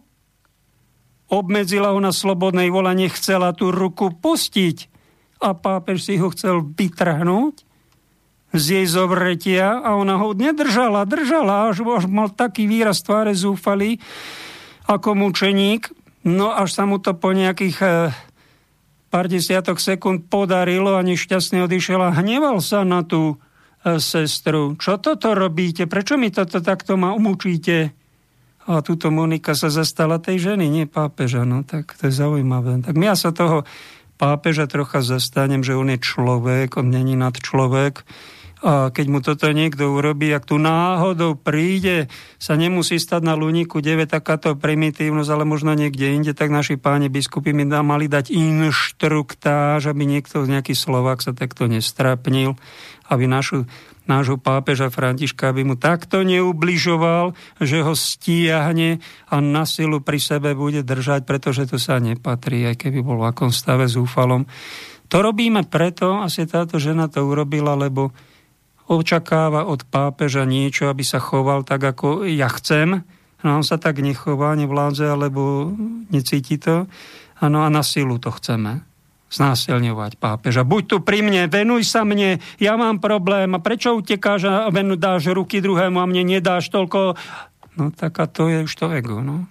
[1.33, 4.89] obmedzila ho na slobodnej vola, nechcela tú ruku pustiť
[5.41, 7.65] a pápež si ho chcel vytrhnúť
[8.53, 14.01] z jej zovretia a ona ho nedržala, držala, až, až mal taký výraz tváre zúfalý
[14.89, 15.93] ako mučeník.
[16.25, 18.12] No až sa mu to po nejakých eh,
[19.09, 23.36] pár desiatok sekúnd podarilo a nešťastne odišiel a hneval sa na tú
[23.85, 24.76] e, sestru.
[24.76, 25.89] Čo toto robíte?
[25.89, 27.93] Prečo mi toto takto ma umúčíte?
[28.68, 31.48] A túto Monika sa zastala tej ženy, nie pápeža.
[31.48, 32.85] No tak to je zaujímavé.
[32.85, 33.64] Tak ja sa toho
[34.20, 38.05] pápeža trocha zastanem, že on je človek, on není nad človek
[38.59, 42.10] a keď mu toto niekto urobí, ak tu náhodou príde,
[42.43, 47.06] sa nemusí stať na Luníku 9 takáto primitívnosť, ale možno niekde inde, tak naši páni
[47.06, 52.59] biskupy mi mali dať inštruktáž, aby niekto, nejaký Slovak sa takto nestrapnil,
[53.06, 53.70] aby našu,
[54.10, 58.98] nášho pápeža Františka, aby mu takto neubližoval, že ho stiahne
[59.30, 63.28] a na silu pri sebe bude držať, pretože to sa nepatrí, aj keby bol v
[63.30, 64.51] akom stave zúfalom.
[65.09, 68.12] To robíme preto, asi táto žena to urobila, lebo
[68.89, 73.05] očakáva od pápeža niečo, aby sa choval tak, ako ja chcem.
[73.44, 75.70] No on sa tak nechová, nevládze, alebo
[76.10, 76.90] necíti to.
[77.39, 78.82] Ano, a na silu to chceme
[79.28, 80.65] znásilňovať pápeža.
[80.65, 84.97] Buď tu pri mne, venuj sa mne, ja mám problém, a prečo utekáš a venu
[84.97, 87.15] dáš ruky druhému a mne nedáš toľko?
[87.77, 89.44] No tak a to je už to ego, no.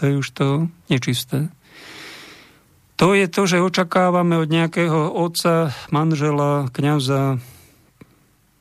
[0.00, 0.46] To je už to
[0.88, 1.52] nečisté.
[2.98, 7.38] To je to, že očakávame od nejakého otca, manžela, kňaza,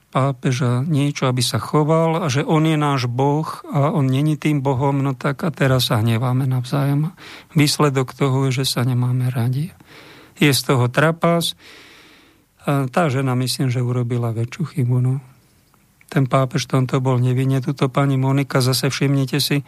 [0.07, 4.63] pápeža niečo, aby sa choval a že on je náš Boh a on není tým
[4.63, 7.11] Bohom, no tak a teraz sa hneváme navzájom.
[7.53, 9.75] Výsledok toho je, že sa nemáme radi.
[10.39, 11.59] Je z toho trapas.
[12.63, 14.97] A tá žena myslím, že urobila väčšiu chybu.
[14.99, 15.19] No.
[16.07, 17.59] ten pápež tomto bol nevinne.
[17.59, 19.63] Tuto pani Monika, zase všimnite si, e,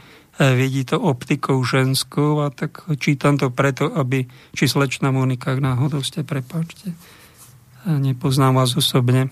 [0.55, 4.23] vidí to optikou ženskou a tak čítam to preto, aby,
[4.55, 6.95] či slečna Monika, náhodou ste, prepáčte,
[7.83, 9.27] nepoznám vás osobne.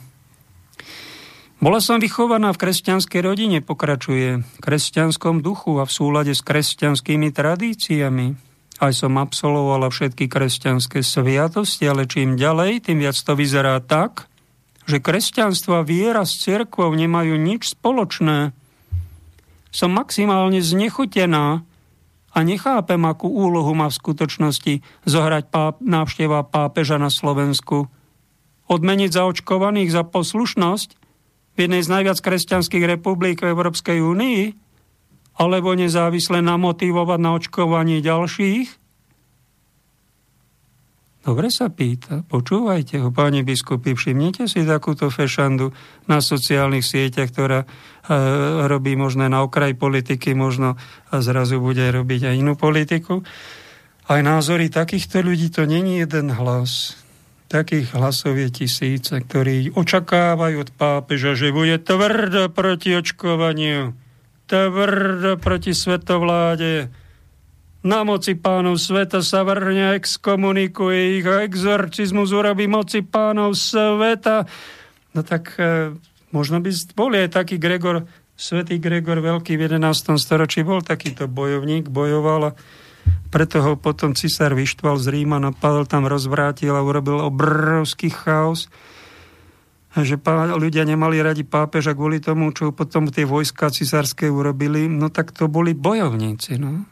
[1.57, 7.33] Bola som vychovaná v kresťanskej rodine, pokračuje, v kresťanskom duchu a v súlade s kresťanskými
[7.33, 8.37] tradíciami.
[8.77, 14.29] Aj som absolvovala všetky kresťanské sviatosti, ale čím ďalej, tým viac to vyzerá tak,
[14.85, 18.53] že kresťanstvo a viera s cirkvou nemajú nič spoločné.
[19.73, 21.65] Som maximálne znechutená
[22.37, 27.89] a nechápem, akú úlohu má v skutočnosti zohrať páp, návšteva pápeža na Slovensku.
[28.69, 31.06] Odmeniť zaočkovaných za poslušnosť
[31.57, 34.41] v jednej z najviac kresťanských republik v Európskej únii?
[35.41, 38.87] Alebo nezávisle namotivovať na očkovanie ďalších?
[41.27, 45.75] Dobre sa pýta, počúvajte ho, páni biskupy, všimnite si takúto fešandu
[46.07, 47.67] na sociálnych sieťach, ktorá e,
[48.63, 50.79] robí možno na okraj politiky, možno
[51.11, 53.27] a zrazu bude robiť aj inú politiku.
[54.07, 56.95] Aj názory takýchto ľudí, to není jeden hlas.
[57.47, 63.95] Takých hlasov je tisíce, ktorí očakávajú od pápeža, že bude tvrdo proti očkovaniu,
[64.51, 66.91] tvrdo proti svetovláde,
[67.87, 74.43] na moci pánov sveta sa vrhne, exkomunikuje ich a exorcizmus urobí moci pánov sveta.
[75.15, 75.95] No tak e,
[76.35, 78.03] možno by bol aj taký Gregor,
[78.35, 80.19] svätý Gregor Veľký v 11.
[80.19, 82.59] storočí bol takýto bojovník, bojoval
[83.29, 88.71] preto ho potom cisár vyštval z Ríma, napadol tam, rozvrátil a urobil obrovský chaos
[89.97, 90.19] že
[90.57, 95.49] ľudia nemali radi pápeža kvôli tomu, čo potom tie vojska cisárske urobili, no tak to
[95.49, 96.61] boli bojovníci.
[96.61, 96.85] No.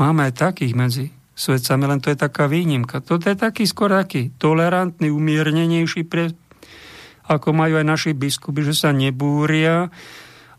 [0.00, 1.06] Máme aj takých medzi
[1.36, 3.04] svedcami, len to je taká výnimka.
[3.04, 6.32] Toto je taký skôr taký tolerantný, umiernenejší, pre,
[7.28, 9.92] ako majú aj naši biskupy, že sa nebúria,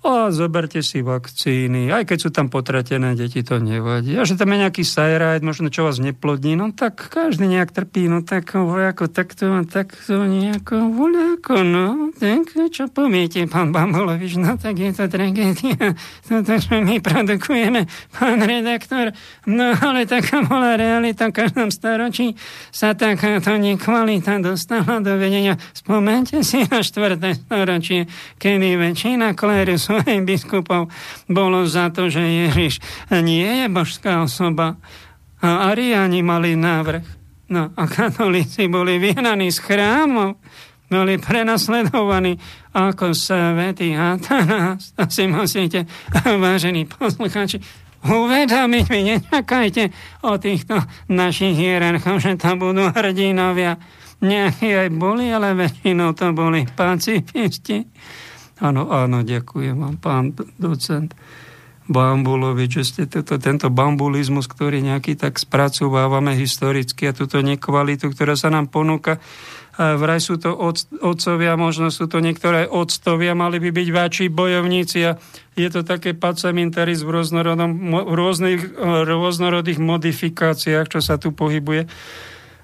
[0.06, 4.14] a zoberte si vakcíny, aj keď sú tam potratené deti, to nevadí.
[4.14, 8.06] A že tam je nejaký sajrajt, možno čo vás neplodní, no tak každý nejak trpí,
[8.06, 12.14] no tak voľako takto, takto nejako voľako, no.
[12.14, 15.98] Tak čo poviete, pán Bambolovič, no tak je to tragédia,
[16.30, 19.18] toto, čo my produkujeme, pán redaktor.
[19.50, 22.38] No ale taká bola realita v každom storočí,
[22.70, 25.58] sa takáto nekvalita dostala do vedenia.
[25.74, 28.06] Spomente si na štvrté storočie,
[28.38, 30.92] kedy väčšina klérus svojich biskupov
[31.32, 32.84] bolo za to, že Ježiš
[33.24, 34.76] nie je božská osoba.
[35.40, 37.06] A Ariáni mali návrh.
[37.48, 40.36] No a katolíci boli vyhnaní z chrámov,
[40.92, 42.36] boli prenasledovaní
[42.76, 44.92] ako svetý Atanás.
[45.00, 45.88] To si musíte,
[46.26, 47.64] vážení posluchači,
[48.04, 48.86] uvedomiť.
[48.92, 49.84] Vy nečakajte
[50.28, 53.80] o týchto našich hierarchov, že to budú hrdinovia.
[54.18, 57.86] Nejakí aj boli, ale väčšinou to boli pacifisti.
[58.58, 60.26] Áno, áno, ďakujem vám, pán
[60.58, 61.14] docent
[61.88, 68.36] Bambulovič, že ste toto, tento bambulizmus, ktorý nejaký tak spracovávame historicky a túto nekvalitu, ktorá
[68.36, 69.24] sa nám ponúka.
[69.78, 70.58] Vraj sú to
[71.00, 75.16] otcovia, možno sú to niektoré octovia, mali by byť väčší bojovníci a
[75.54, 78.62] je to také pacementaris v, v rôznych,
[79.06, 81.88] rôznorodých modifikáciách, čo sa tu pohybuje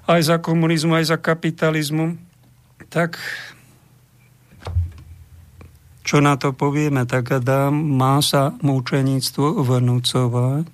[0.09, 2.17] aj za komunizmu, aj za kapitalizmu.
[2.89, 3.21] Tak
[6.03, 10.67] čo na to povieme, tak Adam má sa mučeníctvo vnúcovať?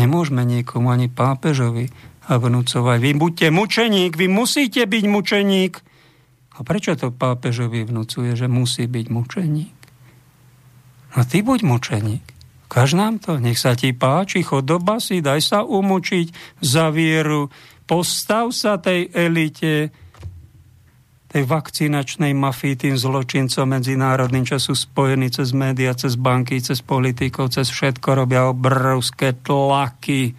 [0.00, 1.92] Nemôžeme niekomu ani pápežovi
[2.24, 2.98] vnúcovať.
[3.00, 5.74] Vy buďte mučeník, vy musíte byť mučeník.
[6.56, 9.78] A prečo to pápežovi vnúcuje, že musí byť mučeník?
[11.16, 12.24] No ty buď mučeník.
[12.68, 17.48] Kaž nám to, nech sa ti páči, chod do basy, daj sa umučiť za vieru,
[17.88, 19.88] postav sa tej elite,
[21.28, 27.52] tej vakcinačnej mafii, tým zločincom medzinárodným, čo sú spojení cez médiá, cez banky, cez politikov,
[27.52, 30.32] cez všetko, robia obrovské tlaky.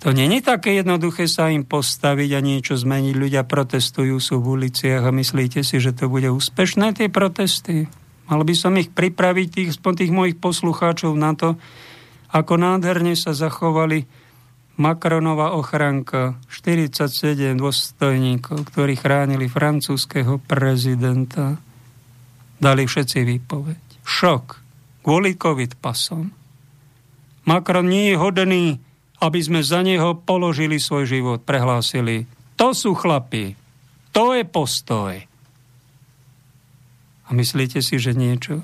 [0.00, 3.14] To není také jednoduché sa im postaviť a niečo zmeniť.
[3.16, 7.90] Ľudia protestujú, sú v uliciach a myslíte si, že to bude úspešné, tie protesty?
[8.32, 11.60] Mal by som ich pripraviť, tých, tých mojich poslucháčov na to,
[12.32, 14.08] ako nádherne sa zachovali
[14.76, 21.56] Macronova ochranka, 47 dôstojníkov, ktorí chránili francúzského prezidenta,
[22.60, 24.04] dali všetci výpoveď.
[24.04, 24.44] Šok.
[25.00, 26.28] Kvôli covid pasom.
[27.48, 28.76] Macron nie je hodný,
[29.24, 32.28] aby sme za neho položili svoj život, prehlásili.
[32.60, 33.56] To sú chlapi.
[34.12, 35.14] To je postoj.
[37.26, 38.60] A myslíte si, že niečo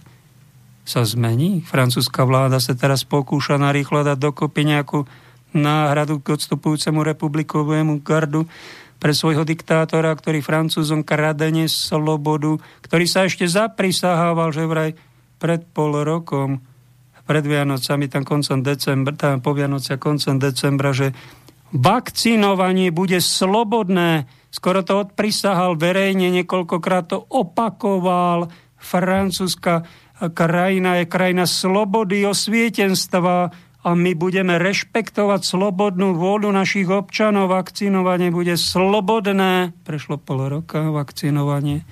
[0.85, 1.65] sa zmení?
[1.65, 5.09] Francúzska vláda sa teraz pokúša narýchlo dať dokopy nejakú
[5.53, 8.49] náhradu k odstupujúcemu republikovému gardu.
[9.03, 14.95] pre svojho diktátora, ktorý Francúzom kradene slobodu, ktorý sa ešte zaprisahával, že vraj
[15.43, 16.63] pred pol rokom,
[17.27, 21.11] pred Vianocami, tam koncom decembra, tam po Vianocia koncom decembra, že
[21.75, 24.31] vakcinovanie bude slobodné.
[24.55, 28.55] Skoro to odprisahal verejne, niekoľkokrát to opakoval.
[28.79, 29.83] Francúzska
[30.31, 33.51] krajina je krajina slobody, osvietenstva,
[33.83, 37.51] a my budeme rešpektovať slobodnú vôľu našich občanov.
[37.51, 39.75] Vakcinovanie bude slobodné.
[39.83, 41.83] Prešlo pol roka vakcinovanie.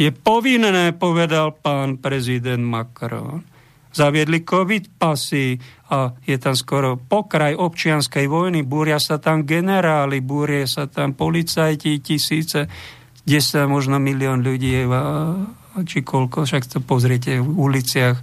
[0.00, 3.44] Je povinné, povedal pán prezident Macron.
[3.92, 5.60] Zaviedli covid pasy
[5.92, 8.64] a je tam skoro pokraj občianskej vojny.
[8.64, 12.64] Búria sa tam generáli, búrie sa tam policajti, tisíce,
[13.28, 14.88] 10 možno milión ľudí,
[15.84, 18.16] či koľko, však to pozriete v uliciach.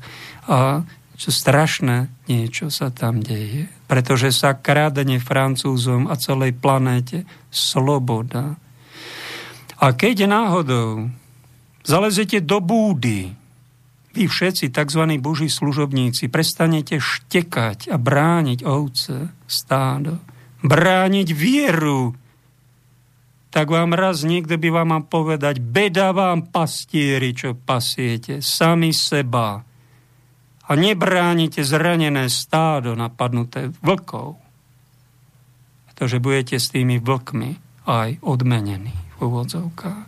[0.47, 0.81] A
[1.17, 8.61] čo strašné niečo sa tam deje, pretože sa krádne Francúzom a celej planéte sloboda.
[9.81, 11.09] A keď náhodou
[11.81, 13.33] zalezete do búdy,
[14.13, 15.03] vy všetci, tzv.
[15.17, 20.21] boží služobníci, prestanete štekať a brániť ovce, stádo,
[20.61, 22.13] brániť vieru,
[23.53, 29.66] tak vám raz niekto by vám mal povedať, beda vám pastieri, čo pasiete, sami seba
[30.67, 34.35] a nebránite zranené stádo napadnuté vlkov,
[35.91, 37.49] pretože budete s tými vlkmi
[37.87, 40.05] aj odmenení v úvodzovkách.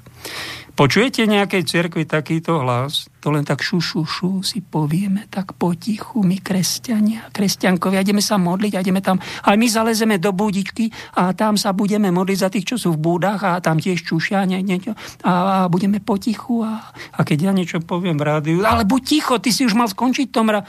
[0.80, 3.12] Počujete nejakej cerkvi takýto hlas?
[3.20, 8.40] To len tak šu, šu, šu si povieme tak potichu, my kresťania, kresťankovia, ideme sa
[8.40, 10.88] modliť a ideme tam, aj my zalezeme do búdičky
[11.20, 14.48] a tam sa budeme modliť za tých, čo sú v búdach a tam tiež čušia
[14.48, 14.96] nie, niečo
[15.28, 19.36] a, a budeme potichu a, a keď ja niečo poviem v rádiu, ale buď ticho,
[19.36, 20.64] ty si už mal skončiť tom ra...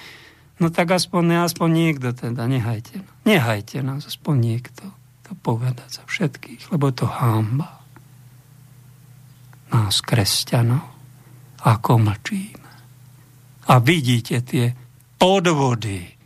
[0.58, 2.98] No tak aspoň, aspoň niekto teda, nehajte.
[3.30, 4.90] Nehajte nás, aspoň niekto
[5.22, 7.79] to povedať za všetkých, lebo je to hamba
[9.70, 10.84] nás, kresťanov,
[11.62, 12.70] ako mlčíme.
[13.70, 14.74] A vidíte tie
[15.20, 16.20] podvody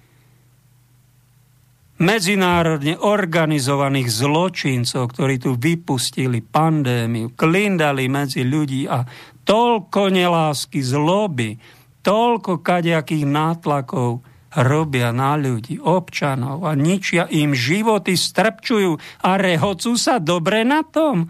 [1.94, 9.06] medzinárodne organizovaných zločincov, ktorí tu vypustili pandémiu, klindali medzi ľudí a
[9.46, 11.54] toľko nelásky, zloby,
[12.02, 20.22] toľko kadejakých nátlakov robia na ľudí, občanov a ničia im životy, strpčujú a rehocú sa
[20.22, 21.26] dobre na tom.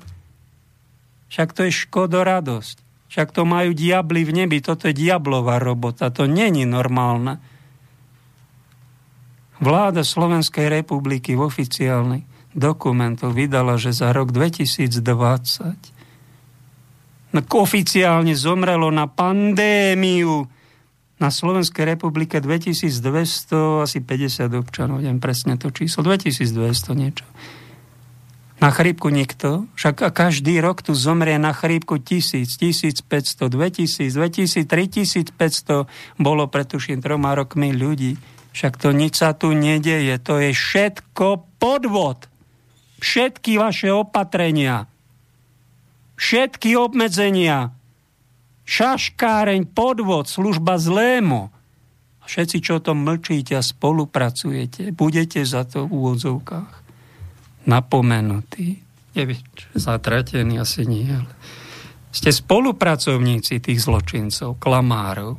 [1.34, 2.76] Však to je škodoradosť.
[3.10, 4.62] Však to majú diabli v nebi.
[4.62, 6.14] Toto je diablová robota.
[6.14, 7.42] To není normálne.
[9.58, 12.22] Vláda Slovenskej republiky v oficiálnych
[12.54, 14.94] dokumentoch vydala, že za rok 2020
[17.34, 20.46] oficiálne zomrelo na pandémiu
[21.18, 27.26] na Slovenskej republike 2200, asi 50 občanov, neviem presne to číslo, 2200 niečo.
[28.62, 35.90] Na chrípku nikto, však každý rok tu zomrie na chrípku tisíc, 1500, 2000, 2000, 3500
[36.22, 38.14] bolo pretuším troma rokmi ľudí.
[38.54, 42.30] Však to nič sa tu nedeje, to je všetko podvod.
[43.02, 44.86] Všetky vaše opatrenia,
[46.14, 47.74] všetky obmedzenia,
[48.64, 51.50] šaškáreň, podvod, služba zlému.
[52.22, 56.83] A všetci, čo o tom mlčíte a spolupracujete, budete za to v úvodzovkách
[57.64, 58.80] napomenutí.
[59.14, 59.40] Neviem,
[59.78, 61.32] zatratení asi nie, ale
[62.14, 65.34] ste spolupracovníci tých zločincov, klamárov,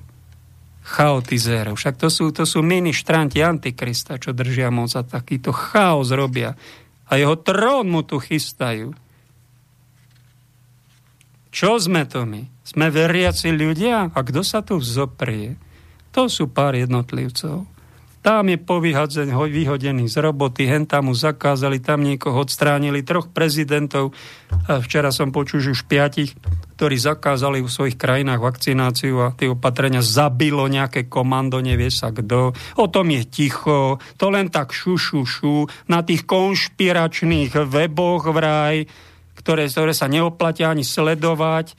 [0.86, 1.80] chaotizérov.
[1.80, 6.54] Však to sú, to sú ministranti Antikrista, čo držia moc a takýto chaos robia.
[7.08, 8.92] A jeho trón mu tu chystajú.
[11.56, 12.44] Čo sme to my?
[12.68, 14.12] Sme veriaci ľudia?
[14.12, 15.56] A kto sa tu vzoprie?
[16.12, 17.75] To sú pár jednotlivcov.
[18.26, 24.18] Tam je povyhadzený, vyhodený z roboty, hen tam mu zakázali, tam niekoho odstránili, troch prezidentov.
[24.66, 26.34] A včera som počul, už piatich,
[26.74, 32.58] ktorí zakázali v svojich krajinách vakcináciu a tie opatrenia zabilo nejaké komando, nevie sa kto.
[32.82, 38.90] O tom je ticho, to len tak šu, šu, šu na tých konšpiračných weboch vraj,
[39.38, 41.78] ktoré, ktoré sa neoplatia ani sledovať.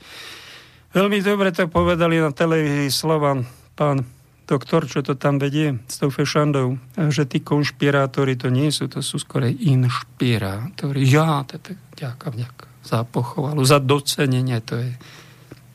[0.95, 3.43] Veľmi dobre to povedali na televízii Slovan
[3.75, 4.16] pán
[4.47, 6.79] doktor, čo to tam vedie s tou fešandou,
[7.11, 11.03] že tí konšpirátori to nie sú, to sú skorej inšpirátori.
[11.03, 14.91] Ja, je ďaká, vďaka za pochovalu, za docenenie, to je,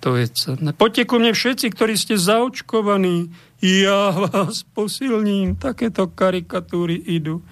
[0.01, 0.73] to je cenné.
[0.73, 3.29] Poďte ku mne všetci, ktorí ste zaočkovaní,
[3.61, 5.61] ja vás posilním.
[5.61, 7.45] Takéto karikatúry idú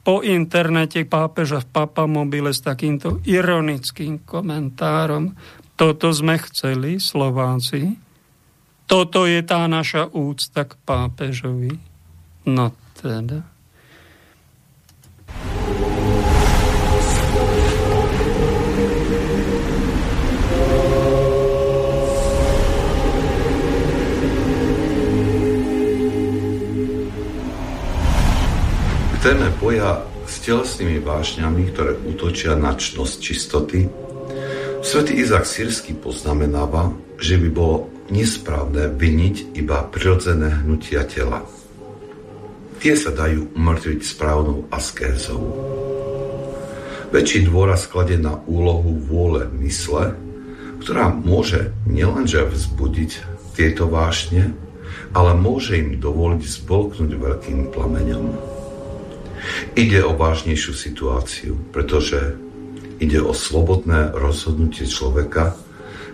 [0.00, 5.36] po internete pápeža v papamobile s takýmto ironickým komentárom.
[5.76, 8.05] Toto sme chceli, Slováci,
[8.86, 11.74] toto je tá naša úcta k pápežovi.
[12.46, 12.70] No
[13.02, 13.42] teda.
[29.26, 33.90] Téme boja s telesnými vášňami, ktoré útočia na čnosť čistoty,
[34.86, 41.42] svätý Izak Sírsky poznamenáva, že by bolo nesprávne vyniť iba prirodzené hnutia tela.
[42.78, 45.42] Tie sa dajú umrtviť správnou askézou.
[47.10, 50.12] Väčší dôraz kladie na úlohu vôle mysle,
[50.84, 53.10] ktorá môže nielenže vzbudiť
[53.56, 54.52] tieto vášne,
[55.16, 58.26] ale môže im dovoliť zbolknúť veľkým plameňom.
[59.72, 62.36] Ide o vážnejšiu situáciu, pretože
[63.00, 65.56] ide o slobodné rozhodnutie človeka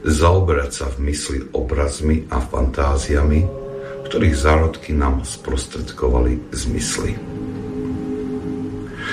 [0.02, 3.46] zaoberať sa v mysli obrazmi a fantáziami,
[4.06, 7.16] ktorých zárodky nám sprostredkovali zmysly.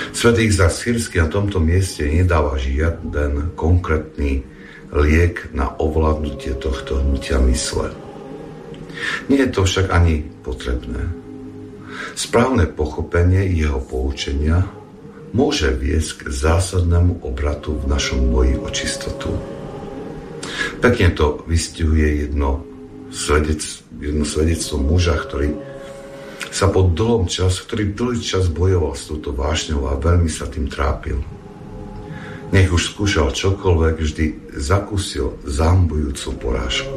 [0.09, 4.41] Svetý Izak Sírsky na tomto mieste nedáva žiaden konkrétny
[4.89, 7.93] liek na ovládnutie tohto hnutia mysle.
[9.29, 11.13] Nie je to však ani potrebné.
[12.17, 14.65] Správne pochopenie jeho poučenia
[15.31, 19.58] môže viesť k zásadnému obratu v našom boji o čistotu.
[20.79, 22.63] Pekne to vystihuje jedno,
[23.11, 25.51] svedec, jedno svedectvo muža, ktorý
[26.49, 30.71] sa po dlhom čas, ktorý dlhý čas bojoval s touto vášňou a veľmi sa tým
[30.71, 31.19] trápil.
[32.49, 34.25] Nech už skúšal čokoľvek, vždy
[34.57, 36.95] zakúsil zambujúcu porážku.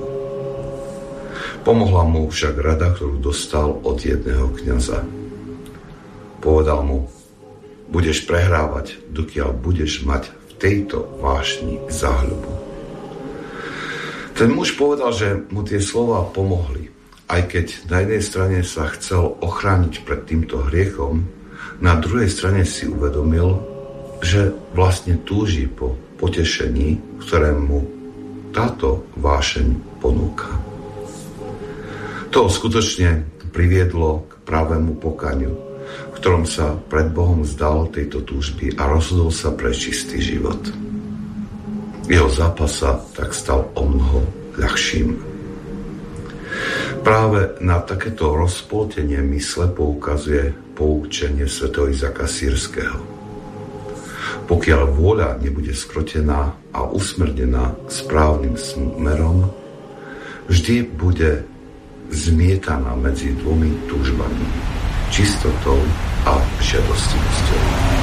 [1.66, 5.04] Pomohla mu však rada, ktorú dostal od jedného kniaza.
[6.38, 7.10] Povedal mu,
[7.92, 12.61] budeš prehrávať, dokiaľ budeš mať v tejto vášni záhľubu.
[14.42, 16.90] Ten muž povedal, že mu tie slova pomohli,
[17.30, 21.30] aj keď na jednej strane sa chcel ochrániť pred týmto hriechom,
[21.78, 23.62] na druhej strane si uvedomil,
[24.18, 27.86] že vlastne túži po potešení, ktoré mu
[28.50, 30.50] táto vášeň ponúka.
[32.34, 33.22] To skutočne
[33.54, 35.54] priviedlo k pravému pokaniu,
[35.86, 40.58] v ktorom sa pred Bohom zdal tejto túžby a rozhodol sa pre čistý život.
[42.10, 44.20] Jeho zápas sa tak stal o mnoho
[44.58, 45.32] ľahším.
[47.02, 51.74] Práve na takéto rozpoltenie mysle poukazuje poučenie Sv.
[51.90, 52.98] Izaka Sýrského.
[54.46, 59.50] Pokiaľ vôľa nebude skrotená a usmernená správnym smerom,
[60.50, 61.46] vždy bude
[62.10, 64.46] zmietaná medzi dvomi túžbami,
[65.08, 65.78] čistotou
[66.26, 68.01] a žiadostivosťou.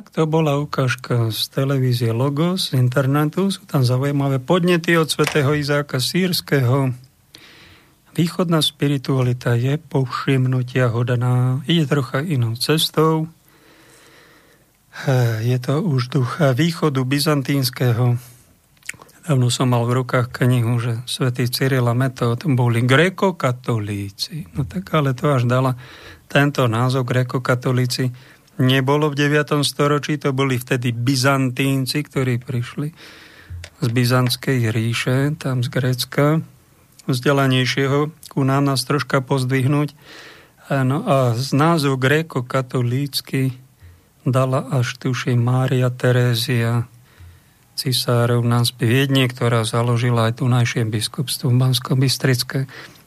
[0.00, 3.52] Tak to bola ukážka z televízie Logos, z internetu.
[3.52, 6.96] Sú tam zaujímavé podnety od svätého Izáka Sírskeho,
[8.10, 13.30] Východná spiritualita je povšimnutia hodná, ide trocha inou cestou.
[15.40, 18.18] Je to už duch východu byzantínskeho.
[19.30, 24.50] Dávno som mal v rukách knihu, že svätý Cyril a Metod boli grekokatolíci.
[24.58, 25.78] No tak ale to až dala
[26.26, 28.10] tento názov grekokatolíci.
[28.60, 29.64] Nebolo v 9.
[29.64, 32.92] storočí, to boli vtedy byzantínci, ktorí prišli
[33.80, 36.44] z Byzantskej ríše, tam z Grécka
[37.08, 39.96] vzdelanejšieho ku nám nás troška pozdvihnúť.
[40.70, 43.58] No a z názov gréko-katolícky
[44.22, 46.86] dala až tuši Mária Terézia
[47.74, 51.96] cisárov nás Viedne, ktorá založila aj tunajšie biskupstvo v bansko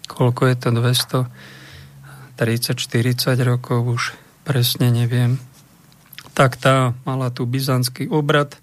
[0.10, 0.74] Koľko je to?
[0.74, 1.30] 230,
[2.76, 5.40] 40 rokov už presne neviem.
[6.34, 8.60] Tak tá mala tu byzantský obrad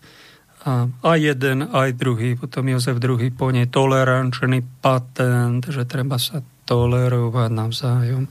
[0.61, 6.45] a aj jeden, aj druhý, potom Jozef II po nej tolerančný patent, že treba sa
[6.69, 8.29] tolerovať navzájom.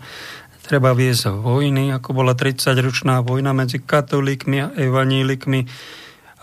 [0.62, 5.66] Treba viesť vojny, ako bola 30-ročná vojna medzi katolíkmi a evanílikmi.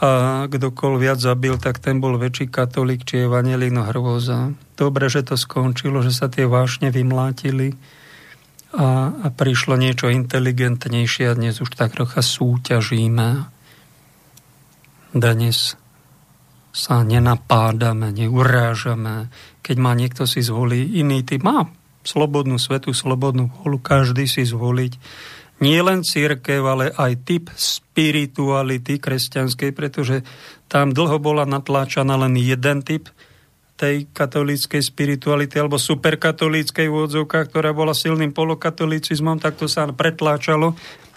[0.03, 4.51] A kdokoľ viac zabil, tak ten bol väčší katolík či evanílik, no hrôza.
[4.75, 7.79] Dobre, že to skončilo, že sa tie vášne vymlátili
[8.77, 13.57] a, a prišlo niečo inteligentnejšie a dnes už tak trocha súťažíme
[15.17, 15.81] dnes
[16.77, 19.33] sa nenapádame, neurážame.
[19.65, 21.65] Keď má niekto si zvolí iný typ, má
[22.05, 24.93] slobodnú svetu, slobodnú volu, každý si zvoliť
[25.65, 30.21] nie len církev, ale aj typ spirituality kresťanskej, pretože
[30.69, 33.09] tam dlho bola natláčaná len jeden typ
[33.77, 40.73] tej katolíckej spirituality alebo superkatolíckej vôdzovka, ktorá bola silným polokatolicizmom, tak to sa pretláčalo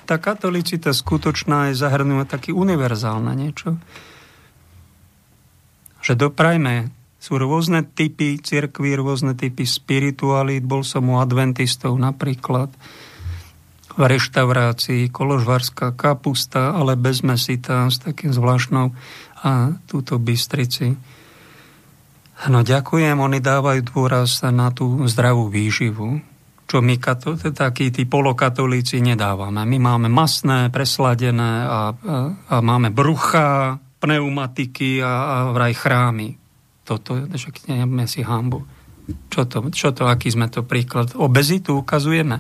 [0.09, 3.77] tá katolicita skutočná je zahrnúva taký univerzálne niečo.
[6.01, 6.89] Že doprajme,
[7.21, 10.65] sú rôzne typy cirkví, rôzne typy spiritualít.
[10.65, 12.73] Bol som u adventistov napríklad.
[13.99, 18.95] v reštaurácii koložvarská kapusta, ale bez mesita, s takým zvláštnou
[19.43, 20.95] a túto Bystrici.
[22.47, 26.23] No ďakujem, oni dávajú dôraz na tú zdravú výživu,
[26.69, 29.67] čo my kato, takí tí polokatolíci nedávame.
[29.67, 31.79] My máme masné, presladené a, a,
[32.31, 36.39] a máme brucha, pneumatiky a, a vraj chrámy.
[36.87, 38.63] Toto, však nejeme si hambu.
[39.27, 41.17] Čo to, čo to, aký sme to príklad?
[41.19, 42.39] Obezitu ukazujeme.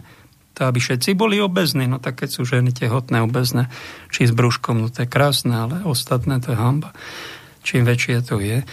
[0.55, 3.67] To, aby všetci boli obezní, no tak keď sú ženy tehotné, obezné,
[4.13, 6.95] či s brúškom, no to je krásne, ale ostatné to je hamba.
[7.65, 8.63] Čím väčšie to je.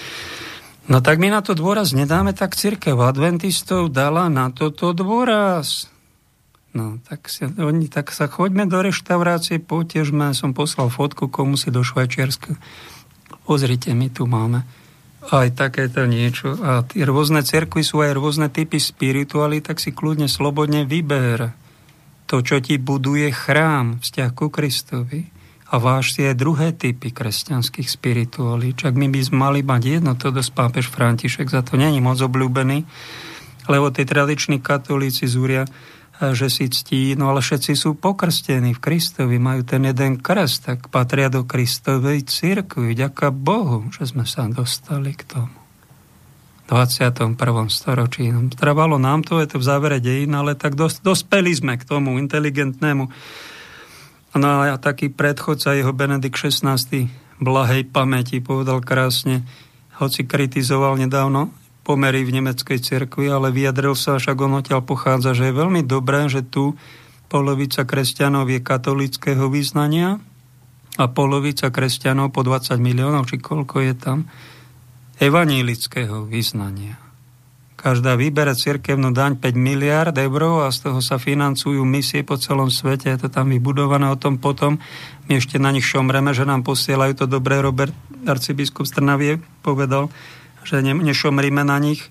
[0.87, 5.91] No tak my na to dôraz nedáme, tak církev adventistov dala na toto dôraz.
[6.77, 11.73] No, tak, si, oni, tak sa choďme do reštaurácie, potežme, som poslal fotku komu si
[11.73, 12.55] do Švajčiarska.
[13.49, 14.63] Pozrite, my tu máme
[15.27, 16.55] aj takéto niečo.
[16.63, 21.51] A tie rôzne cerkvy sú aj rôzne typy spirituály, tak si kľudne, slobodne vyber
[22.31, 25.36] to, čo ti buduje chrám, vzťah ku Kristovi
[25.77, 28.73] a váš aj druhé typy kresťanských spirituálí.
[28.73, 32.89] Čak my by mali mať jedno, to dosť pápež František, za to není moc obľúbený,
[33.69, 35.69] lebo tí tradiční katolíci zúria,
[36.17, 40.89] že si ctí, no ale všetci sú pokrstení v Kristovi, majú ten jeden krst, tak
[40.89, 42.97] patria do Kristovej církvy.
[42.97, 45.59] Ďaká Bohu, že sme sa dostali k tomu.
[46.65, 47.37] V 21.
[47.69, 48.33] storočí.
[48.57, 52.17] Trvalo nám to, je to v závere dejín, ale tak dos, dospeli sme k tomu
[52.17, 53.13] inteligentnému
[54.37, 56.77] No a taký predchodca jeho Benedikt XVI
[57.41, 59.49] blahej pamäti povedal krásne,
[59.97, 65.49] hoci kritizoval nedávno pomery v nemeckej cirkvi, ale vyjadril sa, však on odtiaľ pochádza, že
[65.49, 66.77] je veľmi dobré, že tu
[67.33, 70.21] polovica kresťanov je katolického význania
[71.01, 74.19] a polovica kresťanov po 20 miliónov, či koľko je tam,
[75.17, 77.06] evanílického význania.
[77.77, 82.73] Každá vybere cirkevnú daň 5 miliard eur a z toho sa financujú misie po celom
[82.73, 83.13] svete.
[83.13, 84.81] Je to tam vybudované o tom potom.
[85.29, 87.61] My ešte na nich šomreme, že nám posielajú to dobré.
[87.61, 87.93] Robert,
[88.25, 90.09] arcibiskup Strnavie, povedal,
[90.65, 92.09] že ne, nešomrime na nich.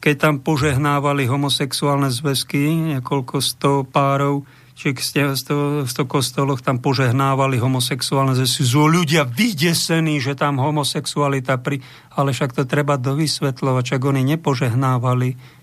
[0.00, 8.36] Keď tam požehnávali homosexuálne zväzky, niekoľko sto párov, či v 100 kostoloch tam požehnávali homosexuálne
[8.36, 8.60] zväzky.
[8.60, 11.80] Sú ľudia vydesení, že tam homosexualita pri...
[12.12, 15.56] Ale však to treba dovysvetľovať, čak oni nepožehnávali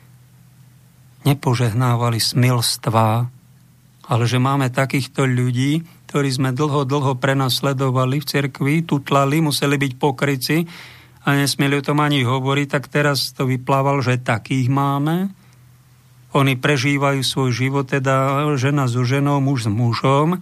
[1.23, 3.07] nepožehnávali smilstva,
[4.11, 5.80] ale že máme takýchto ľudí,
[6.11, 10.68] ktorí sme dlho, dlho prenasledovali v cerkvi, tutlali, museli byť pokryci
[11.23, 15.31] a nesmieli o tom ani hovoriť, tak teraz to vyplával, že takých máme
[16.34, 20.41] oni prežívajú svoj život, teda žena so ženou, muž s mužom.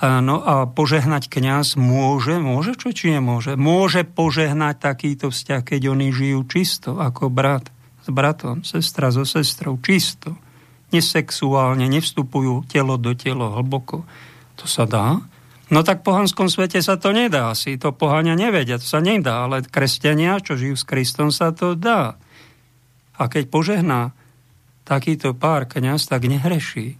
[0.00, 3.56] No a požehnať kňaz môže, môže čo či nemôže?
[3.56, 7.68] Môže požehnať takýto vzťah, keď oni žijú čisto, ako brat
[8.00, 10.36] s bratom, sestra so sestrou, čisto.
[10.88, 14.08] Nesexuálne, nevstupujú telo do telo hlboko.
[14.56, 15.20] To sa dá?
[15.70, 17.54] No tak v pohanskom svete sa to nedá.
[17.54, 19.46] Asi to pohania nevedia, to sa nedá.
[19.46, 22.18] Ale kresťania, čo žijú s Kristom, sa to dá.
[23.20, 24.16] A keď požehná
[24.90, 26.98] takýto pár kniaz tak nehreší.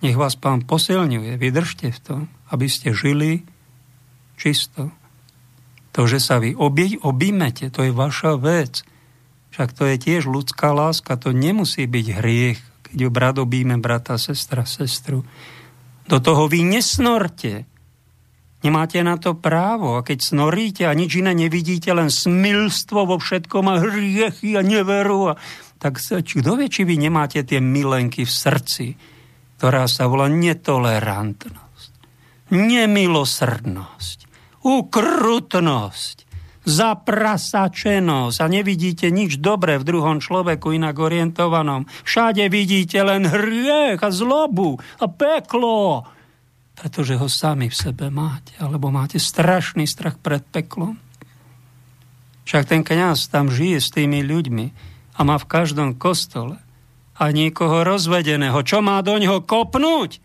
[0.00, 3.44] Nech vás pán posilňuje, vydržte v tom, aby ste žili
[4.40, 4.88] čisto.
[5.92, 8.80] To, že sa vy obi, obímete, to je vaša vec.
[9.52, 14.64] Však to je tiež ľudská láska, to nemusí byť hriech, keď brat obíme brata, sestra,
[14.64, 15.26] sestru.
[16.08, 17.68] Do toho vy nesnorte.
[18.58, 20.00] Nemáte na to právo.
[20.00, 25.30] A keď snoríte a nič iné nevidíte, len smilstvo vo všetkom a hriechy a neveru
[25.30, 25.38] a
[25.78, 28.86] tak kto vie, či vy nemáte tie milenky v srdci,
[29.58, 31.92] ktorá sa volá netolerantnosť,
[32.50, 34.18] nemilosrdnosť,
[34.62, 36.16] ukrutnosť,
[36.68, 41.88] zaprasačenosť a nevidíte nič dobré v druhom človeku inak orientovanom.
[42.04, 46.04] Všade vidíte len hriech a zlobu a peklo,
[46.76, 51.00] pretože ho sami v sebe máte, alebo máte strašný strach pred peklom.
[52.44, 54.66] Však ten kňaz tam žije s tými ľuďmi,
[55.18, 56.62] a má v každom kostole
[57.18, 58.62] a niekoho rozvedeného.
[58.62, 60.22] Čo má do ňoho kopnúť?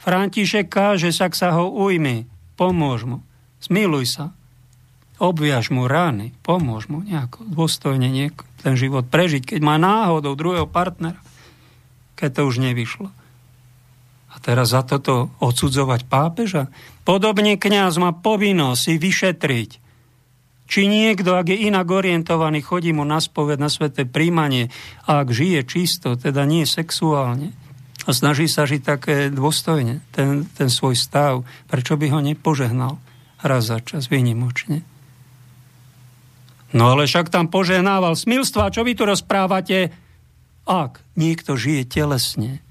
[0.00, 2.24] František káže, sa sa ho ujmi,
[2.56, 3.18] pomôž mu,
[3.60, 4.26] zmiluj sa,
[5.20, 10.68] obviaž mu rány, pomôž mu nejako dôstojne nieko, ten život prežiť, keď má náhodou druhého
[10.68, 11.20] partnera,
[12.16, 13.08] keď to už nevyšlo.
[14.34, 16.68] A teraz za toto odsudzovať pápeža?
[17.06, 19.70] Podobne kňaz má povinnosť si vyšetriť,
[20.64, 24.72] či niekto, ak je inak orientovaný, chodí mu na spoved, na sveté príjmanie
[25.04, 27.52] a ak žije čisto, teda nie sexuálne,
[28.04, 33.00] a snaží sa žiť také dôstojne, ten, ten svoj stav, prečo by ho nepožehnal
[33.40, 34.84] raz za čas, výnimočne.
[36.74, 39.94] No ale však tam požehnával smilstva, čo vy tu rozprávate?
[40.64, 42.63] Ak niekto žije telesne,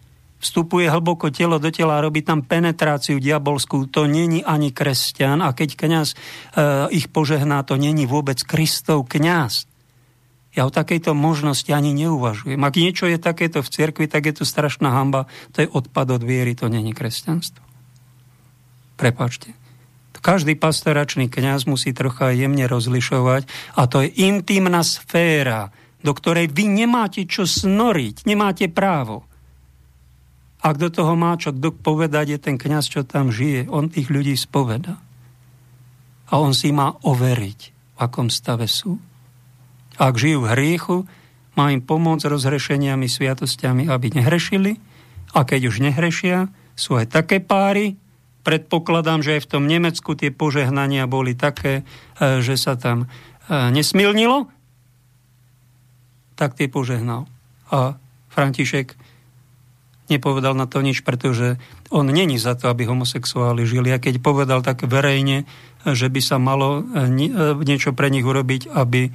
[0.44, 5.56] vstupuje hlboko telo do tela a robí tam penetráciu diabolskú, to není ani kresťan a
[5.56, 6.16] keď kňaz e,
[6.92, 9.66] ich požehná, to není vôbec Kristov kňaz.
[10.54, 12.62] Ja o takejto možnosti ani neuvažujem.
[12.62, 15.26] Ak niečo je takéto v cirkvi, tak je to strašná hamba.
[15.58, 17.66] To je odpad od viery, to není kresťanstvo.
[18.94, 19.64] Prepačte.
[20.24, 23.44] Každý pastoračný kňaz musí trocha jemne rozlišovať
[23.76, 29.28] a to je intimná sféra, do ktorej vy nemáte čo snoriť, nemáte právo.
[30.64, 33.68] Ak do toho má čo kto povedať, je ten kňaz, čo tam žije.
[33.68, 34.96] On tých ľudí spoveda.
[36.32, 38.96] A on si má overiť, v akom stave sú.
[40.00, 40.98] Ak žijú v hriechu,
[41.60, 44.80] má im pomôcť rozhrešeniami, sviatostiami, aby nehrešili.
[45.36, 48.00] A keď už nehrešia, sú aj také páry,
[48.48, 51.84] predpokladám, že aj v tom Nemecku tie požehnania boli také,
[52.18, 53.08] e, že sa tam e,
[53.52, 54.50] nesmilnilo,
[56.34, 57.30] tak tie požehnal.
[57.70, 58.00] A
[58.34, 58.98] František
[60.12, 61.56] nepovedal na to nič, pretože
[61.88, 63.94] on není za to, aby homosexuáli žili.
[63.96, 65.48] A keď povedal tak verejne,
[65.88, 67.30] že by sa malo e, e,
[67.64, 69.12] niečo pre nich urobiť, aby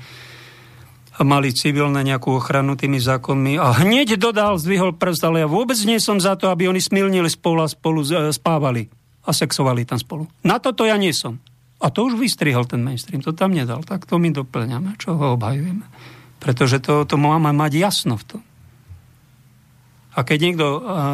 [1.18, 5.98] mali civilné nejakú ochranu tými zákonmi a hneď dodal, zdvihol prst, ale ja vôbec nie
[5.98, 8.86] som za to, aby oni smilnili spolu a spolu e, spávali
[9.26, 10.24] a sexovali tam spolu.
[10.46, 11.36] Na toto ja nie som.
[11.78, 13.86] A to už vystrihol ten mainstream, to tam nedal.
[13.86, 15.86] Tak to my doplňame, čo ho obhajujeme.
[16.38, 18.40] Pretože to, to máme mať jasno v tom.
[20.18, 20.66] A keď niekto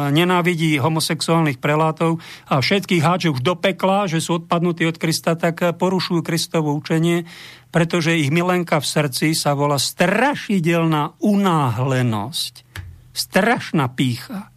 [0.09, 2.17] nenávidí homosexuálnych prelátov
[2.49, 7.29] a všetkých hádže už do pekla, že sú odpadnutí od Krista, tak porušujú Kristovo učenie,
[7.69, 12.65] pretože ich milenka v srdci sa volá strašidelná unáhlenosť.
[13.13, 14.49] Strašná pícha.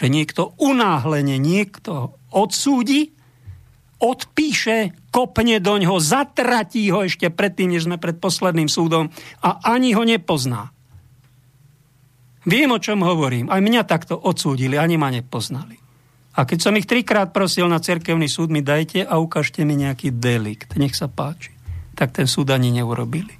[0.00, 3.12] Že niekto unáhlene, niekto odsúdi,
[4.00, 9.12] odpíše, kopne do ňoho, zatratí ho ešte predtým, než sme pred posledným súdom
[9.44, 10.72] a ani ho nepozná.
[12.48, 13.52] Viem, o čom hovorím.
[13.52, 15.76] Aj mňa takto odsúdili, ani ma nepoznali.
[16.38, 20.14] A keď som ich trikrát prosil na cerkevný súd, mi dajte a ukážte mi nejaký
[20.14, 20.78] delikt.
[20.78, 21.52] Nech sa páči.
[21.98, 23.34] Tak ten súd ani neurobili.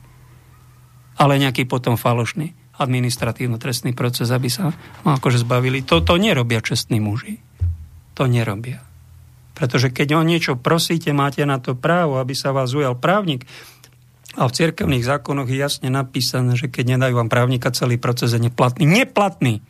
[1.17, 4.73] Ale nejaký potom falošný administratívno-trestný proces, aby sa
[5.05, 5.85] no, akože zbavili.
[5.85, 7.37] Toto nerobia čestní muži.
[8.17, 8.81] To nerobia.
[9.53, 13.45] Pretože keď o niečo prosíte, máte na to právo, aby sa vás ujal právnik.
[14.41, 18.41] A v cirkevných zákonoch je jasne napísané, že keď nedajú vám právnika, celý proces je
[18.41, 18.89] neplatný.
[18.89, 19.61] Neplatný!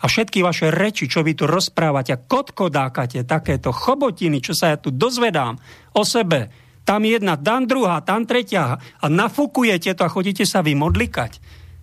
[0.00, 4.94] A všetky vaše reči, čo vy tu rozprávate, kotkodákate, takéto chobotiny, čo sa ja tu
[4.94, 5.60] dozvedám
[5.92, 6.48] o sebe,
[6.88, 11.42] tam jedna, tam druhá, tam tretia a nafúkujete to a chodíte sa vy modlikať,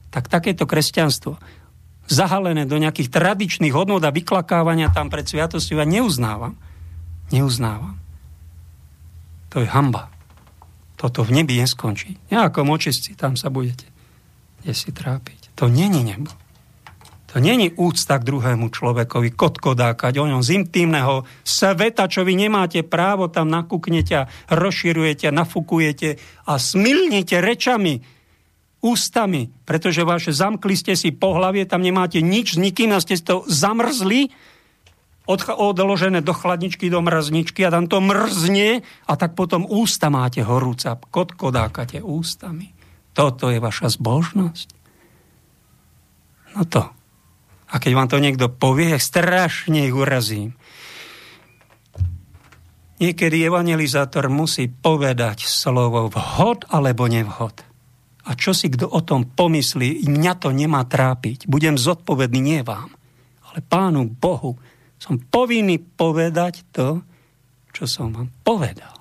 [0.10, 1.38] tak takéto kresťanstvo
[2.07, 6.57] zahalené do nejakých tradičných hodnot a vyklakávania tam pred sviatosťou ja neuznávam.
[7.30, 7.99] Neuznávam.
[9.53, 10.15] To je hamba.
[10.96, 12.16] Toto v nebi neskončí.
[12.32, 13.96] Nejakom očistci tam sa budete
[14.66, 15.54] kde si trápiť.
[15.62, 16.34] To není nebo.
[17.30, 22.82] To není úcta k druhému človekovi, kotkodákať o ňom z intimného sveta, čo vy nemáte
[22.82, 26.18] právo, tam nakúknete, rozširujete, nafúkujete
[26.50, 28.02] a smilnite rečami,
[28.82, 33.22] ústami, pretože vaše zamkli ste si po hlavie, tam nemáte nič s nikým a ste
[33.22, 34.34] to zamrzli
[35.26, 40.97] odložené do chladničky, do mrzničky a tam to mrzne a tak potom ústa máte horúca.
[40.97, 42.72] Kotkodákate ústami.
[43.15, 44.68] Toto je vaša zbožnosť.
[46.56, 46.84] No to.
[47.65, 50.53] A keď vám to niekto povie, strašne ich urazím.
[52.95, 57.65] Niekedy evangelizátor musí povedať slovo vhod alebo nevhod.
[58.26, 61.45] A čo si kto o tom pomyslí, mňa to nemá trápiť.
[61.45, 62.89] Budem zodpovedný nie vám,
[63.52, 64.56] ale pánu Bohu,
[65.00, 67.04] som povinný povedať to,
[67.76, 68.96] čo som vám povedal.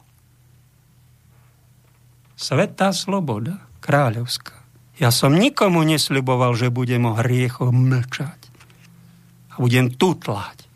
[2.34, 4.58] Svetá sloboda, kráľovská.
[4.98, 8.40] Ja som nikomu nesľuboval, že budem o hriechoch mlčať.
[9.54, 10.66] A budem tutlať,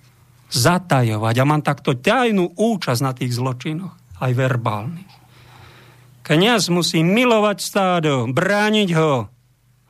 [0.54, 1.34] zatajovať.
[1.38, 5.14] A mám takto tajnú účasť na tých zločinoch, aj verbálnych.
[6.22, 9.26] Kňaz musí milovať stádo, brániť ho,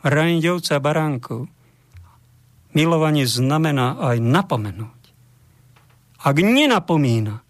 [0.05, 1.41] brániť ovca baránkov.
[2.73, 4.98] Milovanie znamená aj napomenúť
[6.19, 7.47] ak nenapomína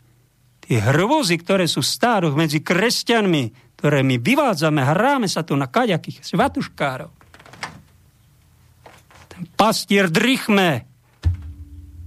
[0.69, 5.65] tie hrôzy, ktoré sú v stároch medzi kresťanmi, ktoré my vyvádzame, hráme sa tu na
[5.65, 7.09] kaďakých svatuškárov.
[9.33, 10.85] Ten pastier drichme.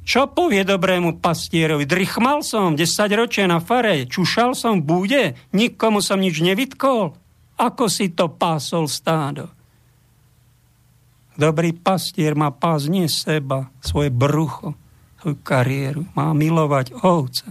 [0.06, 1.90] Čo povie dobrému pastierovi?
[1.90, 2.86] Drichmal som 10
[3.18, 5.24] ročia na fare, čušal som v bude,
[5.56, 7.18] nikomu som nič nevytkol.
[7.58, 9.50] Ako si to pásol stádo?
[11.38, 14.78] Dobrý pastier má pás nie seba, svoje brucho
[15.42, 17.48] kariéru, má milovať ovce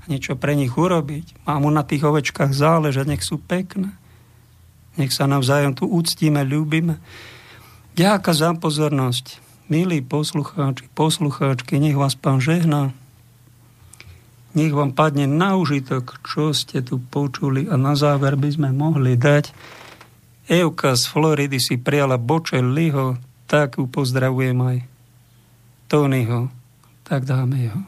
[0.00, 1.48] a niečo pre nich urobiť.
[1.48, 3.96] Má mu na tých ovečkách záležať, nech sú pekné.
[4.94, 7.00] Nech sa navzájom tu úctíme, ľúbime.
[7.98, 9.42] Ďaká za pozornosť.
[9.72, 12.92] Milí poslucháči, poslucháčky, nech vás pán žehná.
[14.54, 19.18] Nech vám padne na užitok, čo ste tu počuli a na záver by sme mohli
[19.18, 19.50] dať.
[20.46, 22.20] Euka z Floridy si prijala
[22.60, 23.16] Liho,
[23.48, 24.76] tak ju pozdravujem aj
[25.88, 26.52] Tonyho,
[27.04, 27.80] tak dáme jeho.